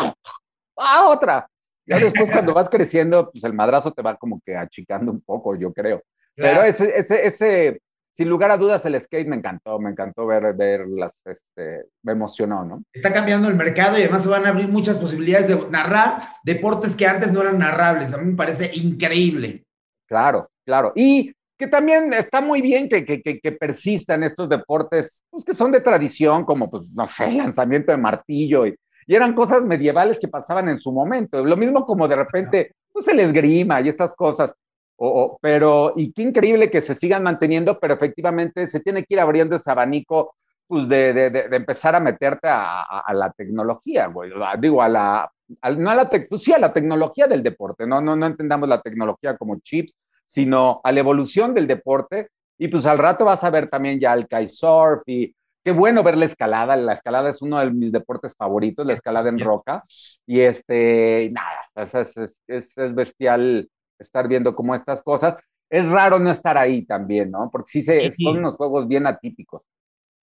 ¡ah, 0.76 1.08
otra! 1.08 1.48
Ya 1.86 1.98
después 1.98 2.30
cuando 2.30 2.52
vas 2.52 2.68
creciendo, 2.68 3.30
pues 3.30 3.44
el 3.44 3.52
madrazo 3.52 3.92
te 3.92 4.02
va 4.02 4.16
como 4.16 4.40
que 4.44 4.56
achicando 4.56 5.12
un 5.12 5.20
poco, 5.20 5.54
yo 5.54 5.72
creo. 5.72 6.02
Pero 6.34 6.62
ese, 6.62 6.92
ese, 6.98 7.26
ese, 7.26 7.80
sin 8.12 8.28
lugar 8.28 8.50
a 8.50 8.56
dudas, 8.56 8.84
el 8.86 9.00
skate 9.00 9.28
me 9.28 9.36
encantó, 9.36 9.78
me 9.78 9.90
encantó 9.90 10.26
ver, 10.26 10.54
ver 10.54 10.86
las, 10.86 11.14
este, 11.24 11.86
me 12.02 12.12
emocionó, 12.12 12.64
¿no? 12.64 12.82
Está 12.92 13.12
cambiando 13.12 13.48
el 13.48 13.54
mercado 13.54 13.98
y 13.98 14.02
además 14.02 14.22
se 14.22 14.28
van 14.28 14.46
a 14.46 14.50
abrir 14.50 14.68
muchas 14.68 14.96
posibilidades 14.96 15.48
de 15.48 15.70
narrar 15.70 16.22
deportes 16.42 16.96
que 16.96 17.06
antes 17.06 17.32
no 17.32 17.40
eran 17.42 17.58
narrables. 17.58 18.12
A 18.12 18.18
mí 18.18 18.30
me 18.30 18.36
parece 18.36 18.70
increíble. 18.74 19.64
Claro, 20.06 20.50
claro. 20.64 20.92
Y 20.94 21.32
que 21.58 21.66
también 21.66 22.12
está 22.12 22.40
muy 22.40 22.60
bien 22.60 22.88
que, 22.88 23.04
que, 23.04 23.22
que, 23.22 23.40
que, 23.40 23.52
persistan 23.52 24.22
estos 24.24 24.48
deportes, 24.48 25.22
pues 25.30 25.44
que 25.44 25.54
son 25.54 25.72
de 25.72 25.80
tradición, 25.80 26.44
como, 26.44 26.68
pues, 26.68 26.94
no 26.94 27.06
sé, 27.06 27.30
lanzamiento 27.32 27.92
de 27.92 27.98
martillo 27.98 28.66
y 28.66 28.76
y 29.06 29.14
eran 29.14 29.34
cosas 29.34 29.62
medievales 29.62 30.18
que 30.18 30.28
pasaban 30.28 30.68
en 30.68 30.80
su 30.80 30.92
momento. 30.92 31.44
Lo 31.44 31.56
mismo 31.56 31.86
como 31.86 32.08
de 32.08 32.16
repente, 32.16 32.74
pues 32.92 33.06
el 33.08 33.20
esgrima 33.20 33.80
y 33.80 33.88
estas 33.88 34.14
cosas. 34.14 34.52
O, 34.96 35.38
pero, 35.40 35.92
y 35.94 36.12
qué 36.12 36.22
increíble 36.22 36.70
que 36.70 36.80
se 36.80 36.94
sigan 36.94 37.22
manteniendo, 37.22 37.78
pero 37.78 37.94
efectivamente 37.94 38.66
se 38.66 38.80
tiene 38.80 39.04
que 39.04 39.14
ir 39.14 39.20
abriendo 39.20 39.56
ese 39.56 39.70
abanico, 39.70 40.34
pues 40.66 40.88
de, 40.88 41.12
de, 41.12 41.30
de 41.30 41.56
empezar 41.56 41.94
a 41.94 42.00
meterte 42.00 42.48
a, 42.48 42.82
a, 42.82 43.14
la 43.14 43.30
tecnología, 43.30 44.06
güey. 44.06 44.32
Digo, 44.58 44.82
a 44.82 44.88
la, 44.88 45.30
no 45.76 45.90
a 45.90 45.94
la, 45.94 46.08
pues 46.08 46.42
sí, 46.42 46.52
a 46.52 46.58
la 46.58 46.72
tecnología 46.72 47.28
del 47.28 47.42
deporte, 47.42 47.86
no, 47.86 48.00
no, 48.00 48.16
no 48.16 48.26
entendamos 48.26 48.68
la 48.68 48.80
tecnología 48.80 49.36
como 49.36 49.60
chips, 49.60 49.96
sino 50.26 50.80
a 50.82 50.90
la 50.90 51.00
evolución 51.00 51.54
del 51.54 51.66
deporte. 51.66 52.30
Y 52.58 52.68
pues 52.68 52.86
al 52.86 52.98
rato 52.98 53.24
vas 53.24 53.44
a 53.44 53.50
ver 53.50 53.68
también 53.68 54.00
ya 54.00 54.14
el 54.14 54.26
kitesurf 54.26 55.02
y 55.06 55.32
qué 55.66 55.72
bueno 55.72 56.04
ver 56.04 56.16
la 56.16 56.26
escalada. 56.26 56.76
La 56.76 56.92
escalada 56.92 57.28
es 57.28 57.42
uno 57.42 57.58
de 57.58 57.72
mis 57.72 57.90
deportes 57.90 58.36
favoritos, 58.36 58.86
la 58.86 58.92
escalada 58.92 59.28
en 59.30 59.40
roca. 59.40 59.82
Y 60.24 60.38
este, 60.38 61.28
nada, 61.32 61.58
es, 61.74 62.16
es, 62.46 62.78
es, 62.78 62.94
bestial 62.94 63.68
estar 63.98 64.28
viendo 64.28 64.54
como 64.54 64.76
estas 64.76 65.02
cosas. 65.02 65.34
Es 65.68 65.84
raro 65.90 66.20
no 66.20 66.30
estar 66.30 66.56
ahí 66.56 66.86
también, 66.86 67.32
¿no? 67.32 67.50
Porque 67.50 67.68
sí, 67.68 67.82
se, 67.82 68.08
son 68.12 68.38
unos 68.38 68.56
juegos 68.56 68.86
bien 68.86 69.08
atípicos. 69.08 69.62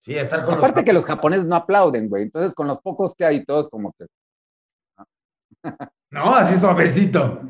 Sí, 0.06 0.16
estar 0.16 0.46
con 0.46 0.60
Aparte 0.60 0.86
que 0.86 0.94
los 0.94 1.06
japoneses 1.06 1.48
no 1.48 1.56
aplauden, 1.56 2.08
güey. 2.08 2.22
Entonces, 2.22 2.54
con 2.54 2.68
los 2.68 2.80
pocos 2.80 3.16
que 3.16 3.26
hay, 3.26 3.44
todos 3.44 3.68
como 3.68 3.94
que. 3.94 4.06
No, 6.12 6.36
así 6.36 6.60
suavecito. 6.60 7.42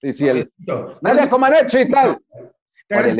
Sí, 0.00 0.12
sí, 0.12 0.28
el. 0.28 0.52
Nadia 1.00 1.28
Comaneci 1.28 1.80
y 1.80 1.90
tal. 1.90 2.22
Gracias 2.88 3.16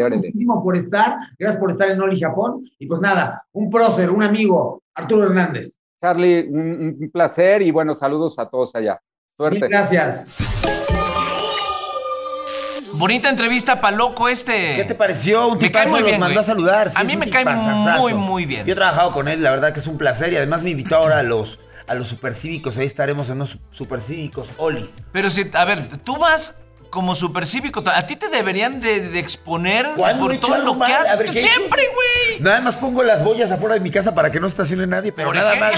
por 0.62 0.76
estar, 0.76 1.16
gracias 1.38 1.60
por 1.60 1.70
estar 1.72 1.90
en 1.90 2.00
Oli 2.00 2.20
Japón. 2.20 2.64
Y 2.78 2.86
pues 2.86 3.00
nada, 3.00 3.44
un 3.52 3.70
prócer, 3.70 4.10
un 4.10 4.22
amigo, 4.22 4.82
Arturo 4.94 5.24
Hernández. 5.24 5.78
Charlie, 6.00 6.46
un, 6.48 7.10
placer 7.12 7.62
y 7.62 7.70
bueno, 7.70 7.94
saludos 7.94 8.38
a 8.38 8.48
todos 8.48 8.74
allá. 8.74 9.00
Suerte. 9.36 9.68
gracias. 9.68 10.26
Bonita 12.92 13.28
entrevista 13.28 13.80
para 13.80 13.96
loco 13.96 14.28
este. 14.28 14.76
¿Qué 14.76 14.84
te 14.84 14.94
pareció? 14.94 15.48
Un 15.48 15.58
me 15.58 15.70
cae 15.70 15.86
muy 15.86 16.02
bien, 16.02 16.18
mandó 16.18 16.40
a 16.40 16.44
saludar. 16.44 16.90
a 16.94 17.04
mí 17.04 17.16
me 17.16 17.28
cae 17.28 17.44
muy, 17.44 18.14
muy 18.14 18.46
bien. 18.46 18.66
Yo 18.66 18.72
he 18.72 18.76
trabajado 18.76 19.12
con 19.12 19.28
él, 19.28 19.42
la 19.42 19.50
verdad 19.50 19.74
que 19.74 19.80
es 19.80 19.86
un 19.86 19.98
placer 19.98 20.32
y 20.32 20.36
además 20.36 20.62
me 20.62 20.70
invitó 20.70 20.96
ahora 20.96 21.18
a 21.18 21.22
los 21.22 21.58
a 21.86 21.94
los 21.94 22.08
supercívicos. 22.08 22.76
Ahí 22.78 22.86
estaremos 22.86 23.28
en 23.28 23.38
los 23.38 23.58
supercívicos 23.70 24.50
Olis. 24.56 24.90
Pero 25.12 25.30
si, 25.30 25.44
a 25.52 25.64
ver, 25.64 25.98
tú 26.04 26.16
vas 26.16 26.58
como 26.96 27.14
supercívico, 27.14 27.84
a 27.84 28.06
ti 28.06 28.16
te 28.16 28.30
deberían 28.30 28.80
de, 28.80 29.18
exponer 29.18 29.86
por 30.18 30.34
todo 30.38 30.56
lo 30.56 30.78
que 30.78 30.94
haces. 30.94 31.30
Siempre, 31.30 31.82
güey. 31.94 32.40
Nada 32.40 32.62
más 32.62 32.76
pongo 32.76 33.02
las 33.02 33.22
boyas 33.22 33.50
afuera 33.50 33.74
de 33.74 33.80
mi 33.80 33.90
casa 33.90 34.14
para 34.14 34.32
que 34.32 34.40
no 34.40 34.46
estacione 34.46 34.86
nadie, 34.86 35.12
pero 35.12 35.30
nada 35.34 35.54
más. 35.56 35.74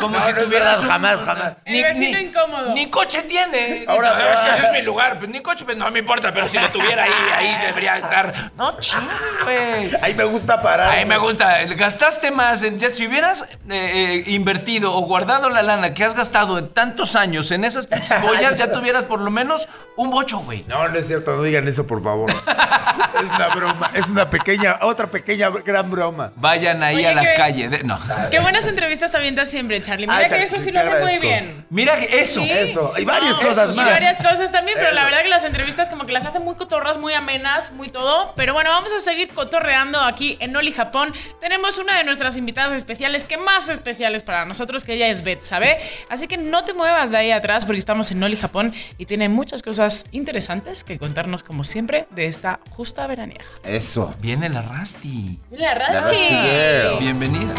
como 0.00 0.20
si 0.26 0.32
tuvieras 0.34 0.80
jamás, 0.80 1.20
jamás. 1.20 1.52
Ni, 1.66 1.84
ni, 1.94 2.06
incómodo. 2.08 2.74
ni, 2.74 2.86
coche 2.86 3.22
tiene. 3.22 3.84
Ahora, 3.86 4.18
es 4.32 4.38
que 4.40 4.50
ese 4.56 4.66
es 4.66 4.72
mi 4.72 4.82
lugar. 4.82 5.20
Pues 5.20 5.30
ni 5.30 5.38
coche, 5.38 5.64
pues 5.64 5.76
no 5.76 5.88
me 5.92 6.00
importa, 6.00 6.34
pero 6.34 6.48
si 6.48 6.58
lo 6.58 6.68
tuviera 6.70 7.04
ahí, 7.04 7.12
ahí 7.36 7.66
debería 7.66 7.96
estar. 7.98 8.34
No, 8.56 8.76
chingue, 8.80 9.06
güey. 9.44 9.90
Ahí 10.02 10.14
me 10.14 10.24
gusta 10.24 10.60
parar. 10.60 10.90
Ahí 10.90 11.04
me 11.04 11.16
gusta. 11.16 11.64
Gastaste 11.76 12.32
más. 12.32 12.62
ya, 12.78 12.90
si 12.90 13.06
hubieras 13.06 13.42
eh, 13.70 14.24
eh, 14.26 14.30
invertido 14.32 14.96
o 14.96 15.02
guardado 15.02 15.48
la 15.48 15.62
lana 15.62 15.94
que 15.94 16.02
has 16.02 16.16
gastado 16.16 16.58
en 16.58 16.68
tantos 16.70 17.14
años 17.14 17.52
en 17.52 17.64
esas 17.64 17.88
boyas, 18.22 18.56
ya 18.56 18.72
tuvieras 18.72 19.04
por 19.04 19.20
lo 19.20 19.30
menos 19.30 19.68
un 19.96 20.10
güey. 20.32 20.64
No, 20.66 20.88
no 20.88 20.98
es 20.98 21.06
cierto, 21.06 21.36
no 21.36 21.42
digan 21.42 21.66
eso, 21.68 21.86
por 21.86 22.02
favor. 22.02 22.30
es 23.14 23.22
una 23.22 23.48
broma, 23.54 23.90
es 23.94 24.06
una 24.08 24.30
pequeña, 24.30 24.78
otra 24.82 25.06
pequeña 25.06 25.50
gran 25.50 25.90
broma. 25.90 26.32
Vayan 26.36 26.82
ahí 26.82 27.04
a 27.04 27.12
la 27.12 27.34
calle. 27.34 27.68
no. 27.84 27.98
Qué 28.30 28.40
buenas 28.40 28.66
entrevistas 28.66 29.10
también 29.10 29.34
das 29.34 29.50
siempre, 29.50 29.80
Charlie. 29.80 30.06
Mira 30.06 30.28
que 30.28 30.42
eso 30.42 30.58
sí 30.58 30.70
lo 30.70 30.80
hace 30.80 31.02
muy 31.02 31.18
bien. 31.18 31.66
Mira 31.70 31.96
que 31.96 32.20
eso. 32.20 32.42
Eso. 32.42 32.92
Hay 32.94 33.04
varias 33.04 33.34
cosas 33.34 33.76
más. 33.76 33.86
Hay 33.86 33.92
varias 33.92 34.18
cosas 34.18 34.52
también, 34.52 34.76
pero 34.78 34.92
la 34.92 35.04
verdad 35.04 35.22
que 35.22 35.28
las 35.28 35.44
entrevistas 35.44 35.90
como 35.90 36.06
que 36.06 36.12
las 36.12 36.24
hacen 36.24 36.42
muy 36.42 36.54
cotorras, 36.54 36.98
muy 36.98 37.12
amenas, 37.12 37.72
muy 37.72 37.88
todo. 37.88 38.32
Pero 38.36 38.52
bueno, 38.54 38.70
vamos 38.70 38.92
a 38.92 39.00
seguir 39.00 39.28
cotorreando 39.28 40.00
aquí 40.00 40.36
en 40.40 40.56
Oli 40.56 40.72
Japón. 40.72 41.12
Tenemos 41.40 41.78
una 41.78 41.96
de 41.98 42.04
nuestras 42.04 42.36
invitadas 42.36 42.72
especiales, 42.72 43.24
que 43.24 43.36
más 43.36 43.68
especiales 43.68 44.22
para 44.24 44.44
nosotros, 44.44 44.84
que 44.84 44.94
ella 44.94 45.08
es 45.08 45.22
Beth, 45.22 45.42
¿sabe? 45.42 45.78
Así 46.08 46.28
que 46.28 46.36
no 46.36 46.64
te 46.64 46.74
muevas 46.74 47.10
de 47.10 47.16
ahí 47.16 47.30
atrás 47.30 47.64
porque 47.64 47.78
estamos 47.78 48.10
en 48.10 48.22
Oli 48.22 48.36
Japón 48.36 48.74
y 48.98 49.06
tiene 49.06 49.28
muchas 49.28 49.62
cosas 49.62 50.03
interesantes 50.12 50.84
que 50.84 50.98
contarnos 50.98 51.42
como 51.42 51.64
siempre 51.64 52.06
de 52.10 52.26
esta 52.26 52.60
justa 52.70 53.06
veraniega. 53.06 53.44
Eso. 53.64 54.14
Viene 54.20 54.48
la 54.48 54.62
Rasti. 54.62 55.38
Viene 55.50 55.64
la 55.64 55.74
Rasti. 55.74 56.98
Bienvenida. 57.00 57.54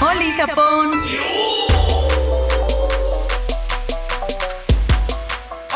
Oli 0.00 0.32
Japón. 0.32 1.02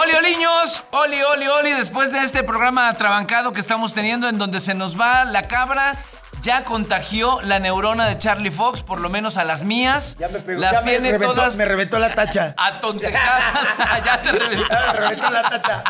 Oli, 0.01 0.14
oliños, 0.14 0.83
oli, 0.91 1.23
oli, 1.23 1.47
oli, 1.47 1.73
después 1.73 2.12
de 2.12 2.21
este 2.21 2.43
programa 2.43 2.93
trabancado 2.95 3.53
que 3.53 3.61
estamos 3.61 3.95
teniendo 3.95 4.29
en 4.29 4.38
donde 4.38 4.61
se 4.61 4.75
nos 4.75 4.99
va 4.99 5.25
la 5.25 5.43
cabra 5.43 5.97
ya 6.42 6.64
contagió 6.64 7.40
la 7.42 7.59
neurona 7.59 8.07
de 8.07 8.18
Charlie 8.18 8.51
Fox, 8.51 8.83
por 8.83 9.01
lo 9.01 9.09
menos 9.09 9.37
a 9.37 9.44
las 9.44 9.64
mías. 9.64 10.16
Ya 10.18 10.29
me 10.29 10.40
pegó. 10.40 10.61
las 10.61 10.72
ya 10.72 10.81
me 10.83 10.90
tiene 10.90 11.12
reventó, 11.12 11.35
todas 11.35 11.57
Me 11.57 11.64
reventó 11.64 11.98
la 11.98 12.14
tacha. 12.14 12.55
atontejadas. 12.57 13.68
ya 14.05 14.22
te 14.22 14.33
reventó. 14.33 14.68
Ya 14.70 14.92
me 14.92 14.92
reventó 14.92 15.31
la 15.31 15.42
tacha. 15.42 15.85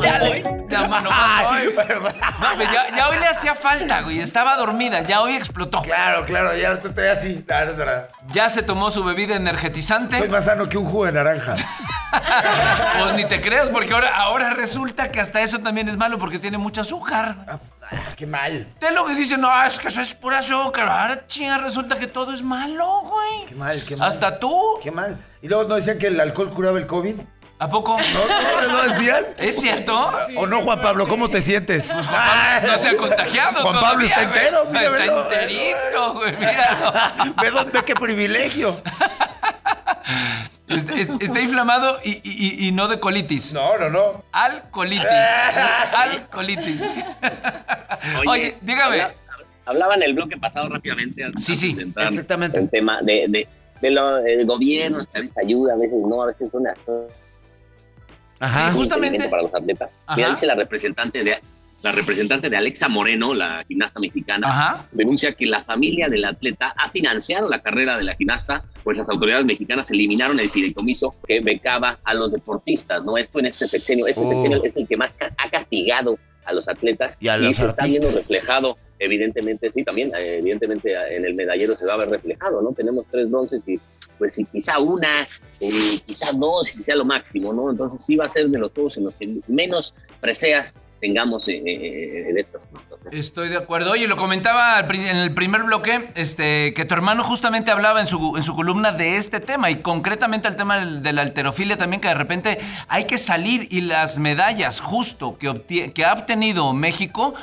Ya 0.00 0.18
le. 0.18 0.42
Ya, 0.70 0.88
mano, 0.88 1.10
Ay. 1.12 1.68
No, 2.40 2.62
ya, 2.62 2.96
ya 2.96 3.08
hoy 3.08 3.18
le 3.18 3.26
hacía 3.26 3.54
falta, 3.54 4.00
güey. 4.00 4.20
Estaba 4.20 4.56
dormida, 4.56 5.02
ya 5.02 5.20
hoy 5.20 5.34
explotó. 5.34 5.82
Claro, 5.82 6.24
claro, 6.24 6.56
ya 6.56 6.72
estoy 6.72 7.06
así. 7.08 7.44
Claro, 7.46 7.72
es 7.72 7.76
verdad. 7.76 8.08
Ya 8.32 8.48
se 8.48 8.62
tomó 8.62 8.90
su 8.90 9.04
bebida. 9.04 9.34
Soy 9.34 10.28
más 10.28 10.44
sano 10.44 10.68
que 10.68 10.78
un 10.78 10.86
jugo 10.86 11.06
de 11.06 11.12
naranja. 11.12 11.54
Pues 12.98 13.14
ni 13.14 13.24
te 13.24 13.40
creas, 13.40 13.68
porque 13.68 13.92
ahora, 13.92 14.16
ahora 14.16 14.50
resulta 14.50 15.10
que 15.10 15.20
hasta 15.20 15.40
eso 15.40 15.58
también 15.58 15.88
es 15.88 15.96
malo 15.96 16.18
porque 16.18 16.38
tiene 16.38 16.58
mucho 16.58 16.80
azúcar. 16.80 17.58
Ah, 17.90 18.12
qué 18.16 18.26
mal. 18.26 18.66
De 18.80 18.90
lo 18.92 19.06
que 19.06 19.14
dicen, 19.14 19.40
no, 19.40 19.64
es 19.64 19.78
que 19.78 19.88
eso 19.88 20.00
es 20.00 20.14
pura 20.14 20.38
azúcar. 20.38 20.88
Ahora, 20.88 21.26
chinga, 21.26 21.58
resulta 21.58 21.98
que 21.98 22.06
todo 22.06 22.32
es 22.32 22.42
malo, 22.42 23.02
güey. 23.02 23.46
Qué 23.46 23.54
mal, 23.54 23.76
qué 23.86 23.96
mal. 23.96 24.08
Hasta 24.08 24.38
tú. 24.38 24.78
Qué 24.82 24.90
mal. 24.90 25.16
Y 25.42 25.48
luego 25.48 25.64
no 25.64 25.74
decían 25.76 25.98
que 25.98 26.06
el 26.08 26.20
alcohol 26.20 26.52
curaba 26.54 26.78
el 26.78 26.86
COVID. 26.86 27.14
¿A 27.58 27.68
poco? 27.68 27.96
¿No, 27.96 28.66
no, 28.66 28.72
no 28.72 28.94
decían? 28.94 29.24
¿Es 29.38 29.60
cierto? 29.60 30.12
¿O 30.36 30.46
no, 30.46 30.60
Juan 30.62 30.82
Pablo? 30.82 31.06
¿Cómo 31.06 31.30
te 31.30 31.40
sientes? 31.40 31.84
Pues 31.84 32.06
Juan 32.06 32.22
Pablo 32.22 32.72
no 32.72 32.78
se 32.78 32.88
ha 32.88 32.96
contagiado 32.96 33.62
Juan 33.62 33.80
Pablo 33.80 34.04
está 34.06 34.22
entero, 34.22 34.66
mira, 34.70 34.82
Está 34.82 35.04
enterito, 35.04 36.14
güey, 36.14 36.32
míralo. 36.36 36.92
Ve 37.40 37.50
dónde, 37.50 37.84
qué 37.84 37.94
privilegio. 37.94 38.74
Está, 40.66 40.94
es- 40.94 41.10
está 41.20 41.40
inflamado 41.40 41.98
y, 42.04 42.20
y- 42.22 42.66
y 42.68 42.72
no 42.72 42.88
de 42.88 42.98
colitis. 42.98 43.52
No, 43.52 43.76
no, 43.78 43.90
no. 43.90 44.24
Alcolitis. 44.32 45.06
Alcolitis. 45.96 46.90
Oye, 48.26 48.56
dígame. 48.60 49.00
habla- 49.02 49.14
Hablaba 49.66 49.94
en 49.94 50.02
el 50.02 50.14
bloque 50.14 50.36
pasado 50.36 50.68
rápidamente. 50.68 51.22
Sí, 51.38 51.56
sí, 51.56 51.76
exactamente. 51.96 52.58
El 52.58 52.68
tema 52.68 53.00
de, 53.02 53.26
de, 53.28 53.48
de 53.80 53.90
lo, 53.90 54.18
el 54.18 54.44
gobierno, 54.44 54.98
que 55.10 55.18
a 55.18 55.20
veces 55.22 55.38
ayuda, 55.38 55.72
a 55.72 55.76
veces 55.76 55.98
no, 56.06 56.22
a 56.22 56.26
veces 56.26 56.50
una. 56.52 56.74
Sí, 58.52 58.60
justamente. 58.74 59.26
para 59.28 59.42
los 59.42 59.54
atletas. 59.54 59.88
Ajá. 60.06 60.16
Mira, 60.16 60.30
dice 60.30 60.46
la 60.46 60.54
representante 60.54 61.24
de 61.24 61.40
la 61.84 61.92
representante 61.92 62.48
de 62.48 62.56
Alexa 62.56 62.88
Moreno, 62.88 63.34
la 63.34 63.62
gimnasta 63.68 64.00
mexicana, 64.00 64.48
Ajá. 64.48 64.88
denuncia 64.92 65.34
que 65.34 65.44
la 65.44 65.62
familia 65.64 66.08
del 66.08 66.24
atleta 66.24 66.72
ha 66.78 66.88
financiado 66.88 67.46
la 67.46 67.60
carrera 67.60 67.98
de 67.98 68.04
la 68.04 68.14
gimnasta, 68.16 68.64
pues 68.82 68.96
las 68.96 69.06
autoridades 69.10 69.44
mexicanas 69.44 69.90
eliminaron 69.90 70.40
el 70.40 70.50
fideicomiso 70.50 71.14
que 71.28 71.40
becaba 71.40 71.98
a 72.02 72.14
los 72.14 72.32
deportistas, 72.32 73.04
¿no? 73.04 73.18
Esto 73.18 73.38
en 73.38 73.46
este 73.46 73.66
sexenio, 73.68 74.06
este 74.06 74.22
Oh. 74.22 74.30
sexenio 74.30 74.64
es 74.64 74.74
el 74.78 74.88
que 74.88 74.96
más 74.96 75.12
ca- 75.12 75.30
ha 75.36 75.50
castigado 75.50 76.18
a 76.46 76.54
los 76.54 76.66
atletas 76.68 77.18
Y 77.20 77.28
a 77.28 77.36
los 77.36 77.54
se 77.56 77.66
está 77.66 77.84
viendo 77.84 78.10
reflejado, 78.10 78.78
evidentemente, 78.98 79.70
sí, 79.70 79.84
también, 79.84 80.10
evidentemente 80.14 80.94
en 81.14 81.26
el 81.26 81.34
medallero 81.34 81.76
se 81.76 81.84
va 81.84 81.94
a 81.94 81.96
ver 81.98 82.08
reflejado, 82.08 82.62
¿no? 82.62 82.72
Tenemos 82.72 83.04
tres 83.10 83.30
bronces 83.30 83.68
y 83.68 83.78
pues 84.18 84.34
si 84.36 84.44
quizá 84.46 84.78
una, 84.78 85.22
eh, 85.60 85.98
quizá 86.06 86.32
dos, 86.32 86.68
si 86.68 86.80
sea 86.82 86.96
lo 86.96 87.04
máximo, 87.04 87.52
¿no? 87.52 87.70
Entonces 87.70 88.02
sí 88.02 88.16
va 88.16 88.24
a 88.24 88.28
ser 88.30 88.48
de 88.48 88.58
los 88.58 88.72
juegos 88.72 88.96
en 88.96 89.04
los 89.04 89.14
que 89.16 89.28
menos 89.48 89.94
preseas 90.20 90.74
tengamos 91.04 91.46
eh, 91.48 91.60
eh, 91.66 92.30
en 92.30 92.38
estas 92.38 92.64
cosas. 92.66 92.98
Estoy 93.12 93.50
de 93.50 93.58
acuerdo. 93.58 93.90
Oye, 93.90 94.06
lo 94.08 94.16
comentaba 94.16 94.78
en 94.80 95.16
el 95.16 95.34
primer 95.34 95.62
bloque, 95.64 96.08
este, 96.14 96.72
que 96.72 96.86
tu 96.86 96.94
hermano 96.94 97.22
justamente 97.22 97.70
hablaba 97.70 98.00
en 98.00 98.06
su, 98.06 98.36
en 98.38 98.42
su 98.42 98.56
columna 98.56 98.92
de 98.92 99.16
este 99.18 99.40
tema 99.40 99.70
y 99.70 99.76
concretamente 99.82 100.48
el 100.48 100.56
tema 100.56 100.78
del- 100.78 101.02
de 101.02 101.12
la 101.12 101.20
alterofilia 101.22 101.76
también, 101.76 102.00
que 102.00 102.08
de 102.08 102.14
repente 102.14 102.58
hay 102.88 103.04
que 103.04 103.18
salir 103.18 103.68
y 103.70 103.82
las 103.82 104.16
medallas 104.18 104.80
justo 104.80 105.36
que, 105.38 105.92
que 105.92 106.04
ha 106.06 106.12
obtenido 106.14 106.72
México 106.72 107.34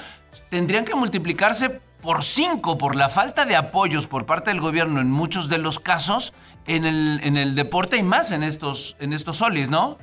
tendrían 0.49 0.83
que 0.85 0.95
multiplicarse 0.95 1.81
por 2.01 2.23
cinco 2.23 2.79
por 2.79 2.95
la 2.95 3.09
falta 3.09 3.45
de 3.45 3.55
apoyos 3.55 4.07
por 4.07 4.25
parte 4.25 4.49
del 4.49 4.59
gobierno 4.59 5.01
en 5.01 5.11
muchos 5.11 5.49
de 5.49 5.59
los 5.59 5.77
casos 5.79 6.33
en 6.65 6.85
el, 6.85 7.19
en 7.23 7.37
el 7.37 7.53
deporte 7.53 7.97
y 7.97 8.01
más 8.03 8.31
en 8.31 8.41
estos, 8.41 8.95
en 8.99 9.13
estos 9.13 9.37
solis, 9.37 9.69
¿no? 9.69 9.99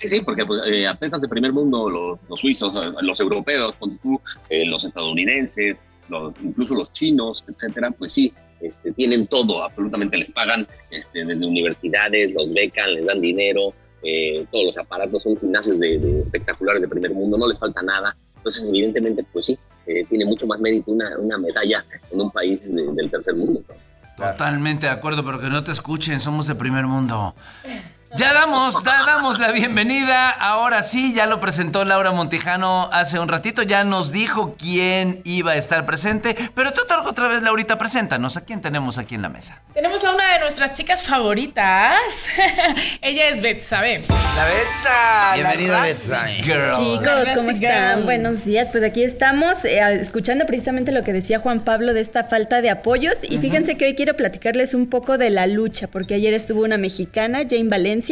Sí, 0.00 0.20
porque 0.20 0.44
pues, 0.44 0.60
eh, 0.66 0.86
atletas 0.86 1.20
de 1.22 1.28
primer 1.28 1.52
mundo, 1.52 1.88
los, 1.88 2.18
los 2.28 2.40
suizos, 2.40 2.74
los 3.02 3.20
europeos, 3.20 3.74
eh, 4.50 4.66
los 4.66 4.84
estadounidenses, 4.84 5.76
incluso 6.42 6.74
los 6.74 6.92
chinos, 6.92 7.42
etcétera, 7.48 7.90
pues 7.90 8.12
sí, 8.12 8.32
este, 8.60 8.92
tienen 8.92 9.26
todo, 9.26 9.62
absolutamente 9.64 10.16
les 10.18 10.30
pagan 10.30 10.66
este, 10.90 11.24
desde 11.24 11.46
universidades, 11.46 12.34
los 12.34 12.52
becan, 12.52 12.92
les 12.94 13.06
dan 13.06 13.20
dinero, 13.20 13.72
eh, 14.02 14.44
todos 14.50 14.66
los 14.66 14.78
aparatos 14.78 15.22
son 15.22 15.38
gimnasios 15.38 15.80
de, 15.80 15.98
de 15.98 16.20
espectaculares 16.20 16.82
de 16.82 16.88
primer 16.88 17.12
mundo, 17.12 17.38
no 17.38 17.48
les 17.48 17.58
falta 17.58 17.80
nada. 17.82 18.14
Entonces, 18.36 18.68
evidentemente, 18.68 19.24
pues 19.32 19.46
sí, 19.46 19.58
eh, 19.86 20.04
tiene 20.10 20.26
mucho 20.26 20.46
más 20.46 20.60
mérito 20.60 20.90
una, 20.92 21.16
una 21.18 21.38
medalla 21.38 21.82
en 22.10 22.20
un 22.20 22.30
país 22.30 22.60
de- 22.62 22.92
del 22.92 23.10
tercer 23.10 23.34
mundo. 23.34 23.62
Totalmente 24.18 24.86
de 24.86 24.92
acuerdo, 24.92 25.24
pero 25.24 25.40
que 25.40 25.48
no 25.48 25.64
te 25.64 25.72
escuchen, 25.72 26.20
somos 26.20 26.46
de 26.46 26.54
primer 26.54 26.84
mundo. 26.86 27.34
Ya 28.16 28.32
damos, 28.32 28.76
ya 28.84 29.04
damos 29.04 29.40
la 29.40 29.50
bienvenida. 29.50 30.30
Ahora 30.30 30.84
sí, 30.84 31.12
ya 31.14 31.26
lo 31.26 31.40
presentó 31.40 31.84
Laura 31.84 32.12
Montijano 32.12 32.88
hace 32.92 33.18
un 33.18 33.26
ratito, 33.26 33.62
ya 33.64 33.82
nos 33.82 34.12
dijo 34.12 34.54
quién 34.56 35.20
iba 35.24 35.52
a 35.52 35.56
estar 35.56 35.84
presente. 35.84 36.36
Pero 36.54 36.72
tú 36.72 36.82
te 36.86 36.94
otra 36.94 37.26
vez, 37.26 37.42
Laurita, 37.42 37.76
preséntanos. 37.76 38.36
¿A 38.36 38.44
quién 38.44 38.62
tenemos 38.62 38.98
aquí 38.98 39.16
en 39.16 39.22
la 39.22 39.30
mesa? 39.30 39.60
Tenemos 39.74 40.04
a 40.04 40.14
una 40.14 40.34
de 40.34 40.38
nuestras 40.38 40.74
chicas 40.74 41.02
favoritas. 41.02 42.04
Ella 43.02 43.30
es 43.30 43.40
Betsabe. 43.42 44.04
La 44.08 44.44
Betsa. 44.44 45.34
Bienvenida, 45.34 45.82
Betsa. 45.82 46.26
Chicos, 46.76 47.28
¿cómo 47.34 47.50
están? 47.50 47.96
Girl. 47.96 48.04
Buenos 48.04 48.44
días. 48.44 48.68
Pues 48.70 48.84
aquí 48.84 49.02
estamos 49.02 49.64
eh, 49.64 49.80
escuchando 50.00 50.46
precisamente 50.46 50.92
lo 50.92 51.02
que 51.02 51.12
decía 51.12 51.40
Juan 51.40 51.64
Pablo 51.64 51.92
de 51.92 52.00
esta 52.00 52.22
falta 52.22 52.60
de 52.62 52.70
apoyos. 52.70 53.18
Y 53.22 53.38
fíjense 53.38 53.76
que 53.76 53.86
hoy 53.86 53.96
quiero 53.96 54.14
platicarles 54.14 54.72
un 54.72 54.88
poco 54.88 55.18
de 55.18 55.30
la 55.30 55.48
lucha, 55.48 55.88
porque 55.88 56.14
ayer 56.14 56.32
estuvo 56.32 56.62
una 56.62 56.78
mexicana, 56.78 57.40
Jane 57.48 57.68
Valencia. 57.68 58.03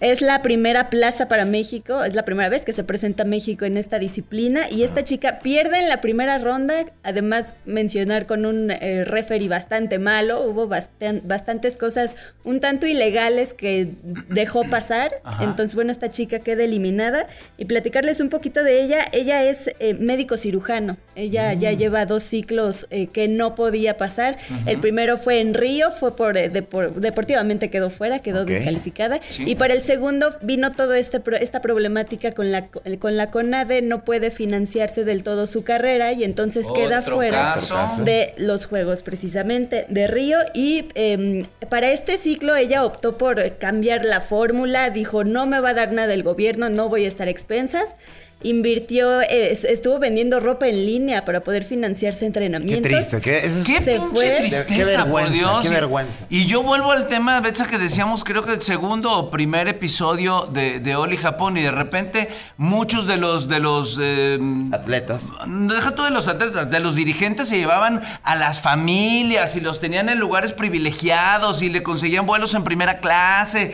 Es 0.00 0.20
la 0.20 0.42
primera 0.42 0.90
plaza 0.90 1.28
para 1.28 1.44
México, 1.44 2.04
es 2.04 2.14
la 2.14 2.24
primera 2.24 2.48
vez 2.48 2.64
que 2.64 2.72
se 2.72 2.84
presenta 2.84 3.24
México 3.24 3.64
en 3.64 3.76
esta 3.76 3.98
disciplina. 3.98 4.68
Y 4.70 4.82
esta 4.82 5.04
chica 5.04 5.40
pierde 5.40 5.78
en 5.78 5.88
la 5.88 6.00
primera 6.00 6.38
ronda, 6.38 6.86
además 7.02 7.54
mencionar 7.64 8.26
con 8.26 8.46
un 8.46 8.70
eh, 8.70 9.04
referee 9.04 9.48
bastante 9.48 9.98
malo. 9.98 10.42
Hubo 10.42 10.68
bastan- 10.68 11.22
bastantes 11.24 11.76
cosas 11.78 12.14
un 12.44 12.60
tanto 12.60 12.86
ilegales 12.86 13.54
que 13.54 13.90
dejó 14.28 14.64
pasar. 14.64 15.20
Ajá. 15.24 15.44
Entonces, 15.44 15.74
bueno, 15.74 15.92
esta 15.92 16.10
chica 16.10 16.40
queda 16.40 16.64
eliminada. 16.64 17.26
Y 17.56 17.64
platicarles 17.64 18.20
un 18.20 18.28
poquito 18.28 18.62
de 18.62 18.82
ella. 18.82 19.06
Ella 19.12 19.44
es 19.44 19.70
eh, 19.78 19.94
médico 19.94 20.36
cirujano. 20.36 20.96
Ella 21.18 21.52
ya 21.54 21.72
lleva 21.72 22.06
dos 22.06 22.22
ciclos 22.22 22.86
eh, 22.90 23.08
que 23.08 23.26
no 23.28 23.54
podía 23.54 23.96
pasar. 23.96 24.38
El 24.66 24.78
primero 24.78 25.16
fue 25.16 25.40
en 25.40 25.52
Río, 25.52 25.90
fue 25.90 26.14
por, 26.14 26.36
eh, 26.36 26.50
depor- 26.52 26.92
deportivamente 26.94 27.70
quedó 27.70 27.90
fuera, 27.90 28.20
quedó 28.20 28.42
Ok. 28.42 28.48
descalificada. 28.48 29.20
Sí. 29.28 29.42
Y 29.46 29.56
para 29.56 29.74
el 29.74 29.82
segundo 29.82 30.30
vino 30.42 30.72
toda 30.72 30.96
este, 30.98 31.18
pro- 31.20 31.36
esta 31.36 31.60
problemática 31.60 32.30
con 32.32 32.52
la, 32.52 32.68
con 32.68 33.16
la 33.16 33.30
CONADE, 33.30 33.82
no 33.82 34.04
puede 34.04 34.30
financiarse 34.30 35.04
del 35.04 35.22
todo 35.24 35.46
su 35.48 35.64
carrera 35.64 36.12
y 36.12 36.22
entonces 36.24 36.66
queda 36.74 37.02
fuera 37.02 37.54
caso. 37.54 37.76
de 38.04 38.34
los 38.36 38.66
Juegos 38.66 39.02
precisamente 39.02 39.86
de 39.88 40.06
Río 40.06 40.38
y 40.54 40.86
em, 40.94 41.46
para 41.68 41.90
este 41.90 42.16
ciclo 42.18 42.54
ella 42.54 42.84
optó 42.84 43.18
por 43.18 43.58
cambiar 43.58 44.04
la 44.04 44.20
fórmula, 44.20 44.90
dijo 44.90 45.24
no 45.24 45.46
me 45.46 45.58
va 45.60 45.70
a 45.70 45.74
dar 45.74 45.92
nada 45.92 46.14
el 46.14 46.22
gobierno, 46.22 46.68
no 46.70 46.88
voy 46.88 47.04
a 47.04 47.08
estar 47.08 47.26
a 47.26 47.30
expensas. 47.30 47.96
Invirtió, 48.40 49.20
eh, 49.20 49.50
es- 49.50 49.64
estuvo 49.64 49.98
vendiendo 49.98 50.38
ropa 50.38 50.68
en 50.68 50.86
línea 50.86 51.24
para 51.24 51.40
poder 51.40 51.64
financiarse 51.64 52.20
Qué 52.20 52.26
entrenamientos. 52.26 52.88
triste. 52.90 53.20
Qué, 53.20 53.38
eso 53.38 53.58
es- 53.60 53.66
Qué 53.66 53.78
Se 53.80 53.92
pinche 53.98 54.06
fue. 54.14 54.30
tristeza, 54.36 54.66
Qué 54.66 54.84
vergüenza, 54.84 55.10
por 55.10 55.32
Dios. 55.32 55.60
qué 55.62 55.68
vergüenza. 55.70 56.26
Y 56.30 56.46
yo 56.46 56.62
vuelvo 56.62 56.92
al 56.92 57.08
tema, 57.08 57.40
Betsa, 57.40 57.66
que 57.66 57.78
decíamos, 57.78 58.22
creo 58.22 58.44
que 58.44 58.52
el 58.52 58.62
segundo 58.62 59.10
o 59.12 59.30
primer 59.30 59.66
episodio 59.66 60.48
de, 60.52 60.78
de 60.78 60.94
Oli 60.94 61.16
Japón, 61.16 61.56
y 61.56 61.62
de 61.62 61.72
repente 61.72 62.28
muchos 62.56 63.08
de 63.08 63.16
los 63.16 63.48
de 63.48 63.58
los 63.58 63.98
eh, 64.00 64.38
Atletas. 64.72 65.20
Deja 65.46 65.90
tú 65.96 66.04
de 66.04 66.10
los 66.10 66.28
atletas, 66.28 66.70
de 66.70 66.78
los 66.78 66.94
dirigentes 66.94 67.48
se 67.48 67.56
llevaban 67.58 68.02
a 68.22 68.36
las 68.36 68.60
familias 68.60 69.56
y 69.56 69.60
los 69.60 69.80
tenían 69.80 70.08
en 70.10 70.18
lugares 70.20 70.52
privilegiados 70.52 71.60
y 71.62 71.70
le 71.70 71.82
conseguían 71.82 72.24
vuelos 72.24 72.54
en 72.54 72.62
primera 72.62 72.98
clase. 72.98 73.72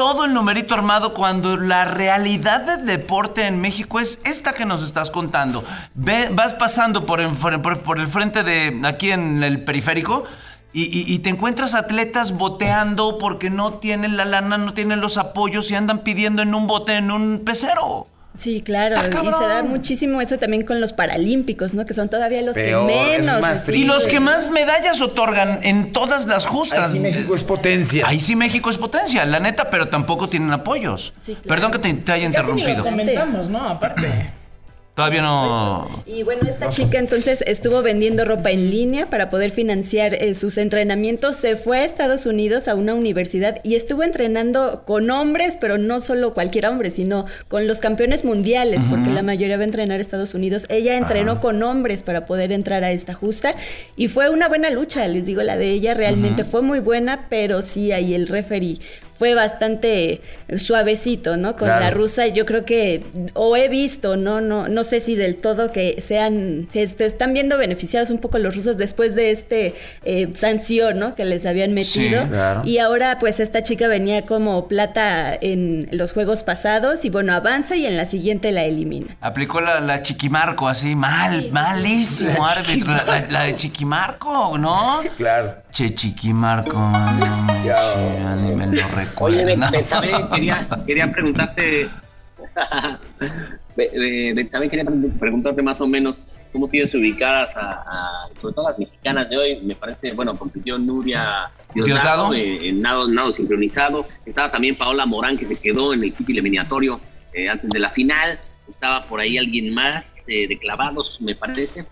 Todo 0.00 0.24
el 0.24 0.32
numerito 0.32 0.72
armado 0.72 1.12
cuando 1.12 1.58
la 1.58 1.84
realidad 1.84 2.62
del 2.62 2.86
deporte 2.86 3.46
en 3.46 3.60
México 3.60 4.00
es 4.00 4.18
esta 4.24 4.54
que 4.54 4.64
nos 4.64 4.82
estás 4.82 5.10
contando. 5.10 5.62
Ve- 5.92 6.30
vas 6.32 6.54
pasando 6.54 7.04
por, 7.04 7.20
el 7.20 8.08
frente 8.08 8.42
de 8.42 8.80
aquí 8.84 9.10
en 9.10 9.42
el 9.42 9.62
periférico 9.62 10.24
y 10.72 11.18
te 11.18 11.28
encuentras 11.28 11.74
atletas 11.74 12.32
boteando 12.32 13.18
porque 13.18 13.50
no 13.50 13.74
tienen 13.74 14.16
la 14.16 14.24
lana, 14.24 14.56
no 14.56 14.72
tienen 14.72 15.02
los 15.02 15.18
apoyos 15.18 15.70
y 15.70 15.74
andan 15.74 15.98
pidiendo 15.98 16.40
en 16.40 16.54
un 16.54 16.66
bote, 16.66 16.94
en 16.96 17.10
un 17.10 17.42
pecero. 17.44 18.06
Sí, 18.38 18.62
claro, 18.62 18.96
¡Ah, 18.98 19.06
y 19.08 19.26
se 19.32 19.44
da 19.46 19.62
muchísimo 19.62 20.20
eso 20.22 20.38
también 20.38 20.64
con 20.64 20.80
los 20.80 20.92
paralímpicos, 20.94 21.74
¿no? 21.74 21.84
Que 21.84 21.92
son 21.92 22.08
todavía 22.08 22.40
los 22.40 22.54
Peor, 22.54 22.86
que 22.88 23.18
menos. 23.18 23.40
más. 23.40 23.68
Y 23.68 23.84
los 23.84 24.06
que 24.06 24.18
más 24.18 24.50
medallas 24.50 25.02
otorgan 25.02 25.58
en 25.62 25.92
todas 25.92 26.26
las 26.26 26.46
justas. 26.46 26.90
Así 26.90 27.00
México 27.00 27.34
es 27.34 27.42
potencia. 27.44 28.06
Ahí 28.06 28.18
sí 28.20 28.36
México 28.36 28.70
es 28.70 28.78
potencia, 28.78 29.24
la 29.26 29.40
neta, 29.40 29.68
pero 29.68 29.88
tampoco 29.88 30.28
tienen 30.28 30.52
apoyos. 30.52 31.12
Sí, 31.20 31.32
claro. 31.34 31.48
Perdón 31.48 31.72
que 31.72 31.78
te, 31.80 31.92
te 31.94 32.12
haya 32.12 32.30
Casi 32.32 32.52
ni 32.52 32.60
los 32.62 32.68
interrumpido. 32.70 32.84
comentamos, 32.84 33.48
¿no? 33.48 33.68
Aparte. 33.68 34.08
Todavía 34.94 35.22
no. 35.22 35.88
Y 36.04 36.24
bueno, 36.24 36.42
esta 36.48 36.68
chica 36.68 36.98
entonces 36.98 37.42
estuvo 37.46 37.80
vendiendo 37.80 38.24
ropa 38.24 38.50
en 38.50 38.70
línea 38.70 39.08
para 39.08 39.30
poder 39.30 39.50
financiar 39.50 40.14
eh, 40.14 40.34
sus 40.34 40.58
entrenamientos. 40.58 41.36
Se 41.36 41.56
fue 41.56 41.78
a 41.78 41.84
Estados 41.84 42.26
Unidos 42.26 42.68
a 42.68 42.74
una 42.74 42.94
universidad 42.94 43.60
y 43.62 43.76
estuvo 43.76 44.02
entrenando 44.02 44.82
con 44.86 45.10
hombres, 45.10 45.56
pero 45.60 45.78
no 45.78 46.00
solo 46.00 46.34
cualquier 46.34 46.66
hombre, 46.66 46.90
sino 46.90 47.26
con 47.48 47.66
los 47.66 47.78
campeones 47.78 48.24
mundiales, 48.24 48.82
porque 48.90 49.10
la 49.10 49.22
mayoría 49.22 49.56
va 49.56 49.62
a 49.62 49.66
entrenar 49.66 49.98
a 49.98 50.02
Estados 50.02 50.34
Unidos. 50.34 50.66
Ella 50.68 50.96
entrenó 50.96 51.40
con 51.40 51.62
hombres 51.62 52.02
para 52.02 52.26
poder 52.26 52.52
entrar 52.52 52.84
a 52.84 52.90
esta 52.90 53.14
justa 53.14 53.54
y 53.96 54.08
fue 54.08 54.28
una 54.28 54.48
buena 54.48 54.70
lucha, 54.70 55.06
les 55.06 55.24
digo, 55.24 55.42
la 55.42 55.56
de 55.56 55.70
ella 55.70 55.94
realmente 55.94 56.44
fue 56.44 56.62
muy 56.62 56.80
buena, 56.80 57.26
pero 57.30 57.62
sí 57.62 57.92
ahí 57.92 58.12
el 58.14 58.26
referee 58.26 58.80
fue 59.20 59.34
bastante 59.34 60.22
suavecito, 60.56 61.36
¿no? 61.36 61.54
Con 61.56 61.68
Claro. 61.68 61.84
la 61.84 61.90
rusa, 61.90 62.26
yo 62.28 62.46
creo 62.46 62.64
que, 62.64 63.04
o 63.34 63.54
he 63.54 63.68
visto, 63.68 64.16
¿no? 64.16 64.40
No, 64.40 64.66
no 64.66 64.82
sé 64.82 65.00
si 65.00 65.14
del 65.14 65.36
todo 65.36 65.72
que 65.72 66.00
sean, 66.00 66.68
se 66.70 66.82
est- 66.84 66.98
están 67.02 67.34
viendo 67.34 67.58
beneficiados 67.58 68.08
un 68.08 68.16
poco 68.16 68.38
los 68.38 68.54
rusos 68.56 68.78
después 68.78 69.14
de 69.14 69.30
este 69.30 69.74
eh, 70.04 70.30
sanción, 70.34 70.98
¿no? 70.98 71.14
Que 71.14 71.26
les 71.26 71.44
habían 71.44 71.74
metido. 71.74 72.22
Sí, 72.22 72.28
claro. 72.30 72.62
Y 72.64 72.78
ahora, 72.78 73.18
pues, 73.18 73.40
esta 73.40 73.62
chica 73.62 73.88
venía 73.88 74.24
como 74.24 74.68
plata 74.68 75.34
en 75.38 75.88
los 75.92 76.12
juegos 76.12 76.42
pasados 76.42 77.04
y 77.04 77.10
bueno, 77.10 77.34
avanza 77.34 77.76
y 77.76 77.84
en 77.84 77.98
la 77.98 78.06
siguiente 78.06 78.52
la 78.52 78.64
elimina. 78.64 79.18
Aplicó 79.20 79.60
la, 79.60 79.80
la 79.80 80.00
Chiquimarco 80.02 80.66
así, 80.66 80.94
mal, 80.94 81.40
Sí, 81.40 81.46
sí, 81.48 81.52
malísimo 81.52 82.46
árbitro. 82.46 82.90
La, 82.90 83.04
la- 83.04 83.26
la 83.28 83.42
de 83.42 83.54
Chiquimarco, 83.54 84.56
¿no? 84.56 85.02
Claro. 85.18 85.56
Che, 85.72 85.94
Chiquimarco, 85.94 86.72
no, 86.78 87.64
Ya. 87.64 88.34
ni 88.36 88.54
me 88.54 88.66
lo 88.66 88.88
recuerdo. 88.88 89.38
Oye, 89.44 89.56
quería, 90.34 90.66
quería 90.86 91.12
preguntarte. 91.12 91.88
Be- 93.76 93.90
Be- 93.94 94.32
Betsabe, 94.34 94.68
quería 94.68 94.84
pre- 94.84 95.08
preguntarte 95.18 95.62
más 95.62 95.80
o 95.80 95.86
menos 95.86 96.22
cómo 96.52 96.68
tienes 96.68 96.92
ubicadas 96.94 97.56
a, 97.56 97.70
a- 97.86 98.28
sobre 98.40 98.54
todo 98.54 98.68
las 98.68 98.78
mexicanas 98.78 99.30
de 99.30 99.36
hoy. 99.38 99.60
Me 99.62 99.76
parece, 99.76 100.12
bueno, 100.12 100.36
compitió 100.36 100.76
Nuria 100.78 101.50
Diosdado. 101.72 102.30
Diosdado 102.30 102.34
eh, 102.34 102.68
en 102.68 102.82
nado, 102.82 103.06
nado 103.08 103.30
sincronizado. 103.30 104.06
Estaba 104.26 104.50
también 104.50 104.74
Paola 104.76 105.06
Morán, 105.06 105.38
que 105.38 105.46
se 105.46 105.56
quedó 105.56 105.94
en 105.94 106.02
el 106.02 106.12
kit 106.12 106.28
eliminatorio 106.30 107.00
eh, 107.32 107.48
antes 107.48 107.70
de 107.70 107.78
la 107.78 107.90
final. 107.90 108.40
Estaba 108.68 109.04
por 109.04 109.20
ahí 109.20 109.38
alguien 109.38 109.72
más 109.72 110.04
eh, 110.26 110.48
de 110.48 110.58
clavados, 110.58 111.20
me 111.20 111.34
parece. 111.36 111.84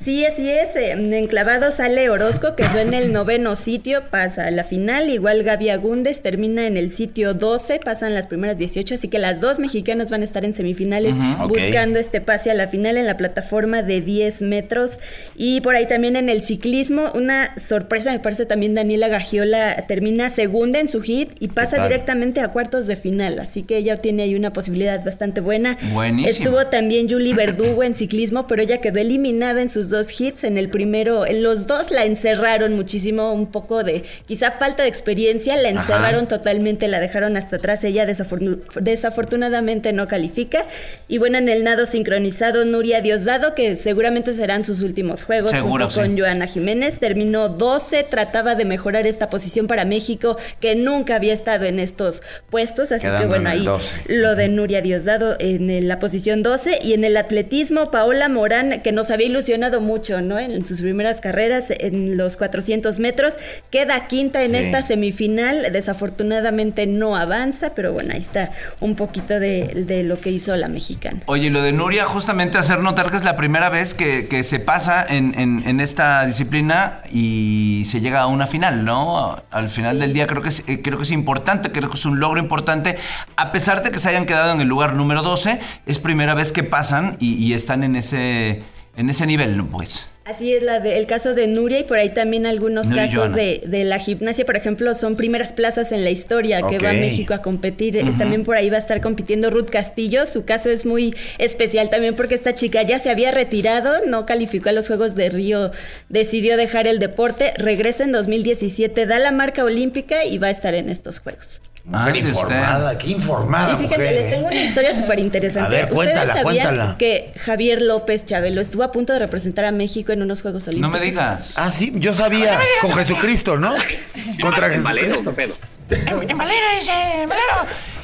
Sí, 0.00 0.24
así 0.24 0.48
es. 0.48 0.76
eh, 0.76 0.92
En 0.92 1.26
clavado 1.26 1.72
sale 1.72 2.08
Orozco, 2.08 2.54
quedó 2.54 2.78
en 2.78 2.94
el 2.94 3.12
noveno 3.12 3.56
sitio, 3.56 4.04
pasa 4.10 4.46
a 4.46 4.50
la 4.50 4.62
final. 4.64 5.10
Igual 5.10 5.42
Gaby 5.42 5.70
Agúndez 5.70 6.20
termina 6.20 6.66
en 6.66 6.76
el 6.76 6.90
sitio 6.90 7.34
12, 7.34 7.80
pasan 7.84 8.14
las 8.14 8.26
primeras 8.28 8.58
18. 8.58 8.94
Así 8.94 9.08
que 9.08 9.18
las 9.18 9.40
dos 9.40 9.58
mexicanas 9.58 10.10
van 10.10 10.22
a 10.22 10.24
estar 10.24 10.44
en 10.44 10.54
semifinales 10.54 11.16
buscando 11.48 11.98
este 11.98 12.20
pase 12.20 12.50
a 12.50 12.54
la 12.54 12.68
final 12.68 12.96
en 12.96 13.06
la 13.06 13.16
plataforma 13.16 13.82
de 13.82 14.00
10 14.00 14.40
metros. 14.42 14.98
Y 15.36 15.60
por 15.62 15.74
ahí 15.74 15.86
también 15.86 16.14
en 16.14 16.28
el 16.28 16.42
ciclismo, 16.42 17.10
una 17.14 17.52
sorpresa, 17.58 18.12
me 18.12 18.20
parece 18.20 18.46
también 18.46 18.74
Daniela 18.74 19.08
Gagiola 19.08 19.84
termina 19.88 20.30
segunda 20.30 20.78
en 20.78 20.86
su 20.88 21.00
hit 21.02 21.30
y 21.40 21.48
pasa 21.48 21.82
directamente 21.82 22.40
a 22.40 22.48
cuartos 22.48 22.86
de 22.86 22.94
final. 22.96 23.40
Así 23.40 23.62
que 23.64 23.76
ella 23.76 23.96
tiene 23.96 24.22
ahí 24.22 24.36
una 24.36 24.52
posibilidad 24.52 25.04
bastante 25.04 25.40
buena. 25.40 25.76
Buenísimo. 25.92 26.28
Estuvo 26.28 26.66
también 26.68 27.08
Julie 27.10 27.34
Verdugo 27.34 27.82
en 27.82 27.96
ciclismo, 27.96 28.46
pero 28.46 28.62
ella 28.62 28.80
quedó 28.80 29.00
eliminada 29.00 29.60
en 29.60 29.68
sus 29.68 29.87
dos 29.90 30.20
hits. 30.20 30.44
En 30.44 30.58
el 30.58 30.68
primero, 30.68 31.26
en 31.26 31.42
los 31.42 31.66
dos 31.66 31.90
la 31.90 32.04
encerraron 32.04 32.74
muchísimo, 32.74 33.32
un 33.32 33.46
poco 33.46 33.82
de 33.84 34.04
quizá 34.26 34.50
falta 34.52 34.82
de 34.82 34.88
experiencia, 34.88 35.56
la 35.56 35.68
encerraron 35.70 36.28
totalmente, 36.28 36.88
la 36.88 37.00
dejaron 37.00 37.36
hasta 37.36 37.56
atrás. 37.56 37.84
Ella 37.84 38.06
desafortun- 38.06 38.60
desafortunadamente 38.80 39.92
no 39.92 40.06
califica. 40.08 40.66
Y 41.08 41.18
bueno, 41.18 41.38
en 41.38 41.48
el 41.48 41.64
nado 41.64 41.86
sincronizado, 41.86 42.64
Nuria 42.64 43.00
Diosdado, 43.00 43.54
que 43.54 43.74
seguramente 43.76 44.32
serán 44.32 44.64
sus 44.64 44.80
últimos 44.82 45.22
juegos 45.24 45.50
Seguro, 45.50 45.86
junto 45.86 46.00
con. 46.00 46.18
Joana 46.18 46.46
Jiménez, 46.46 46.98
terminó 46.98 47.48
12, 47.48 48.04
trataba 48.04 48.54
de 48.54 48.64
mejorar 48.64 49.06
esta 49.06 49.30
posición 49.30 49.66
para 49.66 49.84
México, 49.84 50.36
que 50.60 50.74
nunca 50.74 51.16
había 51.16 51.32
estado 51.32 51.64
en 51.64 51.78
estos 51.78 52.22
puestos. 52.50 52.92
Así 52.92 53.02
Quedando 53.06 53.22
que 53.22 53.28
bueno, 53.28 53.50
ahí 53.50 53.64
12. 53.64 53.84
lo 54.08 54.34
de 54.34 54.48
Nuria 54.48 54.80
Diosdado 54.82 55.36
en 55.38 55.88
la 55.88 55.98
posición 55.98 56.42
12 56.42 56.78
y 56.82 56.92
en 56.94 57.04
el 57.04 57.16
atletismo 57.16 57.90
Paola 57.90 58.28
Morán 58.28 58.82
que 58.82 58.92
nos 58.92 59.10
había 59.10 59.26
ilusionado 59.26 59.77
mucho, 59.80 60.20
¿no? 60.22 60.38
En 60.38 60.64
sus 60.66 60.80
primeras 60.80 61.20
carreras 61.20 61.66
en 61.70 62.16
los 62.16 62.36
400 62.36 62.98
metros 62.98 63.34
queda 63.70 64.06
quinta 64.08 64.42
en 64.42 64.52
Sí. 64.52 64.56
esta 64.58 64.82
semifinal, 64.82 65.66
desafortunadamente 65.72 66.86
no 66.86 67.16
avanza, 67.16 67.74
pero 67.74 67.92
bueno, 67.92 68.12
ahí 68.14 68.20
está 68.20 68.50
un 68.80 68.94
poquito 68.96 69.38
de, 69.40 69.84
de 69.86 70.02
lo 70.02 70.20
que 70.20 70.30
hizo 70.30 70.56
la 70.56 70.68
mexicana. 70.68 71.20
Oye, 71.26 71.50
lo 71.50 71.62
de 71.62 71.72
Nuria, 71.72 72.04
justamente 72.04 72.58
hacer 72.58 72.80
notar 72.80 73.10
que 73.10 73.16
es 73.16 73.24
la 73.24 73.36
primera 73.36 73.68
vez 73.68 73.94
que, 73.94 74.26
que 74.28 74.42
se 74.42 74.58
pasa 74.58 75.04
en, 75.08 75.34
en- 75.38 75.62
en 75.66 75.80
esta 75.80 76.24
disciplina 76.26 77.00
y 77.12 77.82
se 77.86 78.00
llega 78.00 78.20
a 78.20 78.26
una 78.26 78.46
final, 78.46 78.84
¿no? 78.84 79.42
Al 79.50 79.70
final 79.70 79.98
del 80.00 80.12
día 80.12 80.26
creo 80.26 80.42
que, 80.42 80.48
es, 80.48 80.64
eh, 80.68 80.80
creo 80.82 80.96
que 80.98 81.04
es 81.04 81.10
importante, 81.12 81.70
creo 81.72 81.90
que 81.90 81.96
es 81.96 82.04
un 82.06 82.20
logro 82.20 82.40
importante. 82.40 82.96
A 83.36 83.52
pesar 83.52 83.82
de 83.82 83.90
que 83.90 83.98
se 83.98 84.08
hayan 84.08 84.26
quedado 84.26 84.52
en 84.52 84.60
el 84.60 84.68
lugar 84.68 84.94
número 84.94 85.22
12, 85.22 85.60
es 85.86 85.98
primera 85.98 86.34
vez 86.34 86.52
que 86.52 86.62
pasan 86.64 87.16
y, 87.20 87.34
y 87.34 87.54
están 87.54 87.82
en 87.84 87.96
ese, 87.96 88.62
en 88.98 89.08
ese 89.08 89.24
nivel. 89.26 89.62
Pues. 89.70 90.08
Así 90.24 90.52
es 90.52 90.62
la 90.62 90.78
de- 90.78 90.98
el 90.98 91.06
caso 91.06 91.32
de 91.34 91.46
Nuria 91.46 91.78
y 91.78 91.84
por 91.84 91.96
ahí 91.96 92.10
también 92.10 92.44
algunos 92.44 92.88
Nuria 92.88 93.06
casos 93.06 93.34
de, 93.34 93.62
de 93.66 93.84
la 93.84 93.98
gimnasia, 93.98 94.44
por 94.44 94.56
ejemplo, 94.56 94.94
son 94.94 95.16
primeras 95.16 95.54
plazas 95.54 95.90
en 95.90 96.04
la 96.04 96.10
historia 96.10 96.60
que 96.68 96.78
va 96.78 96.90
a. 96.90 96.92
México 96.92 97.32
a 97.32 97.40
competir. 97.40 97.98
También 98.18 98.44
por 98.44 98.56
ahí 98.56 98.68
va 98.68 98.76
a 98.76 98.80
estar 98.80 99.00
compitiendo 99.00 99.48
Ruth 99.48 99.70
Castillo. 99.70 100.26
Su 100.26 100.44
caso 100.44 100.68
es 100.68 100.84
muy 100.84 101.14
especial 101.38 101.88
también 101.88 102.14
porque 102.14 102.34
esta 102.34 102.52
chica 102.54 102.82
ya 102.82 102.98
se 102.98 103.08
había 103.08 103.30
retirado, 103.30 104.04
no 104.06 104.26
calificó 104.26 104.68
a 104.68 104.72
los 104.72 104.86
Juegos 104.88 105.14
de 105.14 105.30
Río, 105.30 105.70
decidió 106.10 106.58
dejar 106.58 106.86
el 106.86 106.98
deporte, 106.98 107.54
regresa 107.56 108.04
en 108.04 108.12
2017, 108.12 109.06
da 109.06 109.18
la 109.18 109.32
marca 109.32 109.64
olímpica 109.64 110.26
y 110.26 110.36
va 110.36 110.48
a 110.48 110.50
estar 110.50 110.74
en 110.74 110.90
estos 110.90 111.20
Juegos. 111.20 111.62
Mujer 111.88 112.16
informada, 112.16 112.98
qué 112.98 113.06
informada. 113.08 113.72
Y 113.72 113.76
fíjense, 113.76 113.96
mujer, 113.98 114.14
les 114.14 114.26
¿eh? 114.26 114.28
tengo 114.28 114.46
una 114.48 114.56
historia 114.56 114.92
súper 114.94 115.18
interesante. 115.18 115.76
A 115.76 115.80
ver, 115.80 115.88
cuéntala, 115.88 116.20
¿Ustedes 116.24 116.42
sabían 116.44 116.66
cuéntala. 116.66 116.96
que 116.98 117.32
Javier 117.40 117.80
López 117.80 118.26
Chabelo 118.26 118.60
estuvo 118.60 118.82
a 118.82 118.92
punto 118.92 119.14
de 119.14 119.18
representar 119.20 119.64
a 119.64 119.72
México 119.72 120.12
en 120.12 120.20
unos 120.22 120.42
Juegos 120.42 120.68
Olímpicos? 120.68 120.92
No 120.92 120.98
me 120.98 121.04
digas. 121.04 121.56
Ah, 121.58 121.72
sí, 121.72 121.92
yo 121.96 122.12
sabía. 122.14 122.58
Con 122.82 122.92
Jesucristo, 122.92 123.56
¿no? 123.56 123.74
Contra 124.42 124.72
En 124.74 124.82
Valero, 124.84 125.14
Jesucristo. 125.14 125.56
qué 125.88 125.96
pedo. 125.96 126.22
En 126.28 126.36
Valero, 126.36 126.66
dice, 126.78 126.92
en 127.22 127.28
Valero. 127.28 127.46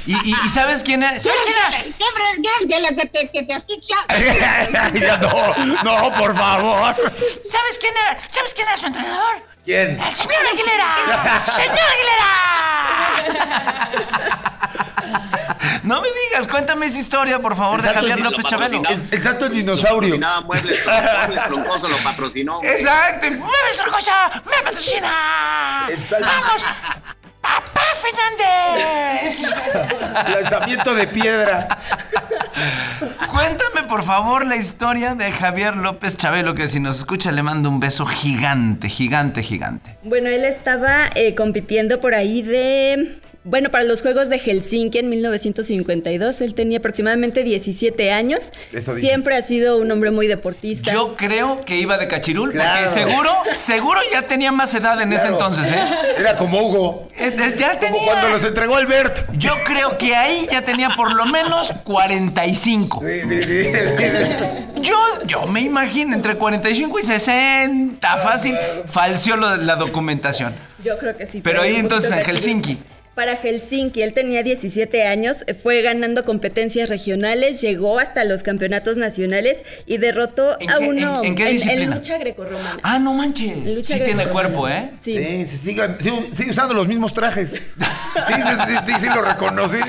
¿Y, 0.06 0.12
y, 0.12 0.34
y 0.44 0.48
sabes 0.48 0.82
quién 0.82 1.02
es? 1.02 1.22
¿Sabes 1.22 1.40
quién 1.44 1.56
es? 1.74 1.94
¿Quieres 1.94 2.66
que, 2.66 2.96
que 2.96 3.06
te, 3.06 3.30
que 3.30 3.42
te 3.42 3.52
asfixia? 3.52 3.96
Ya, 4.94 5.16
no, 5.18 5.82
no, 5.82 6.12
por 6.18 6.34
favor. 6.36 6.94
¿Sabes 7.44 7.78
quién 7.80 7.92
era? 8.08 8.18
¿Sabes 8.30 8.54
quién 8.54 8.66
era 8.68 8.76
su 8.78 8.86
entrenador? 8.86 9.53
¿Quién? 9.64 9.98
¡El 10.00 10.12
señor 10.12 10.46
Aguilera! 10.52 11.42
¡Señor 11.46 11.78
Aguilera! 11.94 12.30
No 15.82 16.00
me 16.00 16.08
digas, 16.08 16.46
cuéntame 16.48 16.86
esa 16.86 16.98
historia, 16.98 17.38
por 17.38 17.54
favor, 17.56 17.80
de 17.82 17.88
Exacto, 17.88 18.00
Javier 18.08 18.18
y 18.18 18.22
lo 18.22 18.30
López 18.30 18.46
Chabelo. 18.46 18.82
Exacto, 19.10 19.46
el 19.46 19.52
dinosaurio. 19.52 20.18
Muebles, 20.44 20.80
Muebles 20.86 21.44
Troncoso 21.46 21.88
lo 21.88 21.96
patrocinó. 21.98 22.58
güey. 22.58 22.70
Exacto, 22.72 23.26
mueve 23.30 23.70
esta 23.70 23.84
cosa, 23.84 24.42
me 24.46 24.62
patrocina. 24.62 25.86
Exacto. 25.90 26.26
Vamos, 26.26 26.64
papá 27.44 27.82
Fernández. 28.00 29.54
Lanzamiento 30.28 30.94
de 30.94 31.06
piedra. 31.06 31.68
Cuéntame, 33.30 33.82
por 33.88 34.02
favor, 34.02 34.46
la 34.46 34.56
historia 34.56 35.14
de 35.14 35.30
Javier 35.30 35.76
López 35.76 36.16
Chabelo, 36.16 36.54
que 36.54 36.68
si 36.68 36.80
nos 36.80 36.98
escucha 36.98 37.32
le 37.32 37.42
mando 37.42 37.68
un 37.68 37.80
beso 37.80 38.06
gigante, 38.06 38.88
gigante, 38.88 39.42
gigante. 39.42 39.96
Bueno, 40.02 40.28
él 40.30 40.44
estaba 40.44 41.10
eh, 41.14 41.34
compitiendo 41.34 42.00
por 42.00 42.14
ahí 42.14 42.42
de... 42.42 43.20
Bueno, 43.46 43.70
para 43.70 43.84
los 43.84 44.00
Juegos 44.00 44.30
de 44.30 44.38
Helsinki 44.38 44.96
en 44.98 45.10
1952, 45.10 46.40
él 46.40 46.54
tenía 46.54 46.78
aproximadamente 46.78 47.42
17 47.44 48.10
años. 48.10 48.50
Eso 48.72 48.94
dice. 48.94 49.06
Siempre 49.08 49.36
ha 49.36 49.42
sido 49.42 49.76
un 49.76 49.90
hombre 49.90 50.10
muy 50.10 50.26
deportista. 50.26 50.90
Yo 50.90 51.14
creo 51.14 51.60
que 51.60 51.76
iba 51.76 51.98
de 51.98 52.08
cachirul, 52.08 52.52
Claro. 52.52 52.88
porque 52.88 52.88
seguro, 53.06 53.30
seguro 53.54 54.00
ya 54.10 54.22
tenía 54.22 54.50
más 54.50 54.74
edad 54.74 54.98
en 55.02 55.12
ese 55.12 55.28
Claro. 55.28 55.34
entonces, 55.34 55.70
¿eh? 55.70 55.84
Era 56.18 56.38
como 56.38 56.58
Hugo. 56.66 57.08
Eh, 57.18 57.36
eh, 57.38 57.54
Ya 57.58 57.68
Como 57.78 57.80
tenía. 57.80 58.04
cuando 58.06 58.28
los 58.30 58.44
entregó 58.44 58.76
Albert. 58.76 59.30
Yo 59.36 59.52
creo 59.66 59.98
que 59.98 60.16
ahí 60.16 60.48
ya 60.50 60.62
tenía 60.62 60.88
por 60.96 61.14
lo 61.14 61.26
menos 61.26 61.70
45. 61.84 63.02
Sí, 63.06 63.20
sí, 63.28 63.42
sí. 63.42 63.72
Yo, 64.80 64.96
yo 65.26 65.46
me 65.46 65.60
imagino 65.60 66.14
entre 66.16 66.36
45 66.36 66.98
y 66.98 67.02
60, 67.02 68.16
fácil. 68.16 68.56
Falseó 68.86 69.36
lo 69.36 69.50
de 69.56 69.64
la 69.66 69.76
documentación. 69.76 70.54
Yo 70.82 70.96
creo 70.98 71.14
que 71.14 71.26
sí. 71.26 71.40
Pero 71.42 71.60
ahí 71.60 71.74
un 71.74 71.80
entonces 71.80 72.10
en 72.10 72.20
Helsinki. 72.24 72.78
Para 73.14 73.36
Helsinki. 73.36 74.02
Él 74.02 74.12
tenía 74.12 74.42
17 74.42 75.04
años, 75.06 75.44
eh, 75.46 75.54
fue 75.54 75.82
ganando 75.82 76.24
competencias 76.24 76.88
regionales, 76.88 77.60
llegó 77.60 77.98
hasta 77.98 78.24
los 78.24 78.42
campeonatos 78.42 78.96
nacionales 78.96 79.62
y 79.86 79.98
derrotó 79.98 80.58
¿En 80.60 80.70
a 80.70 80.78
qué- 80.78 80.88
uno 80.88 81.18
en- 81.22 81.24
en 81.26 81.34
qué 81.34 81.46
disciplina? 81.46 81.96
lucha 81.96 82.18
grecorromana. 82.18 82.78
Ah, 82.82 82.98
no 82.98 83.14
manches. 83.14 83.76
Lucha 83.76 83.96
Sí 83.98 84.02
tiene 84.04 84.26
cuerpo, 84.26 84.68
¿eh? 84.68 84.90
Sí. 85.00 85.14
Sí, 85.16 85.46
sí, 85.46 85.58
sigue, 85.58 85.82
sigue- 86.00 86.30
sigue 86.36 86.50
usando 86.50 86.74
los 86.74 86.86
mismos 86.88 87.14
trajes. 87.14 87.50
Sí, 87.50 87.58
sí, 87.58 88.42
sí, 88.68 88.74
sí, 88.86 88.92
sí, 89.00 89.06
lo 89.14 89.22
reconocí. 89.22 89.76
Sí, 89.76 89.82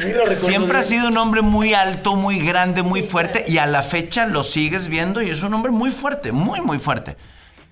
sí, 0.00 0.08
lo 0.12 0.24
reconocí. 0.24 0.34
Siempre 0.34 0.78
ha 0.78 0.82
sido 0.82 1.08
un 1.08 1.16
hombre 1.16 1.42
muy 1.42 1.74
alto, 1.74 2.16
muy 2.16 2.40
grande, 2.40 2.82
muy 2.82 3.02
fuerte 3.02 3.44
y 3.46 3.58
a 3.58 3.66
la 3.66 3.82
fecha 3.82 4.26
lo 4.26 4.42
sigues 4.42 4.88
viendo 4.88 5.22
y 5.22 5.30
es 5.30 5.42
un 5.42 5.54
hombre 5.54 5.70
muy 5.72 5.90
fuerte, 5.90 6.32
muy, 6.32 6.60
muy 6.60 6.78
fuerte. 6.78 7.16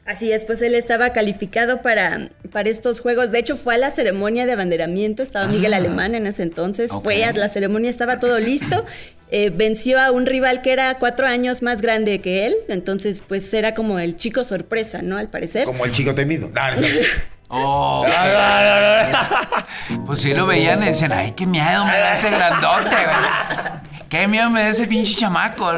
Así 0.04 0.32
es, 0.32 0.44
pues 0.44 0.60
él 0.62 0.74
estaba 0.74 1.12
calificado 1.12 1.80
para, 1.80 2.28
para 2.50 2.68
estos 2.68 3.00
juegos. 3.00 3.30
De 3.30 3.38
hecho, 3.38 3.56
fue 3.56 3.76
a 3.76 3.78
la 3.78 3.90
ceremonia 3.90 4.46
de 4.46 4.52
abanderamiento. 4.52 5.22
Estaba 5.22 5.46
Miguel 5.46 5.74
Alemán 5.74 6.16
en 6.16 6.26
ese 6.26 6.42
entonces. 6.42 6.90
Ah. 6.92 7.00
Fue 7.02 7.24
a 7.24 7.32
la 7.32 7.48
ceremonia, 7.48 7.90
estaba 7.90 8.20
todo 8.20 8.38
listo. 8.38 8.84
Eh, 9.34 9.48
venció 9.48 9.98
a 9.98 10.10
un 10.10 10.26
rival 10.26 10.60
que 10.60 10.74
era 10.74 10.98
cuatro 10.98 11.26
años 11.26 11.62
más 11.62 11.80
grande 11.80 12.20
que 12.20 12.44
él. 12.44 12.54
Entonces, 12.68 13.22
pues 13.26 13.54
era 13.54 13.74
como 13.74 13.98
el 13.98 14.18
chico 14.18 14.44
sorpresa, 14.44 15.00
¿no? 15.00 15.16
Al 15.16 15.30
parecer. 15.30 15.64
Como 15.64 15.86
el 15.86 15.90
chico 15.90 16.14
temido. 16.14 16.50
No, 16.50 16.74
no, 16.74 16.76
Oh, 17.54 18.06
pues 20.06 20.20
sí 20.20 20.32
lo 20.32 20.46
veían 20.46 20.82
y 20.82 20.86
decían, 20.86 21.12
ay, 21.12 21.32
qué 21.32 21.44
miedo 21.44 21.84
me 21.84 21.98
da 21.98 22.14
ese 22.14 22.30
grandote, 22.30 22.88
güey. 22.88 24.06
Qué 24.08 24.26
miedo 24.26 24.48
me 24.48 24.62
da 24.62 24.68
ese 24.68 24.86
pinche 24.86 25.14
chamaco. 25.14 25.70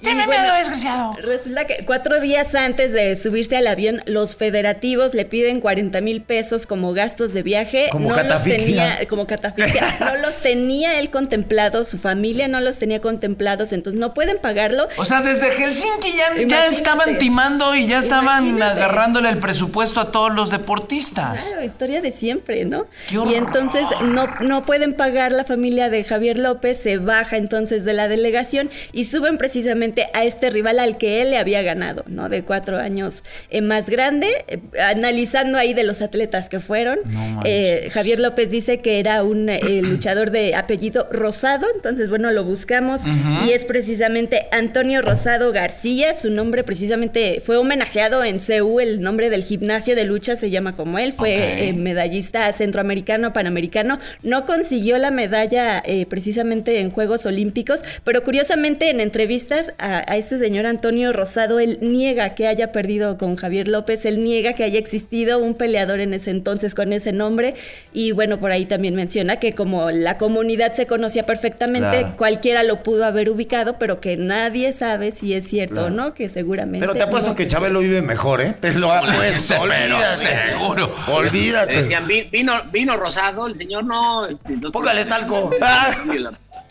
Tiene 0.00 0.24
bueno, 0.24 0.42
miedo, 0.42 0.54
desgraciado. 0.56 1.12
Resulta 1.20 1.66
que 1.66 1.84
cuatro 1.84 2.20
días 2.20 2.54
antes 2.54 2.92
de 2.92 3.16
subirse 3.16 3.56
al 3.56 3.66
avión, 3.66 4.02
los 4.06 4.36
federativos 4.36 5.14
le 5.14 5.26
piden 5.26 5.60
40 5.60 6.00
mil 6.00 6.22
pesos 6.22 6.66
como 6.66 6.92
gastos 6.92 7.34
de 7.34 7.42
viaje. 7.42 7.88
Como 7.92 8.08
no 8.08 8.22
los 8.22 8.42
tenía, 8.42 9.06
como 9.08 9.26
catafixia. 9.26 9.96
no 10.00 10.16
los 10.16 10.36
tenía 10.36 10.98
él 10.98 11.10
contemplados, 11.10 11.88
su 11.88 11.98
familia 11.98 12.48
no 12.48 12.60
los 12.60 12.78
tenía 12.78 13.00
contemplados, 13.00 13.72
entonces 13.72 14.00
no 14.00 14.14
pueden 14.14 14.38
pagarlo. 14.38 14.88
O 14.96 15.04
sea, 15.04 15.20
desde 15.20 15.50
Helsinki 15.50 16.14
ya, 16.46 16.66
estaban 16.66 17.18
timando 17.18 17.74
y 17.74 17.86
ya 17.86 17.98
estaban 17.98 18.46
Imagínate. 18.46 18.82
agarrándole 18.82 19.28
el 19.28 19.38
presupuesto 19.38 20.00
a 20.00 20.10
todos 20.12 20.32
los 20.32 20.50
deportistas. 20.50 21.48
Claro, 21.48 21.64
historia 21.64 22.00
de 22.00 22.12
siempre, 22.12 22.64
¿no? 22.64 22.86
Y 23.10 23.34
entonces 23.34 23.84
no, 24.02 24.28
no 24.40 24.64
pueden 24.64 24.94
pagar 24.94 25.32
la 25.32 25.44
familia 25.44 25.90
de 25.90 26.04
Javier 26.04 26.38
López, 26.38 26.80
se 26.80 26.96
baja 26.96 27.36
entonces 27.36 27.84
de 27.84 27.92
la 27.92 28.08
delegación 28.08 28.70
y 28.92 29.04
suben 29.04 29.36
precisamente 29.36 29.89
a 30.12 30.24
este 30.24 30.50
rival 30.50 30.78
al 30.78 30.98
que 30.98 31.22
él 31.22 31.30
le 31.30 31.38
había 31.38 31.62
ganado, 31.62 32.04
¿no? 32.06 32.28
De 32.28 32.42
cuatro 32.42 32.78
años 32.78 33.22
eh, 33.50 33.60
más 33.60 33.88
grande, 33.88 34.28
eh, 34.48 34.60
analizando 34.80 35.58
ahí 35.58 35.74
de 35.74 35.84
los 35.84 36.02
atletas 36.02 36.48
que 36.48 36.60
fueron. 36.60 37.00
No 37.04 37.40
eh, 37.44 37.88
Javier 37.92 38.20
López 38.20 38.50
dice 38.50 38.80
que 38.80 38.98
era 38.98 39.22
un 39.22 39.50
luchador 39.82 40.30
de 40.30 40.54
apellido 40.54 41.08
Rosado, 41.10 41.66
entonces 41.74 42.08
bueno, 42.08 42.30
lo 42.30 42.44
buscamos 42.44 43.02
y 43.46 43.52
es 43.52 43.64
precisamente 43.64 44.46
Antonio 44.52 45.02
Rosado 45.02 45.52
García, 45.52 46.14
su 46.14 46.30
nombre 46.30 46.64
precisamente 46.64 47.42
fue 47.44 47.56
homenajeado 47.56 48.24
en 48.24 48.40
CEU, 48.40 48.80
el 48.80 49.00
nombre 49.00 49.30
del 49.30 49.44
gimnasio 49.44 49.96
de 49.96 50.04
lucha 50.04 50.36
se 50.36 50.50
llama 50.50 50.76
como 50.76 50.98
él, 50.98 51.12
fue 51.12 51.72
medallista 51.74 52.50
centroamericano, 52.52 53.32
panamericano, 53.32 53.98
no 54.22 54.46
consiguió 54.46 54.98
la 54.98 55.10
medalla 55.10 55.82
precisamente 56.08 56.80
en 56.80 56.90
Juegos 56.90 57.26
Olímpicos, 57.26 57.82
pero 58.04 58.22
curiosamente 58.22 58.90
en 58.90 59.00
entrevistas 59.00 59.72
a, 59.80 60.04
a 60.12 60.16
este 60.16 60.38
señor 60.38 60.66
Antonio 60.66 61.12
Rosado, 61.12 61.58
él 61.60 61.78
niega 61.80 62.34
que 62.34 62.46
haya 62.46 62.72
perdido 62.72 63.18
con 63.18 63.36
Javier 63.36 63.66
López, 63.68 64.04
él 64.04 64.22
niega 64.22 64.52
que 64.52 64.64
haya 64.64 64.78
existido 64.78 65.38
un 65.38 65.54
peleador 65.54 66.00
en 66.00 66.14
ese 66.14 66.30
entonces 66.30 66.74
con 66.74 66.92
ese 66.92 67.12
nombre 67.12 67.54
y 67.92 68.12
bueno, 68.12 68.38
por 68.38 68.52
ahí 68.52 68.66
también 68.66 68.94
menciona 68.94 69.36
que 69.40 69.54
como 69.54 69.90
la 69.90 70.18
comunidad 70.18 70.72
se 70.74 70.86
conocía 70.86 71.26
perfectamente, 71.26 71.80
Claro. 72.00 72.14
cualquiera 72.16 72.62
lo 72.62 72.82
pudo 72.82 73.04
haber 73.04 73.30
ubicado, 73.30 73.78
pero 73.78 74.00
que 74.00 74.16
nadie 74.16 74.72
sabe 74.72 75.10
si 75.10 75.34
es 75.34 75.48
cierto 75.48 75.86
o 75.86 75.90
no, 75.90 76.14
que 76.14 76.28
seguramente... 76.28 76.80
Pero 76.86 76.92
te 76.92 77.02
apuesto 77.02 77.30
no 77.30 77.36
que 77.36 77.48
Chabelo 77.48 77.80
vive 77.80 78.02
mejor, 78.02 78.40
¿eh? 78.40 78.54
Te 78.60 78.72
lo 78.74 78.92
apuesto. 78.92 79.54
Pero 79.60 79.62
Olvídate. 79.62 80.26
seguro. 80.50 80.94
Olvídate. 81.08 81.72
decían, 81.82 82.06
"Vi- 82.06 82.28
vino, 82.30 82.52
vino 82.70 82.96
rosado, 82.96 83.46
el 83.46 83.56
señor 83.56 83.84
no. 83.84 84.26
este, 84.26 84.56
no- 84.56 84.70
Póngale 84.72 85.04
talco. 85.06 85.50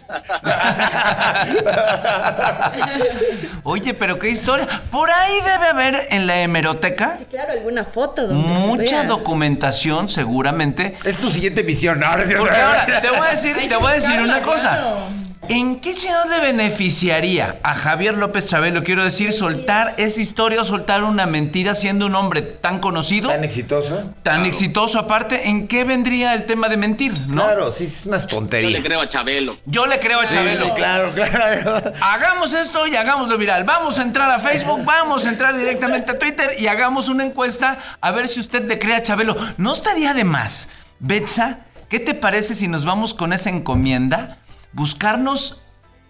Oye, 3.63 3.93
pero 3.93 4.19
qué 4.19 4.29
historia. 4.29 4.67
Por 4.91 5.09
ahí 5.11 5.33
debe 5.41 5.67
haber 5.67 6.07
en 6.09 6.27
la 6.27 6.39
hemeroteca 6.41 7.15
Sí, 7.17 7.25
claro, 7.25 7.53
alguna 7.53 7.83
foto 7.83 8.27
donde 8.27 8.47
se 8.47 8.53
mucha 8.67 8.83
vea. 9.01 9.03
documentación, 9.05 10.09
seguramente. 10.09 10.97
Es 11.03 11.17
tu 11.17 11.29
siguiente 11.29 11.63
misión. 11.63 12.03
Ahora 12.03 12.25
sí. 12.27 12.33
Porque 12.37 12.59
ahora, 12.59 13.01
te 13.01 13.09
voy 13.09 13.27
a 13.27 13.31
decir, 13.31 13.69
te 13.69 13.75
voy 13.75 13.91
a 13.91 13.95
decir 13.95 14.19
una 14.19 14.41
cosa. 14.41 14.69
claro. 14.69 15.28
¿En 15.49 15.79
qué 15.79 15.95
chingados 15.95 16.29
le 16.29 16.39
beneficiaría 16.41 17.57
a 17.63 17.73
Javier 17.73 18.15
López 18.15 18.45
Chabelo, 18.45 18.83
quiero 18.83 19.03
decir, 19.03 19.33
soltar 19.33 19.95
esa 19.97 20.21
historia 20.21 20.61
o 20.61 20.63
soltar 20.63 21.03
una 21.03 21.25
mentira 21.25 21.73
siendo 21.73 22.05
un 22.05 22.13
hombre 22.13 22.43
tan 22.43 22.77
conocido, 22.77 23.29
Tan 23.29 23.43
exitoso. 23.43 24.13
tan 24.21 24.45
exitoso 24.45 24.99
aparte? 24.99 25.49
¿En 25.49 25.67
qué 25.67 25.85
vendría 25.85 26.35
el 26.35 26.45
tema 26.45 26.69
de 26.69 26.77
mentir, 26.77 27.13
no? 27.29 27.45
Claro, 27.45 27.73
sí, 27.73 27.85
es 27.85 28.05
unas 28.05 28.21
Yo 28.23 28.27
tonterías. 28.27 28.73
le 28.73 28.83
creo 28.83 29.01
a 29.01 29.09
Chabelo. 29.09 29.55
Yo 29.65 29.87
le 29.87 29.99
creo 29.99 30.19
a 30.19 30.27
Chabelo. 30.27 30.65
Sí, 30.65 30.71
claro, 30.75 31.11
claro. 31.15 31.81
Hagamos 31.99 32.53
esto 32.53 32.85
y 32.85 32.95
hagámoslo 32.95 33.35
viral. 33.39 33.63
Vamos 33.63 33.97
a 33.97 34.03
entrar 34.03 34.29
a 34.29 34.37
Facebook, 34.39 34.85
vamos 34.85 35.25
a 35.25 35.29
entrar 35.29 35.57
directamente 35.57 36.11
a 36.11 36.19
Twitter 36.19 36.51
y 36.59 36.67
hagamos 36.67 37.09
una 37.09 37.23
encuesta 37.23 37.79
a 37.99 38.11
ver 38.11 38.27
si 38.27 38.39
usted 38.39 38.65
le 38.67 38.77
cree 38.77 38.93
a 38.97 39.01
Chabelo. 39.01 39.35
¿No 39.57 39.73
estaría 39.73 40.13
de 40.13 40.25
más, 40.25 40.69
Betsa? 40.99 41.61
¿Qué 41.89 41.99
te 41.99 42.13
parece 42.13 42.53
si 42.53 42.67
nos 42.67 42.85
vamos 42.85 43.15
con 43.15 43.33
esa 43.33 43.49
encomienda? 43.49 44.37
Buscarnos 44.73 45.61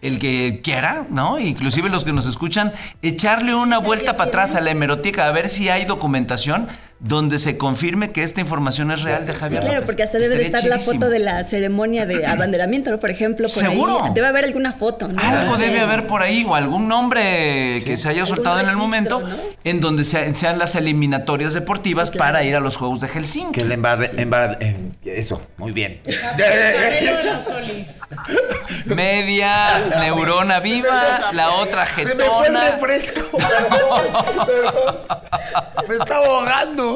el 0.02 0.20
que 0.20 0.62
quiera, 0.64 1.06
¿no? 1.10 1.40
Inclusive 1.40 1.90
los 1.90 2.06
que 2.06 2.14
nos 2.14 2.26
escuchan, 2.26 2.74
echarle 3.02 3.54
una 3.56 3.80
vuelta 3.80 4.16
para 4.16 4.30
atrás 4.30 4.56
a 4.56 4.62
la 4.62 4.72
hemeroteca 4.72 5.28
a 5.28 5.32
ver 5.32 5.50
si 5.50 5.70
hay 5.70 5.86
documentación 5.86 6.70
donde 7.02 7.40
se 7.40 7.58
confirme 7.58 8.12
que 8.12 8.24
esta 8.24 8.42
información 8.42 8.92
es 8.92 9.02
real 9.04 9.26
de 9.26 9.32
Sí, 9.32 9.40
Javier 9.40 9.62
claro, 9.62 9.76
López. 9.78 9.86
porque 9.88 10.04
hasta 10.04 10.18
debe 10.18 10.36
de 10.36 10.44
estar 10.46 10.64
la 10.66 10.80
foto 10.80 11.08
de 11.10 11.20
la 11.20 11.44
ceremonia 11.46 12.06
de 12.06 12.28
abanderamiento, 12.28 12.92
¿no? 12.92 13.00
Por 13.00 13.10
ejemplo, 13.10 13.48
por 13.48 13.64
¿Seguro? 13.64 14.04
ahí. 14.04 14.12
Debe 14.14 14.28
haber 14.28 14.44
alguna 14.44 14.74
foto, 14.74 15.08
¿no? 15.08 15.22
Algo 15.22 15.56
Sí. 15.56 15.62
debe 15.62 15.80
haber 15.80 16.08
por 16.08 16.22
ahí 16.22 16.44
o 16.46 16.56
algún 16.56 16.90
nombre 16.90 17.82
que 17.86 17.96
se 17.96 18.10
haya 18.10 18.26
soltado 18.26 18.60
en 18.60 18.68
el 18.68 18.76
momento 18.76 19.22
¿no? 19.22 19.30
en 19.64 19.80
donde 19.80 20.04
se- 20.04 20.34
sean 20.36 20.60
las 20.60 20.76
eliminatorias 20.76 21.54
deportivas 21.54 22.10
Sí, 22.10 22.14
claro. 22.18 22.34
para 22.34 22.44
ir 22.44 22.56
a 22.58 22.60
los 22.60 22.76
Juegos 22.76 23.00
de 23.00 23.08
Helsinki. 23.08 23.60
Que 23.62 23.66
le 23.66 23.76
embade, 23.76 24.12
embade- 24.18 24.58
eh, 24.60 24.76
eso, 25.06 25.42
muy 25.58 25.72
bien. 25.72 26.02
Chabelo 26.38 27.18
de 27.18 27.24
los 27.24 27.44
Solis. 27.46 27.88
Media 28.86 29.86
neurona 30.00 30.60
viva, 30.60 31.32
la 31.32 31.52
otra 31.52 31.86
Se 31.86 32.04
me 32.06 32.12
fue 32.16 32.24
el 32.26 32.30
jetona. 32.56 32.72
refresco. 32.72 33.38
Perdón, 33.38 34.46
perdón. 34.46 34.96
Me 35.88 35.96
está 35.96 36.16
ahogando. 36.18 36.89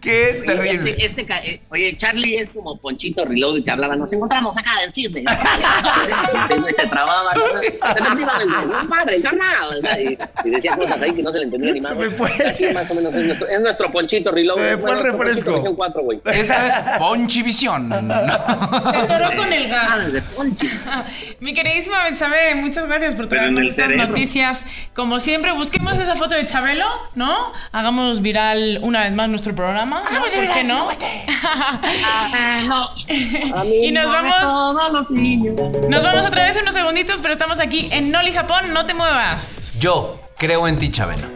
Qué 0.00 0.36
Oye, 0.38 0.46
terrible. 0.46 0.90
Este, 0.98 1.22
este 1.22 1.26
eh, 1.44 1.60
oye, 1.70 1.96
Charlie 1.96 2.36
es 2.38 2.50
como 2.50 2.76
Ponchito 2.78 3.24
Reload 3.24 3.64
que 3.64 3.70
hablaba, 3.70 3.96
nos 3.96 4.12
encontramos 4.12 4.56
acá 4.58 4.70
en 4.84 4.92
Cisne. 4.92 5.20
y 6.70 6.72
se 6.72 6.86
trababa. 6.86 7.30
Efectivamente, 7.62 8.66
no 8.66 8.88
padre, 8.88 9.20
carnal. 9.22 9.80
Y, 10.00 10.48
y 10.48 10.50
decía 10.50 10.76
cosas 10.76 11.00
ahí 11.02 11.12
que 11.12 11.22
no 11.22 11.30
se 11.32 11.38
le 11.38 11.44
entendía 11.44 11.72
ni 11.72 11.80
más. 11.80 11.92
Se 11.92 11.98
me 11.98 12.10
fue. 12.10 12.30
Así 12.46 12.66
más 12.72 12.90
o 12.90 12.94
menos 12.94 13.14
es 13.14 13.24
nuestro, 13.26 13.48
es 13.48 13.60
nuestro 13.60 13.90
Ponchito 13.92 14.30
Reload. 14.32 14.56
Se 14.56 14.76
me 14.76 14.78
fue 14.78 14.92
el 14.92 15.02
refresco. 15.02 15.56
región 15.56 15.74
cuatro, 15.76 16.02
güey. 16.02 16.20
Esta 16.26 16.66
es 16.66 16.74
Ponchivisión. 16.98 17.88
Se 18.90 18.96
atoró 18.96 19.36
con 19.36 19.52
el 19.52 19.66
Ah, 19.72 19.96
gas. 19.98 20.22
Ponchi. 20.34 20.68
Mi 21.40 21.52
queridísima 21.52 22.04
Betsabe, 22.04 22.54
muchas 22.54 22.86
gracias 22.86 23.14
por 23.14 23.28
traernos 23.28 23.66
estas 23.66 23.90
cerebro. 23.90 24.08
noticias. 24.08 24.62
Como 24.94 25.18
siempre, 25.18 25.52
busquemos 25.52 25.98
esa 25.98 26.14
foto 26.14 26.34
de 26.34 26.44
Chabelo, 26.44 26.86
¿no? 27.14 27.52
Hagamos 27.72 28.22
viral 28.22 28.78
una 28.86 29.00
vez 29.04 29.12
más 29.12 29.28
nuestro 29.28 29.54
programa. 29.54 30.04
¿no? 30.12 30.20
¿Por 30.20 30.30
qué 30.54 30.64
no? 30.64 30.88
Ah, 31.44 32.62
no. 32.66 32.88
Y 33.64 33.90
nos 33.92 34.10
vamos- 34.12 34.42
Todos 34.42 34.92
los 34.92 35.10
niños. 35.10 35.54
Nos 35.88 36.02
vamos 36.02 36.24
otra 36.26 36.44
vez 36.44 36.56
en 36.56 36.62
unos 36.62 36.74
segunditos, 36.74 37.20
pero 37.20 37.32
estamos 37.32 37.60
aquí 37.60 37.88
en 37.92 38.10
Noli 38.10 38.32
Japón. 38.32 38.72
No 38.72 38.86
te 38.86 38.94
muevas. 38.94 39.72
Yo 39.78 40.18
creo 40.38 40.66
en 40.68 40.78
ti, 40.78 40.90
Chabelo. 40.90 41.26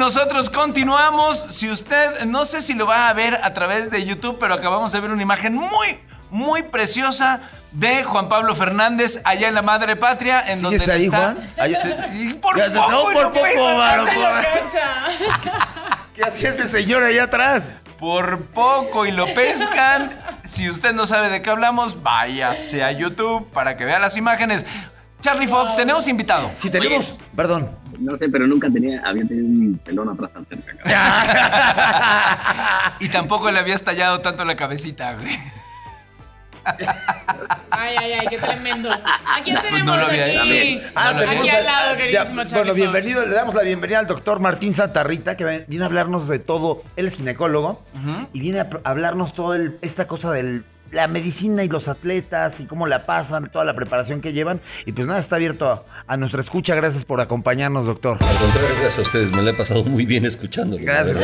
Nosotros 0.00 0.48
continuamos. 0.48 1.38
Si 1.50 1.70
usted, 1.70 2.24
no 2.24 2.46
sé 2.46 2.62
si 2.62 2.72
lo 2.72 2.86
va 2.86 3.08
a 3.10 3.12
ver 3.12 3.38
a 3.42 3.52
través 3.52 3.90
de 3.90 4.02
YouTube, 4.04 4.38
pero 4.40 4.54
acabamos 4.54 4.90
de 4.92 4.98
ver 5.00 5.10
una 5.10 5.20
imagen 5.22 5.54
muy, 5.54 6.00
muy 6.30 6.62
preciosa 6.62 7.40
de 7.70 8.02
Juan 8.04 8.30
Pablo 8.30 8.54
Fernández 8.54 9.20
allá 9.24 9.48
en 9.48 9.54
la 9.54 9.60
Madre 9.60 9.96
Patria, 9.96 10.42
en 10.50 10.62
donde 10.62 10.78
¿Sigues 10.78 10.94
él 10.94 11.00
ahí, 11.00 11.04
está. 11.04 11.18
Juan? 11.18 11.52
Ahí- 11.58 11.76
Y 12.14 12.34
por 12.34 12.56
Ya, 12.56 12.68
no, 12.70 12.82
poco, 12.82 13.12
por 13.12 13.22
no 13.24 13.32
poco, 13.34 13.76
mano, 13.76 14.04
por-. 14.04 14.40
¿Qué 14.40 15.50
¿Qué 16.14 16.24
hacía 16.24 16.48
ese 16.48 16.68
señor 16.70 17.02
allá 17.04 17.24
atrás? 17.24 17.62
Por 17.98 18.46
poco 18.46 19.04
y 19.04 19.10
lo 19.10 19.26
pescan. 19.34 20.18
Si 20.44 20.70
usted 20.70 20.94
no 20.94 21.06
sabe 21.06 21.28
de 21.28 21.42
qué 21.42 21.50
hablamos, 21.50 22.02
váyase 22.02 22.82
a 22.82 22.90
YouTube 22.90 23.50
para 23.52 23.76
que 23.76 23.84
vea 23.84 23.98
las 23.98 24.16
imágenes. 24.16 24.64
Charlie 25.20 25.46
Fox, 25.46 25.76
tenemos 25.76 26.08
invitado. 26.08 26.50
Si 26.58 26.70
tenemos, 26.70 27.04
perdón. 27.36 27.78
No 28.00 28.16
sé, 28.16 28.28
pero 28.28 28.46
nunca 28.46 28.68
tenía, 28.70 29.00
había 29.04 29.24
tenido 29.26 29.46
un 29.46 29.78
pelón 29.84 30.08
atrás 30.08 30.30
tan 30.32 30.46
cerca. 30.46 30.74
cabrón. 30.76 30.94
Y 33.00 33.08
tampoco 33.08 33.50
le 33.50 33.58
habías 33.60 33.82
tallado 33.82 34.20
tanto 34.20 34.44
la 34.44 34.56
cabecita, 34.56 35.14
güey. 35.14 35.38
Ay, 37.70 37.96
ay, 37.98 38.12
ay, 38.12 38.26
qué 38.28 38.38
tremendos. 38.38 39.02
¿A 39.26 39.42
quién 39.42 39.56
Pues 39.56 39.66
tenemos 39.68 39.86
no 39.86 39.96
lo 39.96 40.04
había 40.06 40.40
aquí? 40.40 40.52
hecho. 40.52 40.86
Ah, 40.94 41.12
No 41.14 41.20
lo 41.24 41.30
aquí 41.30 41.38
había 41.40 41.56
al 41.58 41.64
lado, 41.64 41.90
Ya, 41.92 41.96
queridísimo 41.96 42.44
Charlie 42.44 42.54
Bueno, 42.54 42.68
Fox. 42.70 42.76
bienvenido, 42.76 43.26
le 43.26 43.34
damos 43.34 43.54
la 43.54 43.62
bienvenida 43.62 43.98
al 44.00 44.06
doctor 44.06 44.40
Martín 44.40 44.74
Santarrita, 44.74 45.36
que 45.36 45.64
viene 45.66 45.84
a 45.84 45.86
hablarnos 45.86 46.28
de 46.28 46.38
todo. 46.38 46.82
Él 46.96 47.06
es 47.06 47.14
ginecólogo 47.14 47.82
y 48.32 48.40
viene 48.40 48.60
a 48.60 48.68
hablarnos 48.84 49.34
toda 49.34 49.58
esta 49.82 50.06
cosa 50.06 50.32
de 50.32 50.62
la 50.90 51.06
medicina 51.06 51.64
y 51.64 51.68
los 51.68 51.88
atletas 51.88 52.60
y 52.60 52.64
cómo 52.64 52.86
la 52.86 53.06
pasan, 53.06 53.50
toda 53.50 53.64
la 53.64 53.74
preparación 53.74 54.20
que 54.20 54.32
llevan. 54.32 54.60
Y 54.86 54.92
pues 54.92 55.06
nada, 55.06 55.20
está 55.20 55.36
abierto 55.36 55.68
a, 55.68 55.84
a 56.06 56.16
nuestra 56.16 56.40
escucha. 56.40 56.74
Gracias 56.74 57.04
por 57.04 57.20
acompañarnos, 57.20 57.86
doctor. 57.86 58.18
Al 58.20 58.36
contrario, 58.36 58.76
gracias 58.80 58.98
a 58.98 59.02
ustedes. 59.02 59.32
Me 59.32 59.42
la 59.42 59.50
he 59.50 59.54
pasado 59.54 59.84
muy 59.84 60.06
bien 60.06 60.24
escuchándolo. 60.26 60.84
Gracias. 60.84 61.18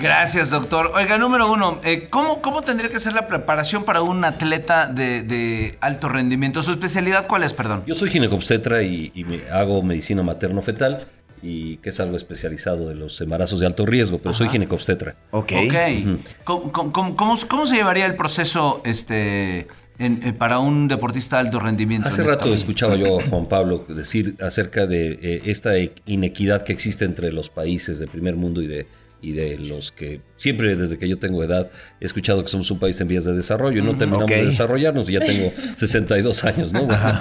Gracias, 0.00 0.50
doctor. 0.50 0.90
Oiga, 0.94 1.18
número 1.18 1.50
uno, 1.50 1.80
eh, 1.84 2.08
¿cómo, 2.10 2.40
¿cómo 2.42 2.62
tendría 2.62 2.90
que 2.90 2.98
ser 2.98 3.12
la 3.12 3.26
preparación 3.26 3.84
para 3.84 4.02
un 4.02 4.24
atleta 4.24 4.86
de, 4.86 5.22
de 5.22 5.78
alto 5.80 6.08
rendimiento? 6.08 6.62
¿Su 6.62 6.72
especialidad 6.72 7.26
cuál 7.26 7.42
es, 7.42 7.54
perdón? 7.54 7.82
Yo 7.86 7.94
soy 7.94 8.10
ginecobstetra 8.10 8.82
y, 8.82 9.12
y 9.14 9.24
me 9.24 9.48
hago 9.50 9.82
medicina 9.82 10.22
materno-fetal 10.22 11.06
y 11.42 11.78
que 11.78 11.88
es 11.90 12.00
algo 12.00 12.16
especializado 12.16 12.88
de 12.88 12.94
los 12.94 13.20
embarazos 13.20 13.60
de 13.60 13.66
alto 13.66 13.86
riesgo, 13.86 14.18
pero 14.18 14.34
soy 14.34 14.48
ginecobstetra. 14.48 15.16
Ok. 15.30 15.52
Ok. 15.66 15.74
Ujú. 16.04 16.18
¿Cómo, 16.44 16.72
cómo- 16.72 16.92
cómo- 16.92 17.16
cómo- 17.16 17.36
cómo 17.48 17.66
se 17.66 17.76
llevaría 17.76 18.06
el 18.06 18.14
proceso 18.16 18.82
este, 18.84 19.66
en- 19.98 20.22
eh, 20.22 20.32
para 20.32 20.58
un 20.58 20.86
deportista 20.88 21.36
de 21.36 21.46
alto 21.46 21.60
rendimiento? 21.60 22.08
Hace 22.08 22.22
esta- 22.22 22.34
rato 22.34 22.52
escuchaba 22.54 22.96
yo 22.96 23.20
a 23.20 23.22
Juan 23.22 23.46
Pablo 23.46 23.84
decir 23.88 24.34
acerca 24.40 24.86
de 24.86 25.18
eh, 25.22 25.42
esta 25.46 25.76
e- 25.76 25.92
inequidad 26.06 26.62
que 26.64 26.72
existe 26.72 27.04
entre 27.04 27.32
los 27.32 27.48
países 27.48 27.98
de 27.98 28.06
primer 28.06 28.36
mundo 28.36 28.60
y 28.62 28.66
de, 28.66 28.86
y 29.22 29.32
de 29.32 29.58
los 29.58 29.92
que 29.92 30.20
siempre 30.36 30.76
desde 30.76 30.96
que 30.98 31.08
yo 31.08 31.18
tengo 31.18 31.42
edad 31.44 31.70
he 32.00 32.06
escuchado 32.06 32.42
que 32.42 32.48
somos 32.48 32.70
un 32.70 32.78
país 32.78 33.00
en 33.00 33.08
vías 33.08 33.24
de 33.24 33.34
desarrollo 33.34 33.78
y 33.80 33.82
no 33.82 33.96
terminamos 33.98 34.28
de 34.30 34.46
desarrollarnos 34.46 35.08
y 35.10 35.12
ya 35.14 35.20
tengo 35.20 35.52
62 35.76 36.44
años, 36.44 36.72
¿no? 36.72 36.84
Bueno, 36.86 37.20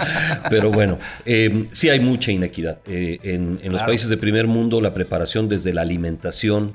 pero 0.50 0.72
bueno, 0.72 1.00
eh, 1.26 1.66
sí 1.72 1.90
hay 1.90 2.00
mucha 2.00 2.32
inequidad. 2.32 2.80
Eh, 2.88 3.20
en 3.24 3.60
en 3.62 3.72
los 3.72 3.82
países 3.84 4.10
de 4.10 4.18
primer 4.18 4.48
mundo 4.48 4.80
la 4.82 4.94
preparación 4.94 5.50
desde 5.50 5.74
la 5.74 5.82
alimentación, 5.82 6.74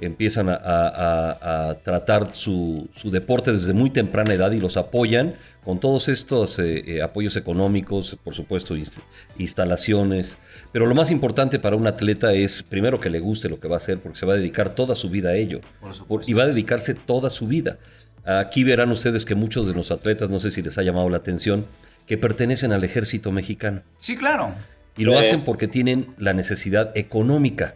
empiezan 0.00 0.50
a, 0.50 0.54
a- 0.56 0.88
a- 0.88 1.68
a 1.70 1.74
tratar 1.78 2.30
su, 2.34 2.88
su 2.94 3.10
deporte 3.10 3.52
desde 3.54 3.72
muy 3.72 3.88
temprana 3.90 4.34
edad 4.34 4.52
y 4.52 4.58
los 4.60 4.76
apoyan 4.76 5.34
con 5.66 5.80
todos 5.80 6.08
estos 6.08 6.58
eh, 6.60 6.82
eh, 6.86 7.02
apoyos 7.02 7.36
económicos, 7.36 8.16
por 8.24 8.32
supuesto, 8.34 8.74
inst- 8.76 9.00
instalaciones. 9.36 10.38
Pero 10.72 10.86
lo 10.86 10.94
más 10.94 11.10
importante 11.10 11.58
para 11.58 11.76
un 11.76 11.86
atleta 11.86 12.32
es, 12.32 12.62
primero, 12.62 13.00
que 13.00 13.10
le 13.10 13.20
guste 13.20 13.48
lo 13.48 13.58
que 13.58 13.66
va 13.68 13.74
a 13.74 13.78
hacer, 13.78 13.98
porque 13.98 14.18
se 14.18 14.26
va 14.26 14.34
a 14.34 14.36
dedicar 14.36 14.74
toda 14.74 14.94
su 14.94 15.10
vida 15.10 15.30
a 15.30 15.34
ello. 15.34 15.60
Por 15.80 15.92
supuesto. 15.92 16.06
Por- 16.06 16.30
y 16.30 16.32
va 16.34 16.44
a 16.44 16.46
dedicarse 16.46 16.94
toda 16.94 17.30
su 17.30 17.46
vida. 17.48 17.78
Aquí 18.24 18.64
verán 18.64 18.90
ustedes 18.90 19.24
que 19.24 19.34
muchos 19.34 19.66
de 19.68 19.74
los 19.74 19.90
atletas, 19.90 20.30
no 20.30 20.38
sé 20.38 20.50
si 20.50 20.62
les 20.62 20.78
ha 20.78 20.82
llamado 20.82 21.08
la 21.08 21.16
atención, 21.18 21.66
que 22.06 22.16
pertenecen 22.18 22.72
al 22.72 22.84
ejército 22.84 23.32
mexicano. 23.32 23.82
Sí, 23.98 24.16
claro. 24.16 24.54
Y 24.96 25.04
lo 25.04 25.18
hacen 25.18 25.40
porque 25.42 25.68
tienen 25.68 26.06
la 26.18 26.32
necesidad 26.32 26.90
económica. 26.96 27.74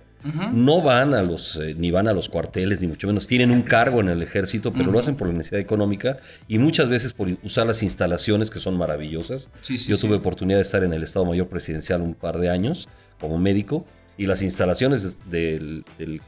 No 0.53 0.83
van 0.83 1.15
a 1.15 1.23
los, 1.23 1.57
eh, 1.57 1.75
ni 1.77 1.91
van 1.91 2.07
a 2.09 2.13
los 2.13 2.29
cuarteles, 2.29 2.81
ni 2.81 2.89
mucho 2.89 3.07
menos. 3.07 3.27
Tienen 3.27 3.51
un 3.51 3.63
cargo 3.63 4.01
en 4.01 4.09
el 4.09 4.23
ejército, 4.23 4.73
pero 4.73 4.91
lo 4.91 4.99
hacen 4.99 5.17
por 5.17 5.29
la 5.29 5.33
necesidad 5.35 5.61
económica 5.61 6.19
y 6.49 6.59
muchas 6.59 6.89
veces 6.89 7.13
por 7.13 7.29
usar 7.43 7.67
las 7.67 7.83
instalaciones 7.83 8.51
que 8.51 8.59
son 8.59 8.77
maravillosas. 8.77 9.49
Sí, 9.63 9.79
sí, 9.79 9.89
Yo 9.91 9.97
sí. 9.97 10.07
tuve 10.07 10.17
oportunidad 10.17 10.59
de 10.59 10.63
estar 10.63 10.85
en 10.85 10.93
el 10.93 11.03
Estado 11.03 11.25
Mayor 11.25 11.49
Presidencial 11.49 12.01
un 12.03 12.15
par 12.15 12.39
de 12.39 12.51
años 12.51 12.89
como 13.21 13.39
médico 13.39 13.87
y 14.19 14.27
las 14.27 14.43
instalaciones 14.43 15.31
del, 15.31 15.85
del 15.99 16.21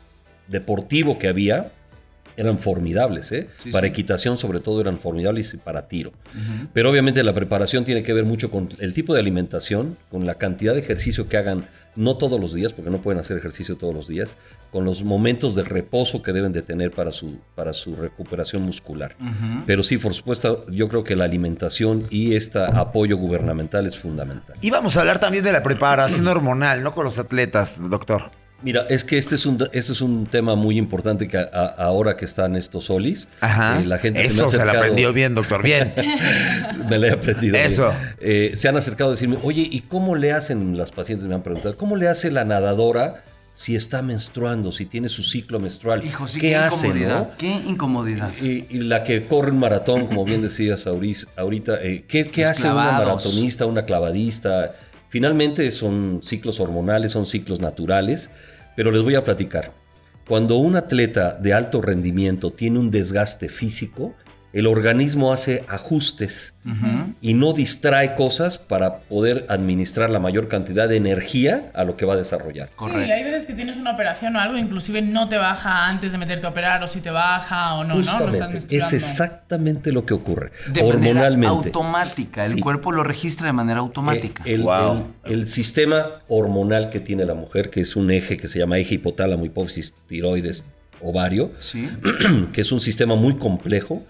deportivo 0.48 1.18
que 1.18 1.28
había 1.28 1.72
eran 2.36 2.58
formidables, 2.58 3.32
¿eh? 3.32 3.48
Sí, 3.56 3.70
para 3.70 3.86
sí. 3.86 3.90
equitación 3.90 4.36
sobre 4.36 4.60
todo 4.60 4.80
eran 4.80 4.98
formidables 4.98 5.54
y 5.54 5.56
para 5.56 5.88
tiro. 5.88 6.12
Pero 6.72 6.90
obviamente 6.90 7.22
la 7.22 7.34
preparación 7.34 7.84
tiene 7.84 8.02
que 8.02 8.12
ver 8.12 8.24
mucho 8.24 8.50
con 8.50 8.68
el 8.78 8.94
tipo 8.94 9.14
de 9.14 9.20
alimentación, 9.20 9.96
con 10.10 10.26
la 10.26 10.34
cantidad 10.34 10.74
de 10.74 10.80
ejercicio 10.80 11.28
que 11.28 11.36
hagan, 11.36 11.66
no 11.94 12.16
todos 12.16 12.40
los 12.40 12.54
días, 12.54 12.72
porque 12.72 12.90
no 12.90 13.02
pueden 13.02 13.20
hacer 13.20 13.36
ejercicio 13.36 13.76
todos 13.76 13.94
los 13.94 14.08
días, 14.08 14.38
con 14.70 14.84
los 14.84 15.02
momentos 15.02 15.54
de 15.54 15.62
reposo 15.62 16.22
que 16.22 16.32
deben 16.32 16.52
de 16.52 16.62
tener 16.62 16.90
para 16.90 17.12
su, 17.12 17.38
para 17.54 17.72
su 17.74 17.94
recuperación 17.96 18.62
muscular. 18.62 19.14
Pero 19.66 19.82
sí, 19.82 19.98
por 19.98 20.14
supuesto, 20.14 20.66
yo 20.70 20.88
creo 20.88 21.04
que 21.04 21.16
la 21.16 21.24
alimentación 21.24 22.06
y 22.10 22.34
este 22.34 22.58
apoyo 22.60 23.16
gubernamental 23.16 23.86
es 23.86 23.98
fundamental. 23.98 24.56
Y 24.60 24.70
vamos 24.70 24.96
a 24.96 25.00
hablar 25.00 25.20
también 25.20 25.44
de 25.44 25.52
la 25.52 25.62
preparación 25.62 26.26
hormonal, 26.26 26.82
¿no? 26.82 26.94
Con 26.94 27.04
los 27.04 27.18
atletas, 27.18 27.74
doctor. 27.78 28.41
Mira, 28.62 28.86
es 28.88 29.02
que 29.04 29.18
este 29.18 29.34
es 29.34 29.44
un, 29.46 29.56
este 29.72 29.92
es 29.92 30.00
un 30.00 30.26
tema 30.26 30.54
muy 30.54 30.78
importante 30.78 31.26
que 31.26 31.36
a- 31.36 31.48
a- 31.52 31.66
ahora 31.84 32.16
que 32.16 32.24
están 32.24 32.54
estos 32.56 32.84
solis, 32.84 33.28
Ajá. 33.40 33.80
eh, 33.80 33.84
la 33.84 33.98
gente 33.98 34.22
se 34.22 34.34
me 34.34 34.42
ha 34.42 34.44
Eso 34.44 34.48
se, 34.50 34.56
la 34.58 34.62
acercado- 34.64 34.78
aprendió 34.84 35.12
bien, 35.12 35.34
doctor. 35.34 35.62
Bien. 35.62 35.92
Me 36.88 36.98
la 36.98 37.08
he 37.08 37.10
aprendido. 37.12 37.52
bien. 37.54 37.66
Eso. 37.72 37.92
Eh, 38.20 38.52
se 38.54 38.68
han 38.68 38.76
acercado 38.76 39.10
a 39.10 39.12
decirme, 39.14 39.38
oye, 39.42 39.66
¿y 39.70 39.80
cómo 39.82 40.14
le 40.16 40.32
hacen, 40.32 40.76
las 40.76 40.92
pacientes 40.92 41.26
me 41.28 41.34
han 41.34 41.42
preguntado, 41.42 41.76
¿cómo 41.76 41.96
le 41.96 42.08
hace 42.08 42.30
la 42.30 42.44
nadadora 42.44 43.24
si 43.52 43.74
está 43.76 44.00
menstruando, 44.02 44.72
si 44.72 44.86
tiene 44.86 45.08
su 45.08 45.22
ciclo 45.22 45.58
menstrual? 45.60 46.04
Hijo, 46.04 46.26
sí, 46.26 46.40
¿Qué, 46.40 46.48
qué, 46.50 46.56
hace, 46.56 46.86
incomodidad. 46.86 47.28
no? 47.30 47.36
Qué 47.36 47.48
incomodidad. 47.48 48.30
Y, 48.40 48.66
y 48.70 48.80
la 48.80 49.04
que 49.04 49.26
corre 49.26 49.50
un 49.50 49.58
maratón, 49.58 50.06
como 50.06 50.24
bien 50.24 50.40
decías 50.42 50.86
ahorita, 50.86 51.82
eh, 51.82 52.04
¿qué, 52.08 52.44
hace 52.44 52.66
una 52.66 52.92
maratonista, 52.92 53.66
una 53.66 53.84
clavadista? 53.84 54.72
Finalmente 55.12 55.70
son 55.72 56.20
ciclos 56.22 56.58
hormonales, 56.58 57.12
son 57.12 57.26
ciclos 57.26 57.60
naturales, 57.60 58.30
pero 58.74 58.90
les 58.90 59.02
voy 59.02 59.14
a 59.14 59.24
platicar. 59.24 59.74
Cuando 60.26 60.56
un 60.56 60.74
atleta 60.74 61.34
de 61.34 61.52
alto 61.52 61.82
rendimiento 61.82 62.50
tiene 62.50 62.78
un 62.78 62.90
desgaste 62.90 63.50
físico, 63.50 64.14
el 64.52 64.66
organismo 64.66 65.32
hace 65.32 65.64
ajustes 65.68 66.54
Ujú. 66.66 67.14
y 67.20 67.34
no 67.34 67.52
distrae 67.54 68.14
cosas 68.14 68.58
para 68.58 68.98
poder 69.00 69.46
administrar 69.48 70.10
la 70.10 70.18
mayor 70.18 70.48
cantidad 70.48 70.88
de 70.88 70.96
energía 70.96 71.70
a 71.74 71.84
lo 71.84 71.96
que 71.96 72.04
va 72.04 72.14
a 72.14 72.16
desarrollar. 72.16 72.68
Correcto. 72.76 73.04
Sí, 73.04 73.10
hay 73.10 73.24
veces 73.24 73.46
que 73.46 73.54
tienes 73.54 73.78
una 73.78 73.92
operación 73.92 74.36
o 74.36 74.40
algo, 74.40 74.58
inclusive 74.58 75.00
no 75.02 75.28
te 75.28 75.38
baja 75.38 75.88
antes 75.88 76.12
de 76.12 76.18
meterte 76.18 76.46
a 76.46 76.50
operar, 76.50 76.82
o 76.82 76.86
si 76.86 77.00
te 77.00 77.10
baja 77.10 77.74
o 77.74 77.84
no, 77.84 77.88
¿no? 77.88 77.94
Lo 77.94 78.00
estás 78.00 78.20
Justamente, 78.22 78.56
es 78.56 78.70
menstruando. 78.70 78.96
exactamente 78.96 79.92
lo 79.92 80.04
que 80.04 80.14
ocurre. 80.14 80.52
De 80.72 80.82
hormonalmente. 80.82 81.46
manera 81.46 81.50
automática. 81.50 82.44
El 82.44 82.52
Sí. 82.54 82.60
cuerpo 82.60 82.92
lo 82.92 83.02
registra 83.04 83.46
de 83.46 83.52
manera 83.54 83.80
automática. 83.80 84.42
Eh, 84.46 84.54
el, 84.54 84.62
Wow. 84.62 85.06
el- 85.24 85.32
el 85.40 85.46
sistema 85.46 86.20
hormonal 86.28 86.90
que 86.90 87.00
tiene 87.00 87.24
la 87.24 87.34
mujer, 87.34 87.70
que 87.70 87.80
es 87.80 87.96
un 87.96 88.10
eje 88.10 88.36
que 88.36 88.48
se 88.48 88.58
llama 88.58 88.78
eje 88.78 88.96
hipotálamo, 88.96 89.44
hipófisis, 89.46 89.94
tiroides, 90.06 90.64
ovario, 91.00 91.52
sí. 91.58 91.88
que 92.52 92.60
es 92.60 92.70
un 92.70 92.80
sistema 92.80 93.16
muy 93.16 93.34
complejo, 93.36 94.02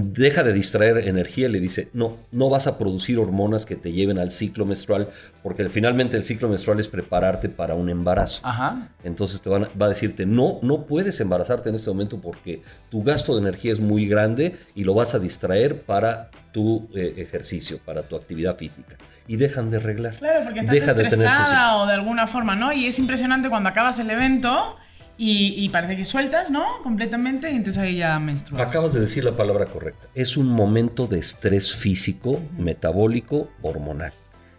deja 0.00 0.42
de 0.42 0.54
distraer 0.54 1.06
energía 1.06 1.48
y 1.48 1.52
le 1.52 1.60
dice, 1.60 1.90
no, 1.92 2.16
no 2.30 2.48
vas 2.48 2.66
a 2.66 2.78
producir 2.78 3.18
hormonas 3.18 3.66
que 3.66 3.76
te 3.76 3.92
lleven 3.92 4.18
al 4.18 4.32
ciclo 4.32 4.64
menstrual, 4.64 5.08
porque 5.42 5.68
finalmente 5.68 6.16
el 6.16 6.22
ciclo 6.22 6.48
menstrual 6.48 6.80
es 6.80 6.88
prepararte 6.88 7.50
para 7.50 7.74
un 7.74 7.90
embarazo. 7.90 8.40
Ajá. 8.42 8.88
Entonces 9.04 9.42
te 9.42 9.50
van 9.50 9.64
a- 9.64 9.70
va 9.80 9.86
a 9.86 9.88
decirte, 9.90 10.24
no, 10.24 10.58
no 10.62 10.86
puedes 10.86 11.20
embarazarte 11.20 11.68
en 11.68 11.74
este 11.74 11.90
momento 11.90 12.18
porque 12.20 12.62
tu 12.90 13.02
gasto 13.02 13.34
de 13.34 13.42
energía 13.42 13.72
es 13.72 13.80
muy 13.80 14.06
grande 14.06 14.56
y 14.74 14.84
lo 14.84 14.94
vas 14.94 15.14
a 15.14 15.18
distraer 15.18 15.82
para 15.82 16.30
tu 16.52 16.88
eh, 16.94 17.14
ejercicio, 17.18 17.78
para 17.84 18.02
tu 18.02 18.16
actividad 18.16 18.56
física. 18.56 18.96
Y 19.28 19.36
dejan 19.36 19.70
de 19.70 19.76
arreglar. 19.76 20.16
Claro, 20.16 20.40
porque 20.44 20.60
estás 20.60 20.74
Deja 20.74 20.94
de 20.94 21.04
tener 21.08 21.26
estresada 21.26 21.76
o 21.76 21.86
de 21.86 21.92
alguna 21.92 22.26
forma, 22.26 22.54
¿no? 22.56 22.72
Y 22.72 22.86
es 22.86 22.98
impresionante 22.98 23.48
cuando 23.50 23.68
acabas 23.68 23.98
el 23.98 24.10
evento 24.10 24.76
y, 25.24 25.54
y 25.56 25.68
parece 25.68 25.96
que 25.96 26.04
sueltas, 26.04 26.50
¿no? 26.50 26.82
Completamente 26.82 27.48
y 27.48 27.54
entonces 27.54 27.80
ahí 27.80 27.98
ya 27.98 28.18
menstruas. 28.18 28.60
Acabas 28.60 28.92
de 28.92 28.98
decir 28.98 29.22
la 29.22 29.36
palabra 29.36 29.66
correcta. 29.66 30.08
Es 30.16 30.36
un 30.36 30.48
momento 30.48 31.06
de 31.06 31.20
estrés 31.20 31.76
físico, 31.76 32.40
metabólico, 32.58 33.48
hormonal. 33.62 34.12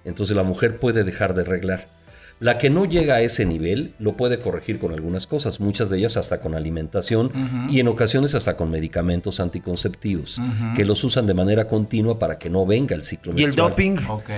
Entonces 0.06 0.38
la 0.38 0.44
mujer 0.44 0.80
puede 0.80 1.04
dejar 1.04 1.34
de 1.34 1.42
arreglar. 1.42 1.90
La 2.44 2.58
que 2.58 2.70
no 2.70 2.84
llega 2.84 3.16
a 3.16 3.22
ese 3.22 3.46
nivel 3.46 3.94
lo 4.00 4.18
puede 4.18 4.42
corregir 4.42 4.78
con 4.78 4.92
algunas 4.94 5.28
cosas, 5.28 5.62
muchas 5.62 5.90
de 5.90 5.98
ellas 5.98 6.18
hasta 6.18 6.42
con 6.42 6.56
alimentación 6.56 7.32
y 7.70 7.80
en 7.80 7.88
ocasiones 7.88 8.36
hasta 8.36 8.58
con 8.58 8.70
medicamentos 8.70 9.40
anticonceptivos, 9.40 10.40
que 10.76 10.84
los 10.84 11.04
usan 11.06 11.26
de 11.26 11.34
manera 11.34 11.68
continua 11.70 12.20
para 12.20 12.38
que 12.38 12.50
no 12.50 12.66
venga 12.66 12.96
el 12.96 13.04
ciclo 13.04 13.32
¿Y 13.36 13.44
el 13.44 13.54
menstrual. 13.56 13.70
doping? 13.70 13.96
Ok. 14.10 14.30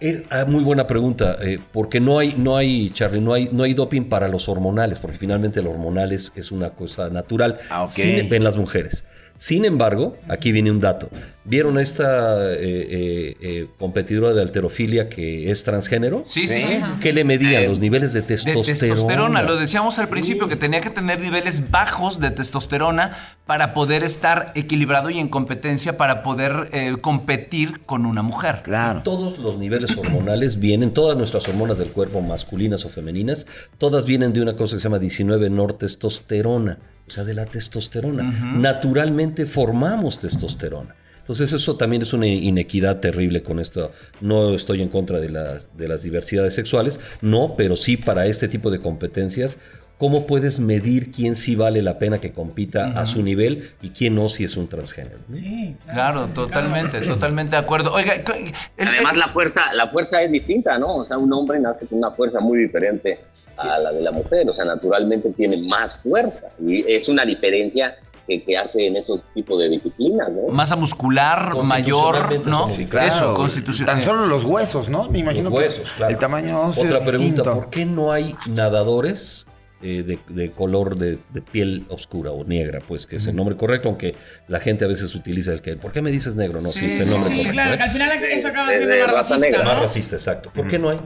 Es 0.00 0.22
ah, 0.30 0.46
muy 0.46 0.64
buena 0.64 0.86
pregunta, 0.86 1.36
eh, 1.42 1.58
porque 1.72 2.00
no 2.00 2.18
hay, 2.18 2.34
no 2.38 2.56
hay, 2.56 2.88
Charlie, 2.90 3.20
no 3.20 3.34
hay, 3.34 3.50
no 3.52 3.64
hay 3.64 3.74
doping 3.74 4.04
para 4.08 4.28
los 4.28 4.48
hormonales, 4.48 4.98
porque 4.98 5.18
finalmente 5.18 5.60
el 5.60 5.66
hormonal 5.66 6.12
es, 6.12 6.32
es 6.36 6.50
una 6.52 6.70
cosa 6.70 7.10
natural 7.10 7.58
Ah, 7.68 7.82
ok. 7.82 7.90
Sin- 7.90 8.32
en 8.32 8.44
las 8.44 8.56
mujeres. 8.56 9.04
Sin 9.40 9.64
embargo, 9.64 10.18
aquí 10.28 10.52
viene 10.52 10.70
un 10.70 10.80
dato. 10.80 11.08
¿Vieron 11.46 11.78
esta 11.78 12.52
eh, 12.52 12.58
eh, 12.60 13.36
eh, 13.40 13.66
competidora 13.78 14.34
de 14.34 14.42
alterofilia 14.42 15.08
que 15.08 15.50
es 15.50 15.64
transgénero? 15.64 16.24
Sí, 16.26 16.46
sí, 16.46 16.60
sí. 16.60 16.78
¿Qué 17.00 17.14
le 17.14 17.24
medían? 17.24 17.64
Los 17.64 17.80
niveles 17.80 18.12
de 18.12 18.20
De 18.20 18.26
testosterona. 18.26 18.94
testosterona, 18.94 19.42
lo 19.42 19.56
decíamos 19.56 19.98
al 19.98 20.08
principio, 20.08 20.46
que 20.46 20.56
tenía 20.56 20.82
que 20.82 20.90
tener 20.90 21.20
niveles 21.20 21.70
bajos 21.70 22.20
de 22.20 22.30
testosterona 22.32 23.16
para 23.46 23.72
poder 23.72 24.04
estar 24.04 24.52
equilibrado 24.54 25.08
y 25.08 25.18
en 25.18 25.30
competencia 25.30 25.96
para 25.96 26.22
poder 26.22 26.68
eh, 26.72 26.96
competir 27.00 27.80
con 27.86 28.04
una 28.04 28.20
mujer. 28.20 28.60
Claro. 28.62 29.00
Todos 29.04 29.38
los 29.38 29.56
niveles 29.56 29.96
hormonales 29.96 30.60
vienen, 30.60 30.92
todas 30.92 31.16
nuestras 31.16 31.48
hormonas 31.48 31.78
del 31.78 31.92
cuerpo, 31.92 32.20
masculinas 32.20 32.84
o 32.84 32.90
femeninas, 32.90 33.46
todas 33.78 34.04
vienen 34.04 34.34
de 34.34 34.42
una 34.42 34.54
cosa 34.54 34.76
que 34.76 34.80
se 34.80 34.84
llama 34.84 34.98
19 34.98 35.48
nortestosterona, 35.48 36.78
o 37.10 37.12
sea, 37.12 37.24
de 37.24 37.34
la 37.34 37.44
testosterona. 37.44 38.22
Naturalmente 38.54 39.44
formamos 39.44 40.20
testosterona. 40.20 40.94
Entonces 41.18 41.52
eso 41.52 41.76
también 41.76 42.02
es 42.02 42.12
una 42.12 42.28
inequidad 42.28 43.00
terrible 43.00 43.42
con 43.42 43.58
esto. 43.58 43.90
No 44.20 44.54
estoy 44.54 44.80
en 44.80 44.88
contra 44.88 45.18
de 45.18 45.28
las, 45.28 45.76
de 45.76 45.88
las 45.88 46.04
diversidades 46.04 46.54
sexuales, 46.54 47.00
no, 47.20 47.54
pero 47.56 47.74
sí 47.74 47.96
para 47.96 48.26
este 48.26 48.46
tipo 48.46 48.70
de 48.70 48.80
competencias. 48.80 49.58
¿Cómo 50.00 50.26
puedes 50.26 50.58
medir 50.60 51.12
quién 51.12 51.36
sí 51.36 51.54
vale 51.54 51.82
la 51.82 51.98
pena 51.98 52.18
que 52.20 52.32
compita 52.32 52.86
a 52.98 53.04
su 53.04 53.22
nivel 53.22 53.70
y 53.82 53.90
quién 53.90 54.14
no 54.14 54.30
si 54.30 54.44
es 54.44 54.56
un 54.56 54.66
transgénero? 54.66 55.18
Sí, 55.30 55.76
Claro, 55.84 56.26
totalmente, 56.34 57.02
totalmente 57.02 57.54
de 57.54 57.60
acuerdo. 57.60 57.92
Oiga, 57.92 58.14
el- 58.14 58.88
Además, 58.88 59.16
la 59.18 59.28
fuerza, 59.28 59.72
la 59.74 59.88
fuerza 59.88 60.22
es 60.22 60.32
distinta, 60.32 60.78
¿no? 60.78 60.96
O 60.96 61.04
sea, 61.04 61.18
un 61.18 61.30
hombre 61.34 61.60
nace 61.60 61.86
con 61.86 61.98
una 61.98 62.10
fuerza 62.12 62.40
muy 62.40 62.58
diferente 62.60 63.20
a 63.58 63.78
la 63.78 63.92
de 63.92 64.00
la 64.00 64.10
mujer. 64.10 64.48
O 64.48 64.54
sea, 64.54 64.64
naturalmente 64.64 65.30
tiene 65.36 65.58
más 65.68 65.98
fuerza. 65.98 66.48
Y 66.66 66.82
es 66.90 67.06
una 67.10 67.26
diferencia 67.26 67.94
que, 68.26 68.42
que 68.42 68.56
hace 68.56 68.86
en 68.86 68.96
esos 68.96 69.22
tipos 69.34 69.58
de 69.58 69.68
disciplinas, 69.68 70.30
¿no? 70.32 70.50
masa 70.50 70.76
muscular 70.76 71.54
mayor, 71.64 72.46
¿no? 72.46 72.70
Sí, 72.70 72.88
Eso, 73.06 73.34
constitucional. 73.34 73.96
Tan 73.96 74.04
solo 74.04 74.24
los 74.26 74.44
huesos, 74.44 74.88
¿no? 74.88 75.10
Me 75.10 75.18
imagino 75.18 75.50
Los 75.50 75.58
que 75.58 75.64
huesos, 75.66 75.92
claro. 75.92 76.12
el 76.12 76.18
tamaño 76.18 76.68
Otra 76.68 76.82
es 76.98 77.06
pregunta, 77.06 77.42
distinto. 77.42 77.54
¿por 77.54 77.70
qué 77.70 77.84
no 77.86 78.12
hay 78.12 78.34
nadadores 78.48 79.46
eh, 79.82 80.02
de, 80.02 80.18
de 80.28 80.50
color 80.50 80.96
de, 80.98 81.18
de 81.32 81.42
piel 81.42 81.84
oscura 81.88 82.30
o 82.30 82.44
negra? 82.44 82.80
Pues 82.86 83.06
que 83.06 83.16
es 83.16 83.26
el 83.26 83.36
nombre 83.36 83.56
correcto, 83.56 83.88
aunque 83.88 84.14
la 84.48 84.60
gente 84.60 84.84
a 84.84 84.88
veces 84.88 85.14
utiliza 85.14 85.52
el 85.52 85.62
que, 85.62 85.76
¿por 85.76 85.92
qué 85.92 86.02
me 86.02 86.10
dices 86.10 86.34
negro? 86.34 86.60
No, 86.60 86.68
sí, 86.70 86.80
Sí, 86.80 86.86
es 86.86 87.00
el 87.00 87.06
sí, 87.06 87.10
nombre 87.12 87.28
sí, 87.30 87.36
Sí, 87.36 87.42
correcto. 87.42 87.52
claro, 87.52 87.74
¿eh? 87.74 87.76
que 87.78 87.82
al 87.84 87.90
final 87.90 88.24
eso 88.24 88.48
acaba 88.48 88.68
De- 88.70 88.76
siendo 88.78 89.06
más 89.16 89.28
racista. 89.28 89.62
Más 89.64 89.78
racista, 89.78 90.16
exacto. 90.16 90.50
¿Por 90.52 90.68
qué 90.68 90.78
no 90.78 90.90
hay? 90.90 90.98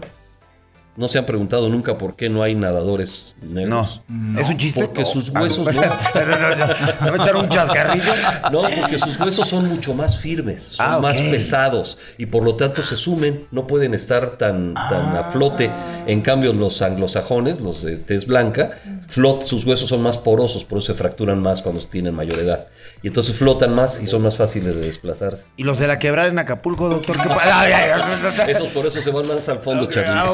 ¿No 0.97 1.09
se 1.09 1.19
han 1.19 1.27
preguntado 1.27 1.69
nunca 1.69 1.99
por 1.99 2.15
qué 2.15 2.29
no 2.29 2.43
hay 2.45 2.55
nadadores 2.55 3.37
No. 3.43 3.55
negros? 3.55 4.01
¿Es 4.39 4.49
un 4.49 4.57
chiste? 4.57 4.81
Porque 4.81 5.05
sus 5.05 5.33
Ah, 5.35 5.41
huesos 5.43 5.67
no. 5.73 5.73
no. 5.73 5.81
No, 5.81 6.39
no, 6.39 6.57
no, 6.57 6.67
¿Me 7.05 7.11
va 7.11 7.17
a 7.17 7.23
echar 7.27 7.37
un 7.37 7.49
chascarrillo? 7.49 8.13
No, 8.53 8.63
porque 8.81 8.99
sus 9.01 9.19
huesos 9.19 9.49
son 9.49 9.69
mucho 9.69 9.93
más 9.95 10.19
firmes, 10.19 10.63
son 10.77 10.87
Ah, 10.87 10.99
más 11.01 11.21
pesados 11.21 11.99
y 12.17 12.27
por 12.27 12.45
lo 12.45 12.55
tanto 12.55 12.85
se 12.85 12.97
sumen, 12.97 13.47
no 13.51 13.67
pueden 13.67 13.93
estar 13.95 14.37
tan, 14.39 14.75
tan 14.75 15.17
a 15.17 15.25
flote. 15.25 15.71
En 16.07 16.21
cambio, 16.21 16.53
los 16.53 16.81
anglosajones, 16.81 17.61
los 17.61 17.83
de 17.83 17.97
tez 17.97 18.27
blanca, 18.27 18.79
flot, 19.09 19.43
sus 19.43 19.65
huesos 19.65 19.89
son 19.89 20.01
más 20.01 20.17
porosos, 20.19 20.65
por 20.65 20.79
eso 20.79 20.93
se 20.93 20.95
fracturan 20.95 21.41
más 21.41 21.61
cuando 21.63 21.81
tienen 21.85 22.15
mayor 22.15 22.39
edad. 22.39 22.67
Y 23.03 23.09
entonces 23.09 23.35
flotan 23.37 23.75
más 23.75 24.01
y 24.01 24.07
son 24.07 24.23
más 24.23 24.37
fáciles 24.37 24.75
de 24.77 24.81
desplazarse. 24.83 25.47
¿Y 25.57 25.65
los 25.65 25.79
de 25.79 25.89
la 25.89 25.99
quebrada 25.99 26.29
en 26.29 26.39
Acapulco, 26.39 26.89
doctor? 26.89 27.17
¿Qué. 27.17 27.29
Esos 28.53 28.69
por 28.69 28.87
eso 28.87 29.01
se 29.03 29.11
van 29.11 29.27
más 29.27 29.49
al 29.49 29.59
fondo, 29.59 29.87
Charlie. 29.87 30.13
Ah, 30.15 30.31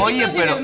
Oye, 0.00 0.26
pero, 0.34 0.56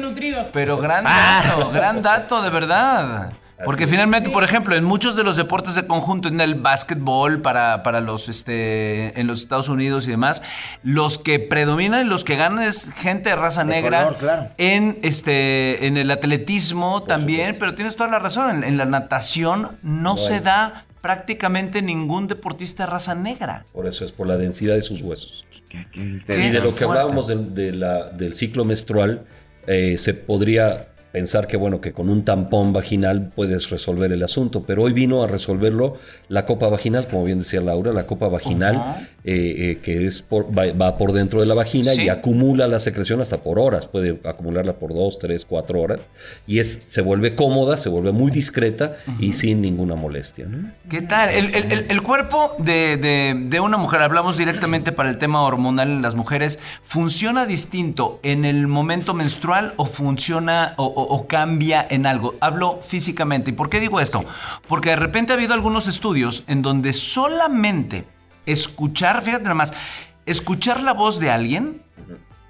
pero 0.53 0.79
gran 0.79 1.05
Ah. 1.07 1.43
dato, 1.47 1.71
gran 1.71 2.03
dato, 2.03 2.43
de 2.43 2.51
verdad. 2.51 3.33
Porque 3.65 3.87
finalmente, 3.87 4.29
por 4.29 4.45
ejemplo, 4.45 4.77
en 4.77 4.85
muchos 4.85 5.17
de 5.17 5.23
los 5.25 5.39
deportes 5.39 5.75
de 5.77 5.87
conjunto, 5.87 6.29
en 6.29 6.43
el 6.43 6.57
básquetbol, 6.57 7.41
para, 7.41 7.83
para 7.83 8.01
los 8.03 8.29
este, 8.29 9.19
en 9.19 9.27
los 9.27 9.41
Estados 9.41 9.71
Unidos 9.71 10.07
y 10.07 10.11
demás, 10.11 10.43
los 10.83 11.17
que 11.19 11.39
predominan 11.39 12.07
y 12.07 12.11
los 12.11 12.23
que 12.23 12.37
ganan 12.37 12.63
es 12.63 12.93
gente 12.93 13.31
de 13.31 13.37
raza 13.37 13.65
De 13.65 13.71
negra. 13.71 14.05
color, 14.05 14.19
claro. 14.19 14.49
En 14.59 14.99
este, 15.03 15.87
en 15.87 15.97
el 15.97 16.11
atletismo 16.11 17.05
también, 17.05 17.57
pero 17.59 17.75
tienes 17.75 17.97
toda 17.97 18.11
la 18.11 18.19
razón. 18.19 18.57
En, 18.57 18.63
en 18.65 18.77
la 18.77 18.85
natación 18.85 19.79
no, 19.83 20.19
se 20.19 20.35
hay. 20.35 20.41
da 20.41 20.85
prácticamente 21.07 21.83
ningún 21.83 22.27
deportista 22.27 22.85
de 22.85 22.91
raza 22.91 23.15
negra. 23.15 23.65
Por 23.73 23.87
eso 23.87 24.05
es 24.05 24.11
por 24.11 24.27
la 24.27 24.37
densidad 24.37 24.75
de 24.75 24.83
sus 24.83 25.03
huesos. 25.03 25.45
Qué- 25.69 25.87
qué 25.93 26.01
Y 26.01 26.51
de 26.51 26.59
lo 26.59 26.75
que 26.75 26.85
fuerte. 26.85 26.85
hablábamos 26.85 27.29
del, 27.29 27.55
de 27.55 27.71
la- 27.73 28.11
del 28.11 28.35
ciclo 28.35 28.65
menstrual, 28.65 29.25
eh, 29.69 29.99
se 29.99 30.15
podría 30.15 30.89
pensar 31.17 31.47
que 31.47 31.57
bueno 31.57 31.81
que 31.81 31.93
con 31.93 32.11
un 32.11 32.27
tampón 32.27 32.75
vaginal 32.75 33.31
puedes 33.35 33.71
resolver 33.71 34.13
el 34.13 34.23
asunto, 34.23 34.65
pero 34.67 34.83
hoy 34.83 34.93
vino 34.93 35.23
a 35.23 35.27
resolverlo 35.27 35.95
la 36.29 36.45
copa 36.45 36.69
vaginal, 36.69 37.09
como 37.09 37.25
bien 37.25 37.39
decía 37.39 37.63
Laura, 37.63 37.91
la 37.95 38.05
copa 38.07 38.29
vaginal 38.29 39.09
eh, 39.25 39.55
eh, 39.71 39.79
que 39.83 40.05
es 40.05 40.21
por- 40.21 40.47
va, 40.57 40.71
va 40.75 40.99
por 40.99 41.13
dentro 41.13 41.41
de 41.41 41.47
la 41.47 41.55
vagina 41.55 41.93
Sí. 41.93 42.03
y 42.03 42.09
acumula 42.11 42.69
la 42.69 42.81
secreción 42.81 43.23
hasta 43.23 43.39
por 43.39 43.59
horas, 43.59 43.87
puede 43.87 44.21
acumularla 44.25 44.75
por 44.75 44.93
dos, 44.93 45.19
tres, 45.19 45.47
cuatro 45.47 45.81
horas 45.81 46.11
y 46.47 46.59
es 46.59 46.83
se 46.87 47.01
vuelve 47.01 47.35
cómoda, 47.35 47.79
se 47.79 47.89
vuelve 47.89 48.13
muy 48.13 48.31
discreta 48.31 48.97
y 49.19 49.33
sin 49.33 49.63
ninguna 49.63 49.95
molestia. 49.95 50.45
¿no? 50.45 50.71
¿Qué 50.91 51.01
tal? 51.01 51.31
El, 51.31 51.55
el- 51.55 51.73
el- 51.73 51.87
el 51.89 52.03
cuerpo 52.03 52.53
de, 52.59 52.99
de- 52.99 53.35
de 53.49 53.61
una 53.61 53.79
mujer, 53.79 54.03
hablamos 54.03 54.37
directamente 54.37 54.93
para 54.93 55.09
el 55.09 55.17
tema 55.17 55.41
hormonal 55.41 55.89
en 55.89 56.03
las 56.03 56.15
mujeres, 56.15 56.59
¿funciona 56.83 57.47
distinto 57.47 58.21
en 58.23 58.45
el 58.45 58.67
momento 58.67 59.15
menstrual 59.15 59.73
o 59.79 59.87
funciona 59.87 60.75
o, 60.77 60.85
o- 60.85 61.06
o 61.09 61.27
cambia 61.27 61.87
en 61.89 62.07
algo? 62.07 62.35
Hablo 62.41 62.81
físicamente. 62.83 63.51
¿Y 63.51 63.55
por 63.55 63.71
qué 63.71 63.81
digo 63.81 64.01
esto? 64.01 64.25
Porque 64.69 64.91
de 64.91 64.97
repente 64.97 65.33
ha 65.33 65.37
habido 65.37 65.55
algunos 65.55 65.87
estudios 65.89 66.45
en 66.47 66.63
donde 66.63 66.93
solamente 66.93 68.05
escuchar, 68.47 69.23
fíjate 69.23 69.45
nada 69.45 69.55
más, 69.55 69.73
escuchar 70.27 70.83
la 70.83 70.93
voz 70.93 71.19
de 71.21 71.31
alguien 71.31 71.83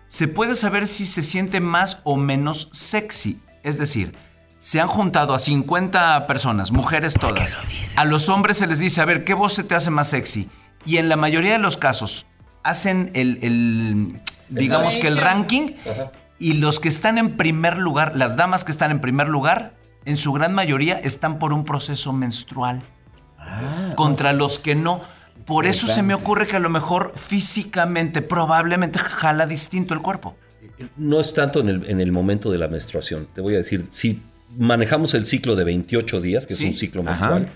se 0.08 0.28
puede 0.28 0.54
saber 0.54 0.86
si 0.88 1.04
se 1.06 1.22
siente 1.22 1.60
más 1.60 2.00
o 2.04 2.16
menos 2.16 2.68
sexy. 2.72 3.40
Es 3.62 3.76
decir, 3.78 4.14
se 4.58 4.80
han 4.80 4.88
juntado 4.88 5.34
a 5.34 5.38
50 5.38 6.26
personas, 6.26 6.70
mujeres 6.70 7.14
todas. 7.14 7.58
A 7.96 8.04
los 8.04 8.28
hombres 8.28 8.58
se 8.58 8.66
les 8.66 8.78
dice, 8.78 9.00
a 9.00 9.04
ver, 9.04 9.24
¿qué 9.24 9.34
voz 9.34 9.54
se 9.54 9.64
te 9.64 9.74
hace 9.74 9.90
más 9.90 10.08
sexy? 10.08 10.48
Y 10.84 10.98
en 10.98 11.08
la 11.08 11.16
mayoría 11.16 11.52
de 11.52 11.58
los 11.58 11.76
casos 11.76 12.26
hacen 12.62 13.10
el, 13.14 13.38
el- 13.42 14.20
digamos 14.48 14.94
que 14.96 15.08
el 15.08 15.16
ranking 15.18 15.68
Ajá. 15.90 16.12
Y 16.38 16.54
los 16.54 16.80
que 16.80 16.88
están 16.88 17.18
en 17.18 17.36
primer 17.36 17.78
lugar, 17.78 18.16
las 18.16 18.36
damas 18.36 18.64
que 18.64 18.72
están 18.72 18.90
en 18.90 19.00
primer 19.00 19.28
lugar, 19.28 19.74
en 20.04 20.16
su 20.16 20.32
gran 20.32 20.54
mayoría 20.54 20.98
están 20.98 21.38
por 21.38 21.52
un 21.52 21.64
proceso 21.64 22.12
menstrual. 22.12 22.82
contra 23.94 24.32
los 24.32 24.58
que 24.58 24.74
no. 24.74 25.02
Por 25.46 25.66
eso 25.66 25.86
se 25.86 26.02
me 26.02 26.12
ocurre 26.14 26.46
que 26.46 26.56
a 26.56 26.58
lo 26.58 26.68
mejor 26.68 27.12
físicamente, 27.16 28.20
probablemente 28.20 28.98
jala 28.98 29.46
distinto 29.46 29.94
el 29.94 30.00
cuerpo. 30.00 30.34
No 30.96 31.20
es 31.20 31.32
tanto 31.32 31.60
en 31.60 31.68
el, 31.68 31.84
en 31.88 32.00
el 32.00 32.10
momento 32.12 32.50
de 32.50 32.58
la 32.58 32.66
menstruación. 32.68 33.28
Te 33.34 33.40
voy 33.40 33.54
a 33.54 33.58
decir, 33.58 33.86
si 33.90 34.20
manejamos 34.58 35.14
el 35.14 35.24
ciclo 35.26 35.54
de 35.54 35.64
28 35.64 36.20
días, 36.20 36.46
que 36.46 36.54
Sí. 36.54 36.64
es 36.64 36.70
un 36.72 36.76
ciclo 36.76 37.00
Ajá. 37.02 37.10
menstrual, 37.30 37.48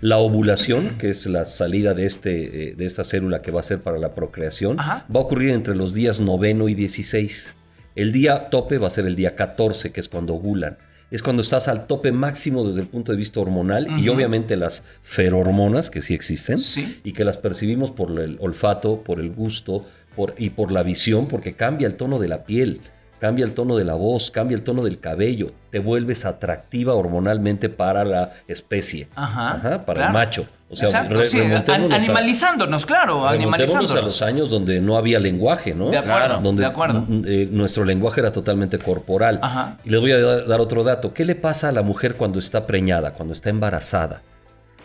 la 0.00 0.16
ovulación, 0.18 0.96
que 0.98 1.10
es 1.10 1.26
la 1.26 1.44
salida 1.44 1.92
de, 1.94 2.06
este, 2.06 2.70
eh, 2.70 2.74
de 2.74 2.86
esta 2.86 3.04
célula 3.04 3.42
que 3.42 3.50
va 3.50 3.60
a 3.60 3.64
ser 3.64 3.80
para 3.80 3.98
la 3.98 4.14
procreación, 4.14 4.80
Ajá. 4.80 5.04
va 5.14 5.20
a 5.20 5.22
ocurrir 5.24 5.50
entre 5.50 5.76
los 5.76 5.92
días 5.94 6.20
noveno 6.20 6.68
y 6.68 6.74
16. 6.74 7.54
El 7.94 8.12
día 8.12 8.50
tope 8.50 8.78
va 8.78 8.88
a 8.88 8.90
ser 8.90 9.06
el 9.06 9.16
día 9.16 9.36
14, 9.36 9.92
que 9.92 10.00
es 10.00 10.08
cuando 10.08 10.34
ovulan. 10.34 10.76
Es 11.10 11.22
cuando 11.22 11.42
estás 11.42 11.68
al 11.68 11.86
tope 11.86 12.10
máximo 12.10 12.66
desde 12.66 12.80
el 12.80 12.88
punto 12.88 13.12
de 13.12 13.18
vista 13.18 13.38
hormonal 13.38 13.86
y 14.00 14.08
obviamente 14.08 14.56
las 14.56 14.82
ferormonas, 15.02 15.90
que 15.90 16.02
sí 16.02 16.12
existen, 16.14 16.58
Sí. 16.58 17.00
y 17.04 17.12
que 17.12 17.24
las 17.24 17.38
percibimos 17.38 17.92
por 17.92 18.18
el 18.18 18.36
olfato, 18.40 19.02
por 19.02 19.20
el 19.20 19.30
gusto 19.30 19.86
por, 20.16 20.34
y 20.38 20.50
por 20.50 20.72
la 20.72 20.82
visión, 20.82 21.28
porque 21.28 21.54
cambia 21.54 21.86
el 21.86 21.96
tono 21.96 22.18
de 22.18 22.28
la 22.28 22.44
piel, 22.44 22.80
cambia 23.24 23.46
el 23.46 23.54
tono 23.54 23.76
de 23.76 23.84
la 23.84 23.94
voz, 23.94 24.30
cambia 24.30 24.54
el 24.54 24.62
tono 24.62 24.82
del 24.84 25.00
cabello, 25.00 25.52
te 25.70 25.78
vuelves 25.78 26.26
atractiva 26.26 26.92
hormonalmente 26.92 27.70
para 27.70 28.04
la 28.04 28.32
especie, 28.48 29.08
Ajá, 29.14 29.60
para 29.62 29.82
claro. 29.84 30.02
el 30.04 30.12
macho. 30.12 30.46
O 30.68 30.76
sea, 30.76 30.88
Exacto, 30.88 31.14
re- 31.14 31.26
sí, 31.26 31.40
a- 31.40 31.64
animalizándonos, 31.94 32.84
claro, 32.84 33.14
Remontémonos 33.30 33.30
a 33.30 33.32
animalizándonos. 33.32 34.04
los 34.04 34.20
años 34.22 34.50
donde 34.50 34.80
no 34.82 34.98
había 34.98 35.18
lenguaje, 35.20 35.74
¿no? 35.74 35.88
De 35.88 35.96
acuerdo, 35.96 36.40
Donde 36.42 36.60
de 36.64 36.66
acuerdo. 36.68 37.06
eh, 37.26 37.48
nuestro 37.50 37.86
lenguaje 37.86 38.20
era 38.20 38.30
totalmente 38.30 38.78
corporal. 38.78 39.38
Ajá. 39.40 39.78
Y 39.84 39.88
les 39.90 40.00
voy 40.00 40.12
a 40.12 40.18
da- 40.20 40.44
dar 40.44 40.60
otro 40.60 40.84
dato. 40.84 41.14
¿Qué 41.14 41.24
le 41.24 41.34
pasa 41.34 41.70
a 41.70 41.72
la 41.72 41.80
mujer 41.80 42.16
cuando 42.16 42.38
está 42.38 42.66
preñada, 42.66 43.12
cuando 43.14 43.32
está 43.32 43.48
embarazada? 43.48 44.20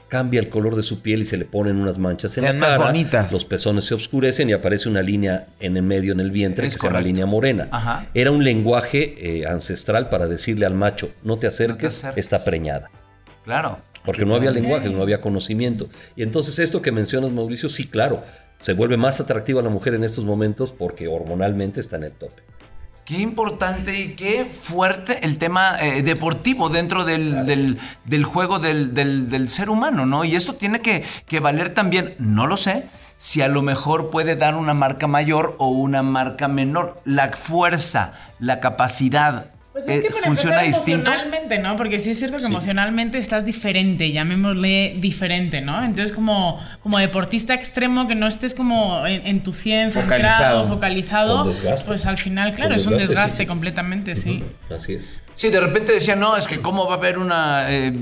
Cambia 0.10 0.40
el 0.40 0.50
color 0.50 0.76
de 0.76 0.82
su 0.84 1.02
piel 1.02 1.22
y 1.22 1.26
se 1.26 1.38
le 1.38 1.46
ponen 1.46 1.78
unas 1.78 1.98
manchas 2.00 2.36
en 2.38 2.44
Se 2.44 2.48
ven 2.48 2.60
la 2.60 2.68
más 2.68 2.78
cara. 2.78 2.86
bonitas. 2.92 3.32
Los 3.32 3.46
pezones 3.46 3.86
se 3.86 3.94
oscurecen 3.94 4.50
y 4.50 4.54
aparece 4.54 4.90
una 4.90 5.02
línea 5.04 5.48
en 5.60 5.78
el 5.78 5.84
medio, 5.84 6.12
en 6.14 6.20
el 6.20 6.32
vientre, 6.32 6.66
Es 6.68 6.74
que 6.74 6.80
se 6.80 6.88
llama 6.88 6.94
correcto. 6.98 7.08
línea 7.08 7.26
morena. 7.28 7.68
Ajá. 7.72 8.08
Era 8.14 8.32
un 8.32 8.44
lenguaje 8.44 9.40
eh, 9.42 9.46
ancestral 9.48 10.10
para 10.10 10.28
decirle 10.28 10.66
al 10.66 10.74
macho, 10.74 11.12
no 11.24 11.38
te 11.38 11.46
acerques, 11.48 12.00
acerques. 12.00 12.26
está 12.26 12.44
preñada. 12.44 12.90
Claro. 13.46 13.78
Porque 14.06 14.26
no 14.26 14.34
había 14.36 14.50
lenguaje, 14.52 14.90
no 14.90 15.02
había 15.04 15.22
conocimiento. 15.22 15.90
Y 16.16 16.24
entonces 16.24 16.58
esto 16.58 16.82
que 16.82 16.92
mencionas, 16.92 17.32
Mauricio, 17.32 17.70
sí, 17.70 17.86
claro, 17.88 18.24
se 18.60 18.74
vuelve 18.74 18.98
más 18.98 19.20
atractiva 19.22 19.62
la 19.62 19.70
mujer 19.70 19.94
en 19.94 20.04
estos 20.04 20.26
momentos 20.26 20.72
porque 20.72 21.08
hormonalmente 21.08 21.80
está 21.82 21.98
en 21.98 22.04
el 22.04 22.12
tope. 22.14 22.42
Qué 23.10 23.18
importante 23.18 24.00
y 24.00 24.14
qué 24.14 24.46
fuerte 24.46 25.26
el 25.26 25.40
tema 25.40 25.78
eh, 25.82 26.04
deportivo 26.04 26.70
dentro 26.70 27.06
del, 27.06 27.44
del- 27.48 27.80
del 28.06 28.24
juego 28.24 28.60
del, 28.60 28.94
del- 28.94 29.30
del 29.32 29.50
ser 29.50 29.72
humano, 29.72 30.06
¿no? 30.06 30.26
Y 30.26 30.36
esto 30.36 30.54
tiene 30.54 30.80
que, 30.82 31.04
que 31.28 31.40
valer 31.40 31.74
también, 31.74 32.14
no 32.20 32.46
lo 32.46 32.56
sé, 32.56 32.88
si 33.18 33.42
a 33.42 33.48
lo 33.48 33.64
mejor 33.64 34.12
puede 34.12 34.36
dar 34.36 34.54
una 34.54 34.76
marca 34.76 35.08
mayor 35.08 35.56
o 35.58 35.70
una 35.70 36.04
marca 36.04 36.48
menor. 36.48 37.02
La 37.04 37.32
fuerza, 37.32 38.14
la 38.38 38.60
capacidad, 38.60 39.48
Pues 39.86 39.98
es 39.98 40.02
que 40.02 40.08
eh, 40.08 40.12
para 40.12 40.26
funciona 40.28 40.62
distinto. 40.62 41.10
emocionalmente, 41.12 41.60
¿no? 41.60 41.76
Porque 41.76 42.00
sí 42.00 42.12
es 42.12 42.20
cierto 42.20 42.38
que 42.38 42.46
emocionalmente 42.46 43.18
estás 43.18 43.46
diferente, 43.46 44.12
llamémosle 44.12 44.96
diferente, 44.98 45.62
¿no? 45.62 45.84
Entonces 45.84 46.16
como, 46.16 46.60
como 46.82 46.98
deportista 47.00 47.54
extremo 47.54 48.08
que 48.08 48.16
no 48.16 48.28
estés 48.28 48.54
como 48.54 49.06
en, 49.06 49.26
en 49.26 49.44
tu 49.44 49.54
100, 49.54 49.92
Focalizado. 49.92 50.64
centrado, 50.64 50.68
focalizado, 50.68 51.54
pues 51.88 52.06
al 52.06 52.18
final, 52.18 52.54
claro, 52.54 52.76
es 52.76 52.86
un 52.88 52.98
desgaste 52.98 53.38
físico. 53.38 53.50
completamente, 53.52 54.16
sí. 54.16 54.44
Así 54.74 54.94
es. 54.94 55.20
Sí, 55.34 55.50
de 55.50 55.60
repente 55.60 55.94
decía, 55.94 56.16
no, 56.16 56.36
es 56.38 56.48
que 56.48 56.60
cómo 56.60 56.86
va 56.88 56.96
a 56.96 56.98
haber 56.98 57.18
una... 57.18 57.72
eh, 57.72 57.94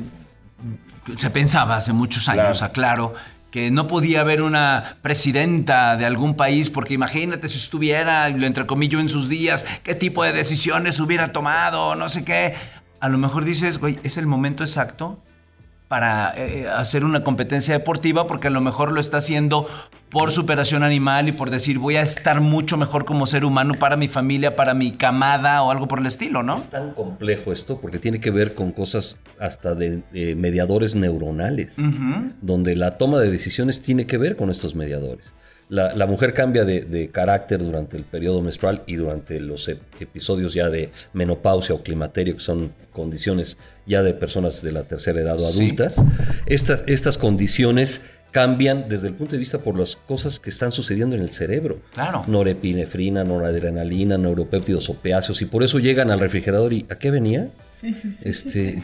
se 1.15 1.30
pensaba 1.30 1.78
hace 1.78 1.93
muchos 1.93 2.28
años, 2.28 2.61
aclaro, 2.61 3.13
que 3.58 3.72
no 3.72 3.88
podía 3.88 4.22
haber 4.22 4.43
una 4.43 4.97
presidenta 5.01 5.97
de 5.97 6.05
algún 6.05 6.36
país, 6.36 6.70
porque 6.70 6.93
imagínate 6.93 7.49
si 7.49 7.58
estuviera, 7.58 8.30
lo 8.30 8.45
entrecomillo 8.45 8.99
en 8.99 9.10
sus 9.10 9.30
días, 9.30 9.66
qué 9.82 9.95
tipo 9.95 10.24
de 10.24 10.32
decisiones 10.32 10.99
hubiera 10.99 11.34
tomado, 11.34 11.95
no 11.95 12.08
sé 12.08 12.24
qué. 12.24 12.53
A 12.99 13.10
lo 13.10 13.18
mejor 13.18 13.45
dices, 13.45 13.80
güey, 13.80 13.97
es 14.03 14.18
el 14.18 14.28
momento 14.28 14.64
exacto 14.64 15.24
para 15.88 16.36
eh, 16.38 16.68
hacer 16.70 17.03
una 17.03 17.24
competencia 17.24 17.74
deportiva, 17.74 18.28
porque 18.28 18.49
a 18.49 18.51
lo 18.51 18.62
mejor 18.62 18.91
lo 18.91 19.01
está 19.01 19.18
haciendo 19.18 19.68
por 20.10 20.32
superación 20.32 20.84
animal 20.84 21.28
y 21.28 21.32
por 21.34 21.49
decir, 21.49 21.80
voy 21.80 21.97
a 21.97 22.01
estar 22.01 22.39
mucho 22.39 22.78
mejor 22.78 23.03
como 23.03 23.28
ser 23.28 23.43
humano 23.43 23.74
para 23.74 23.97
mi 23.97 24.08
familia, 24.08 24.55
para 24.55 24.74
mi 24.74 24.91
camada 24.93 25.62
o 25.64 25.70
algo 25.72 25.88
por 25.88 25.99
el 25.99 26.05
estilo, 26.05 26.43
¿no? 26.43 26.55
Es 26.55 26.70
tan 26.70 26.91
complejo 26.91 27.51
esto 27.51 27.80
porque 27.82 27.99
tiene 27.99 28.20
que 28.22 28.32
ver 28.32 28.53
con 28.55 28.72
cosas 28.72 29.18
hasta 29.39 29.76
de 29.76 30.03
eh, 30.14 30.36
mediadores 30.36 30.95
neuronales, 30.95 31.78
donde 32.41 32.76
la 32.76 32.97
toma 32.97 33.20
de 33.20 33.30
decisiones 33.30 33.82
tiene 33.82 34.05
que 34.05 34.18
ver 34.18 34.36
con 34.38 34.49
estos 34.49 34.76
mediadores. 34.76 35.36
La, 35.70 35.93
la 35.93 36.08
mujer 36.08 36.34
cambia 36.34 36.64
de, 36.64 36.86
de 36.86 37.10
carácter 37.10 37.60
durante 37.60 37.97
el 37.97 38.05
periodo 38.05 38.41
menstrual 38.41 38.84
y 38.88 38.95
durante 38.95 39.41
los 39.41 39.68
ep- 39.68 39.80
episodios 39.99 40.53
ya 40.53 40.70
de 40.70 40.91
menopausia 41.12 41.76
o 41.76 41.84
climaterio, 41.84 42.36
que 42.36 42.39
son 42.39 42.72
condiciones 42.93 43.58
ya 43.86 44.01
de 44.01 44.14
personas 44.14 44.62
de 44.62 44.72
la 44.72 44.84
tercera 44.84 45.20
edad 45.20 45.36
o 45.36 45.39
Sí. 45.39 45.64
adultas. 45.64 46.01
Estas, 46.45 46.86
estas 46.88 47.18
condiciones 47.18 47.99
cambian 48.38 48.88
desde 48.88 49.07
el 49.07 49.15
punto 49.15 49.31
de 49.31 49.39
vista 49.39 49.57
por 49.57 49.75
las 49.75 49.95
cosas 49.95 50.39
que 50.39 50.51
están 50.51 50.71
sucediendo 50.71 51.15
en 51.15 51.23
el 51.23 51.31
cerebro. 51.31 51.79
Claro. 51.95 52.21
Norepinefrina, 52.27 53.23
noradrenalina, 53.23 54.15
neuropéptidos 54.19 54.91
opiáceos, 54.91 55.41
y 55.41 55.45
por 55.45 55.63
eso 55.63 55.79
llegan 55.79 56.11
al 56.11 56.19
refrigerador 56.19 56.71
y 56.71 56.85
¿a 56.88 56.99
qué 56.99 57.09
venía? 57.09 57.47
Sí, 57.67 57.95
sí, 57.95 58.11
sí. 58.11 58.29
Este, 58.29 58.81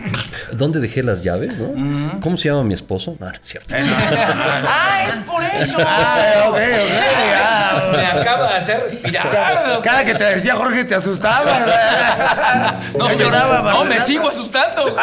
¿Dónde 0.54 0.80
dejé 0.80 1.04
las 1.04 1.22
llaves? 1.22 1.56
¿no? 1.60 2.20
¿Cómo 2.20 2.36
se 2.36 2.50
llama 2.50 2.64
mi 2.64 2.74
esposo? 2.74 3.16
No, 3.20 3.28
no 3.28 3.32
es 3.32 3.40
cierto. 3.44 3.76
¡Ah, 3.78 5.06
es 5.08 5.18
por 5.18 5.44
eso! 5.44 5.78
Ah, 5.80 6.46
ok, 6.48 6.56
ok, 6.56 6.60
ah. 7.38 7.92
Me 7.92 8.06
acaba 8.06 8.54
de 8.54 8.58
hacer 8.58 8.84
respirar. 8.90 9.82
Cada 9.84 10.04
que 10.04 10.16
te 10.16 10.24
decía 10.36 10.56
Jorge 10.56 10.86
te 10.86 10.96
asustaba. 10.96 12.80
No, 12.98 13.10
Yo 13.10 13.18
me, 13.18 13.24
lloraba, 13.24 13.74
no, 13.74 13.86
me 13.86 14.00
sigo 14.02 14.30
asustando. 14.30 14.96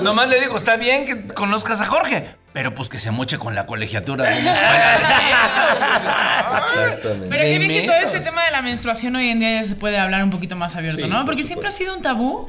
Nomás 0.00 0.28
le 0.30 0.40
digo, 0.40 0.56
está 0.56 0.76
bien 0.76 1.04
que 1.04 1.34
conozcas 1.34 1.80
a 1.80 1.86
Jorge, 1.86 2.36
pero 2.52 2.74
pues 2.74 2.88
que 2.88 2.98
se 2.98 3.10
moche 3.10 3.38
con 3.38 3.54
la 3.54 3.66
colegiatura 3.66 4.24
de 4.24 4.42
la 4.42 4.52
escuela. 4.52 6.62
Exactamente. 6.68 7.26
Pero 7.28 7.42
qué 7.42 7.58
bien 7.58 7.80
que 7.80 7.86
todo 7.86 7.96
este 7.96 8.20
tema 8.30 8.44
de 8.44 8.50
la 8.50 8.62
menstruación 8.62 9.16
hoy 9.16 9.28
en 9.28 9.40
día 9.40 9.62
ya 9.62 9.68
se 9.68 9.76
puede 9.76 9.98
hablar 9.98 10.22
un 10.24 10.30
poquito 10.30 10.56
más 10.56 10.76
abierto, 10.76 11.02
Sí, 11.02 11.08
¿no? 11.08 11.16
por 11.18 11.26
Porque 11.26 11.44
siempre 11.44 11.68
ha 11.68 11.72
sido 11.72 11.96
un 11.96 12.02
tabú 12.02 12.48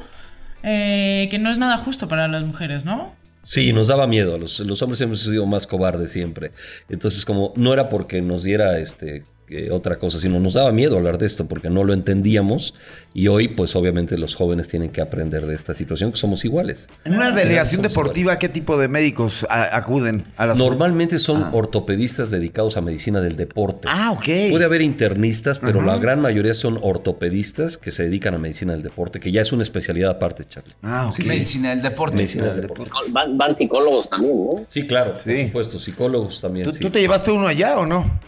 eh, 0.62 1.28
que 1.30 1.38
no 1.38 1.50
es 1.50 1.58
nada 1.58 1.78
justo 1.78 2.08
para 2.08 2.28
las 2.28 2.44
mujeres, 2.44 2.84
¿no? 2.84 3.14
Sí, 3.42 3.72
nos 3.72 3.88
daba 3.88 4.06
miedo. 4.06 4.38
Los, 4.38 4.58
los 4.60 4.80
hombres 4.80 5.00
hemos 5.02 5.20
sido 5.20 5.44
más 5.46 5.66
cobardes 5.66 6.10
siempre. 6.12 6.52
Entonces, 6.88 7.24
como 7.26 7.52
no 7.56 7.74
era 7.74 7.90
porque 7.90 8.22
nos 8.22 8.42
diera 8.42 8.78
este 8.78 9.24
eh, 9.48 9.70
otra 9.70 9.98
cosa, 9.98 10.18
sino 10.18 10.40
nos 10.40 10.54
daba 10.54 10.72
miedo 10.72 10.96
hablar 10.96 11.18
de 11.18 11.26
esto 11.26 11.46
porque 11.46 11.68
no 11.70 11.84
lo 11.84 11.92
entendíamos. 11.92 12.74
Y 13.12 13.28
hoy, 13.28 13.48
pues 13.48 13.76
obviamente 13.76 14.18
los 14.18 14.34
jóvenes 14.34 14.68
tienen 14.68 14.90
que 14.90 15.00
aprender 15.00 15.46
de 15.46 15.54
esta 15.54 15.72
situación, 15.74 16.10
que 16.12 16.16
somos 16.16 16.44
iguales. 16.44 16.88
En 17.04 17.14
una 17.14 17.30
delegación 17.30 17.82
deportiva, 17.82 18.38
¿qué 18.38 18.48
tipo 18.48 18.76
de 18.76 18.88
médicos 18.88 19.46
a- 19.48 19.76
acuden 19.76 20.24
a 20.36 20.46
las 20.46 20.58
Normalmente 20.58 21.18
son 21.18 21.48
ortopedistas 21.52 22.30
dedicados 22.30 22.76
a 22.76 22.80
medicina 22.80 23.20
del 23.20 23.36
deporte. 23.36 23.86
Ah, 23.90 24.10
ok. 24.12 24.50
Puede 24.50 24.64
haber 24.64 24.82
internistas, 24.82 25.58
pero 25.60 25.80
la 25.82 25.96
gran 25.98 26.20
mayoría 26.20 26.54
son 26.54 26.78
ortopedistas 26.82 27.76
que 27.78 27.92
se 27.92 28.04
dedican 28.04 28.34
a 28.34 28.38
medicina 28.38 28.72
del 28.72 28.82
deporte, 28.82 29.20
que 29.20 29.30
ya 29.30 29.42
es 29.42 29.52
una 29.52 29.62
especialidad 29.62 30.10
aparte, 30.10 30.44
Charlie. 30.48 30.74
Ah, 30.82 31.08
ok. 31.12 31.18
Medicina 31.26 31.70
del 31.70 31.82
deporte. 31.82 32.16
Medicina 32.16 32.46
del 32.50 32.62
deporte. 32.62 32.90
Van, 33.10 33.38
van 33.38 33.54
psicólogos 33.56 34.08
también, 34.10 34.36
¿no? 34.36 34.64
Sí, 34.68 34.86
claro, 34.86 35.14
por 35.14 35.32
Sí. 35.32 35.44
supuesto. 35.46 35.78
Psicólogos 35.78 36.40
también. 36.40 36.66
¿Tú, 36.66 36.72
sí. 36.72 36.80
tú 36.80 36.90
te 36.90 37.00
llevaste 37.00 37.30
uno 37.30 37.46
allá 37.46 37.78
o 37.78 37.86
no? 37.86 38.20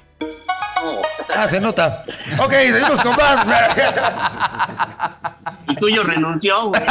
Ah, 1.34 1.48
se 1.48 1.60
nota. 1.60 2.04
Ok, 2.38 2.52
seguimos 2.52 3.00
con 3.02 3.16
más. 3.16 3.46
Y 5.68 5.74
tuyo 5.76 6.02
renunció, 6.04 6.68
güey. 6.68 6.82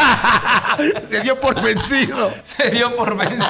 se 1.09 1.21
dio 1.21 1.39
por 1.39 1.61
vencido. 1.61 2.33
Se 2.43 2.69
dio 2.71 2.95
por 2.95 3.15
vencido. 3.17 3.45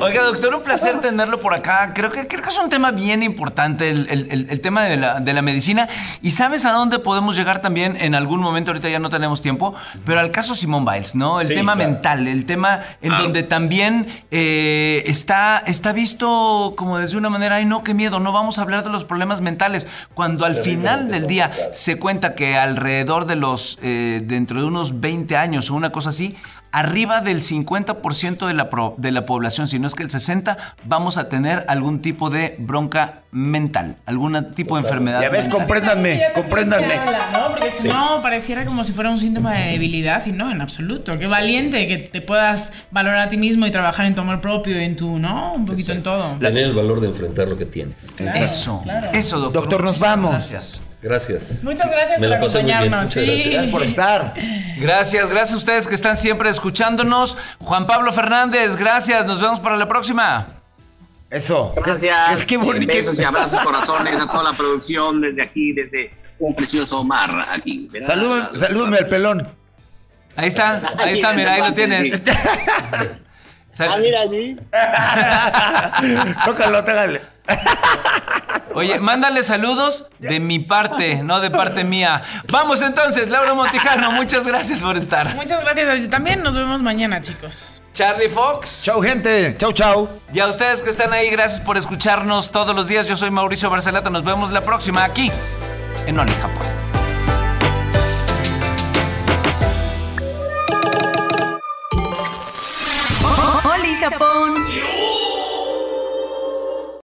Oiga, 0.00 0.22
doctor, 0.24 0.54
un 0.54 0.62
placer 0.62 1.00
tenerlo 1.00 1.40
por 1.40 1.54
acá. 1.54 1.92
Creo 1.94 2.10
que, 2.10 2.26
creo 2.26 2.42
que 2.42 2.48
es 2.48 2.58
un 2.58 2.68
tema 2.68 2.90
bien 2.90 3.22
importante, 3.22 3.88
el, 3.88 4.06
el- 4.10 4.28
el- 4.30 4.46
el 4.50 4.60
tema 4.60 4.84
de 4.84 4.96
la, 4.96 5.20
de 5.20 5.32
la 5.32 5.42
medicina. 5.42 5.88
¿Y 6.22 6.32
sabes 6.32 6.64
a 6.64 6.72
dónde 6.72 6.98
podemos 6.98 7.36
llegar 7.36 7.62
también 7.62 7.96
en 8.00 8.14
algún 8.14 8.40
momento? 8.40 8.70
Ahorita 8.70 8.88
ya 8.88 8.98
no 8.98 9.08
tenemos 9.10 9.40
tiempo, 9.40 9.74
pero 10.04 10.20
al 10.20 10.30
caso 10.30 10.54
Simón 10.54 10.84
Biles, 10.84 11.14
¿no? 11.14 11.40
El 11.40 11.48
Sí, 11.48 11.54
tema 11.54 11.74
claro. 11.74 11.90
mental, 11.90 12.28
el 12.28 12.44
tema 12.46 12.80
en 13.02 13.16
donde 13.16 13.42
también 13.42 14.08
eh, 14.30 15.02
está, 15.06 15.62
está 15.66 15.92
visto 15.92 16.74
como 16.76 16.98
desde 16.98 17.16
una 17.16 17.30
manera, 17.30 17.56
ay 17.56 17.64
no, 17.64 17.82
qué 17.82 17.94
miedo, 17.94 18.20
no 18.20 18.32
vamos 18.32 18.58
a 18.58 18.62
hablar 18.62 18.84
de 18.84 18.90
los 18.90 19.04
problemas 19.04 19.40
mentales. 19.40 19.86
Cuando 20.14 20.44
al 20.44 20.56
final 20.56 21.10
del 21.10 21.26
día 21.26 21.50
se 21.72 21.98
cuenta 21.98 22.34
que 22.34 22.56
alrededor 22.56 23.05
de 23.06 23.36
los, 23.36 23.78
eh, 23.82 24.20
dentro 24.24 24.60
de 24.60 24.66
unos 24.66 25.00
20 25.00 25.36
años 25.36 25.70
o 25.70 25.74
una 25.74 25.90
cosa 25.90 26.10
así, 26.10 26.34
arriba 26.72 27.22
del 27.22 27.40
50% 27.42 28.46
de 28.46 28.52
la, 28.52 28.68
pro- 28.68 28.94
de 28.98 29.10
la 29.12 29.24
población, 29.24 29.66
si 29.68 29.78
no 29.78 29.86
es 29.86 29.94
que 29.94 30.02
el 30.02 30.10
60%, 30.10 30.56
vamos 30.84 31.16
a 31.16 31.28
tener 31.30 31.64
algún 31.68 32.02
tipo 32.02 32.28
de 32.28 32.56
bronca 32.58 33.22
mental, 33.30 33.96
algún 34.04 34.52
tipo 34.54 34.76
de 34.76 34.82
enfermedad. 34.82 35.22
Ya 35.22 35.30
ves, 35.30 35.42
mental. 35.42 35.58
compréndanme, 35.58 36.22
compréndanme. 36.34 36.96
¿no? 37.32 37.48
Porque 37.52 37.70
si 37.70 37.88
no, 37.88 38.20
pareciera 38.20 38.66
como 38.66 38.84
si 38.84 38.92
fuera 38.92 39.08
un 39.10 39.18
síntoma 39.18 39.54
de 39.54 39.70
debilidad 39.70 40.26
y 40.26 40.32
no, 40.32 40.50
en 40.50 40.60
absoluto. 40.60 41.18
Qué 41.18 41.26
valiente 41.28 41.86
que 41.88 41.96
te 41.98 42.20
puedas 42.20 42.72
valorar 42.90 43.20
a 43.20 43.28
ti 43.30 43.36
mismo 43.38 43.64
y 43.66 43.70
trabajar 43.70 44.04
en 44.04 44.14
tu 44.14 44.20
amor 44.20 44.40
propio, 44.42 44.76
en 44.76 44.96
tu, 44.96 45.18
¿no? 45.18 45.54
Un 45.54 45.64
poquito 45.64 45.92
en 45.92 46.02
todo. 46.02 46.32
Tener 46.40 46.64
el 46.64 46.74
valor 46.74 47.00
de 47.00 47.06
enfrentar 47.08 47.48
lo 47.48 47.56
que 47.56 47.64
tienes. 47.64 48.06
Eso, 48.34 48.82
claro. 48.82 49.08
eso, 49.14 49.38
doctor. 49.38 49.62
Doctor, 49.62 49.84
nos 49.84 49.98
vamos. 50.00 50.30
Gracias. 50.32 50.82
Gracias. 51.02 51.62
Muchas 51.62 51.90
gracias 51.90 52.20
Me 52.20 52.28
por 52.28 52.36
acompañarnos. 52.38 53.10
sí. 53.10 53.20
gracias. 53.24 53.46
Gracias 53.52 53.70
por 53.72 53.82
estar. 53.82 54.34
Gracias, 54.78 55.28
gracias 55.28 55.54
a 55.54 55.56
ustedes 55.58 55.88
que 55.88 55.94
están 55.94 56.16
siempre 56.16 56.48
escuchándonos. 56.50 57.36
Juan 57.60 57.86
Pablo 57.86 58.12
Fernández, 58.12 58.76
gracias. 58.76 59.26
Nos 59.26 59.40
vemos 59.40 59.60
para 59.60 59.76
la 59.76 59.88
próxima. 59.88 60.48
Eso. 61.30 61.72
Gracias. 61.76 62.40
Es 62.40 62.46
que 62.46 62.56
bonito. 62.56 62.92
Besos 62.92 63.20
y 63.20 63.24
abrazos, 63.24 63.60
corazones 63.60 64.18
a 64.20 64.26
toda 64.26 64.42
la 64.44 64.52
producción 64.56 65.20
desde 65.20 65.42
aquí, 65.42 65.72
desde 65.72 66.10
un 66.38 66.54
precioso 66.54 67.02
mar 67.04 67.30
aquí. 67.50 67.88
Salúdame, 68.06 68.58
salúdame 68.58 68.96
al 68.98 69.08
pelón. 69.08 69.48
Ahí 70.36 70.48
está, 70.48 70.82
ahí 70.98 71.14
está, 71.14 71.32
mira, 71.32 71.54
ahí 71.54 71.62
lo 71.62 71.74
tienes. 71.74 72.22
Ah, 73.78 73.98
mira 74.00 74.22
allí. 74.22 74.56
Tócalo, 76.46 76.78
tócale. 76.82 77.20
Oye, 78.74 79.00
mándale 79.00 79.42
saludos 79.42 80.06
de 80.18 80.38
mi 80.38 80.58
parte, 80.58 81.22
no 81.22 81.40
de 81.40 81.50
parte 81.50 81.84
mía. 81.84 82.22
Vamos 82.48 82.82
entonces, 82.82 83.28
Laura 83.28 83.54
Montijano, 83.54 84.12
muchas 84.12 84.46
gracias 84.46 84.80
por 84.80 84.96
estar. 84.96 85.34
Muchas 85.34 85.62
gracias 85.62 85.88
a 85.88 85.94
ti 85.94 86.08
también. 86.08 86.42
Nos 86.42 86.56
vemos 86.56 86.82
mañana, 86.82 87.22
chicos. 87.22 87.82
Charlie 87.94 88.28
Fox. 88.28 88.82
Chau, 88.84 89.00
gente. 89.00 89.56
Chau, 89.58 89.72
chau. 89.72 90.08
Y 90.32 90.40
a 90.40 90.46
ustedes 90.46 90.82
que 90.82 90.90
están 90.90 91.12
ahí, 91.14 91.30
gracias 91.30 91.60
por 91.60 91.78
escucharnos 91.78 92.50
todos 92.50 92.74
los 92.76 92.88
días. 92.88 93.06
Yo 93.06 93.16
soy 93.16 93.30
Mauricio 93.30 93.70
Barcelata. 93.70 94.10
Nos 94.10 94.24
vemos 94.24 94.50
la 94.50 94.60
próxima 94.60 95.04
aquí 95.04 95.32
en 96.06 96.18
Only 96.18 96.34
Japón. 96.34 96.66
Only 103.64 103.94
Japón 103.94 104.65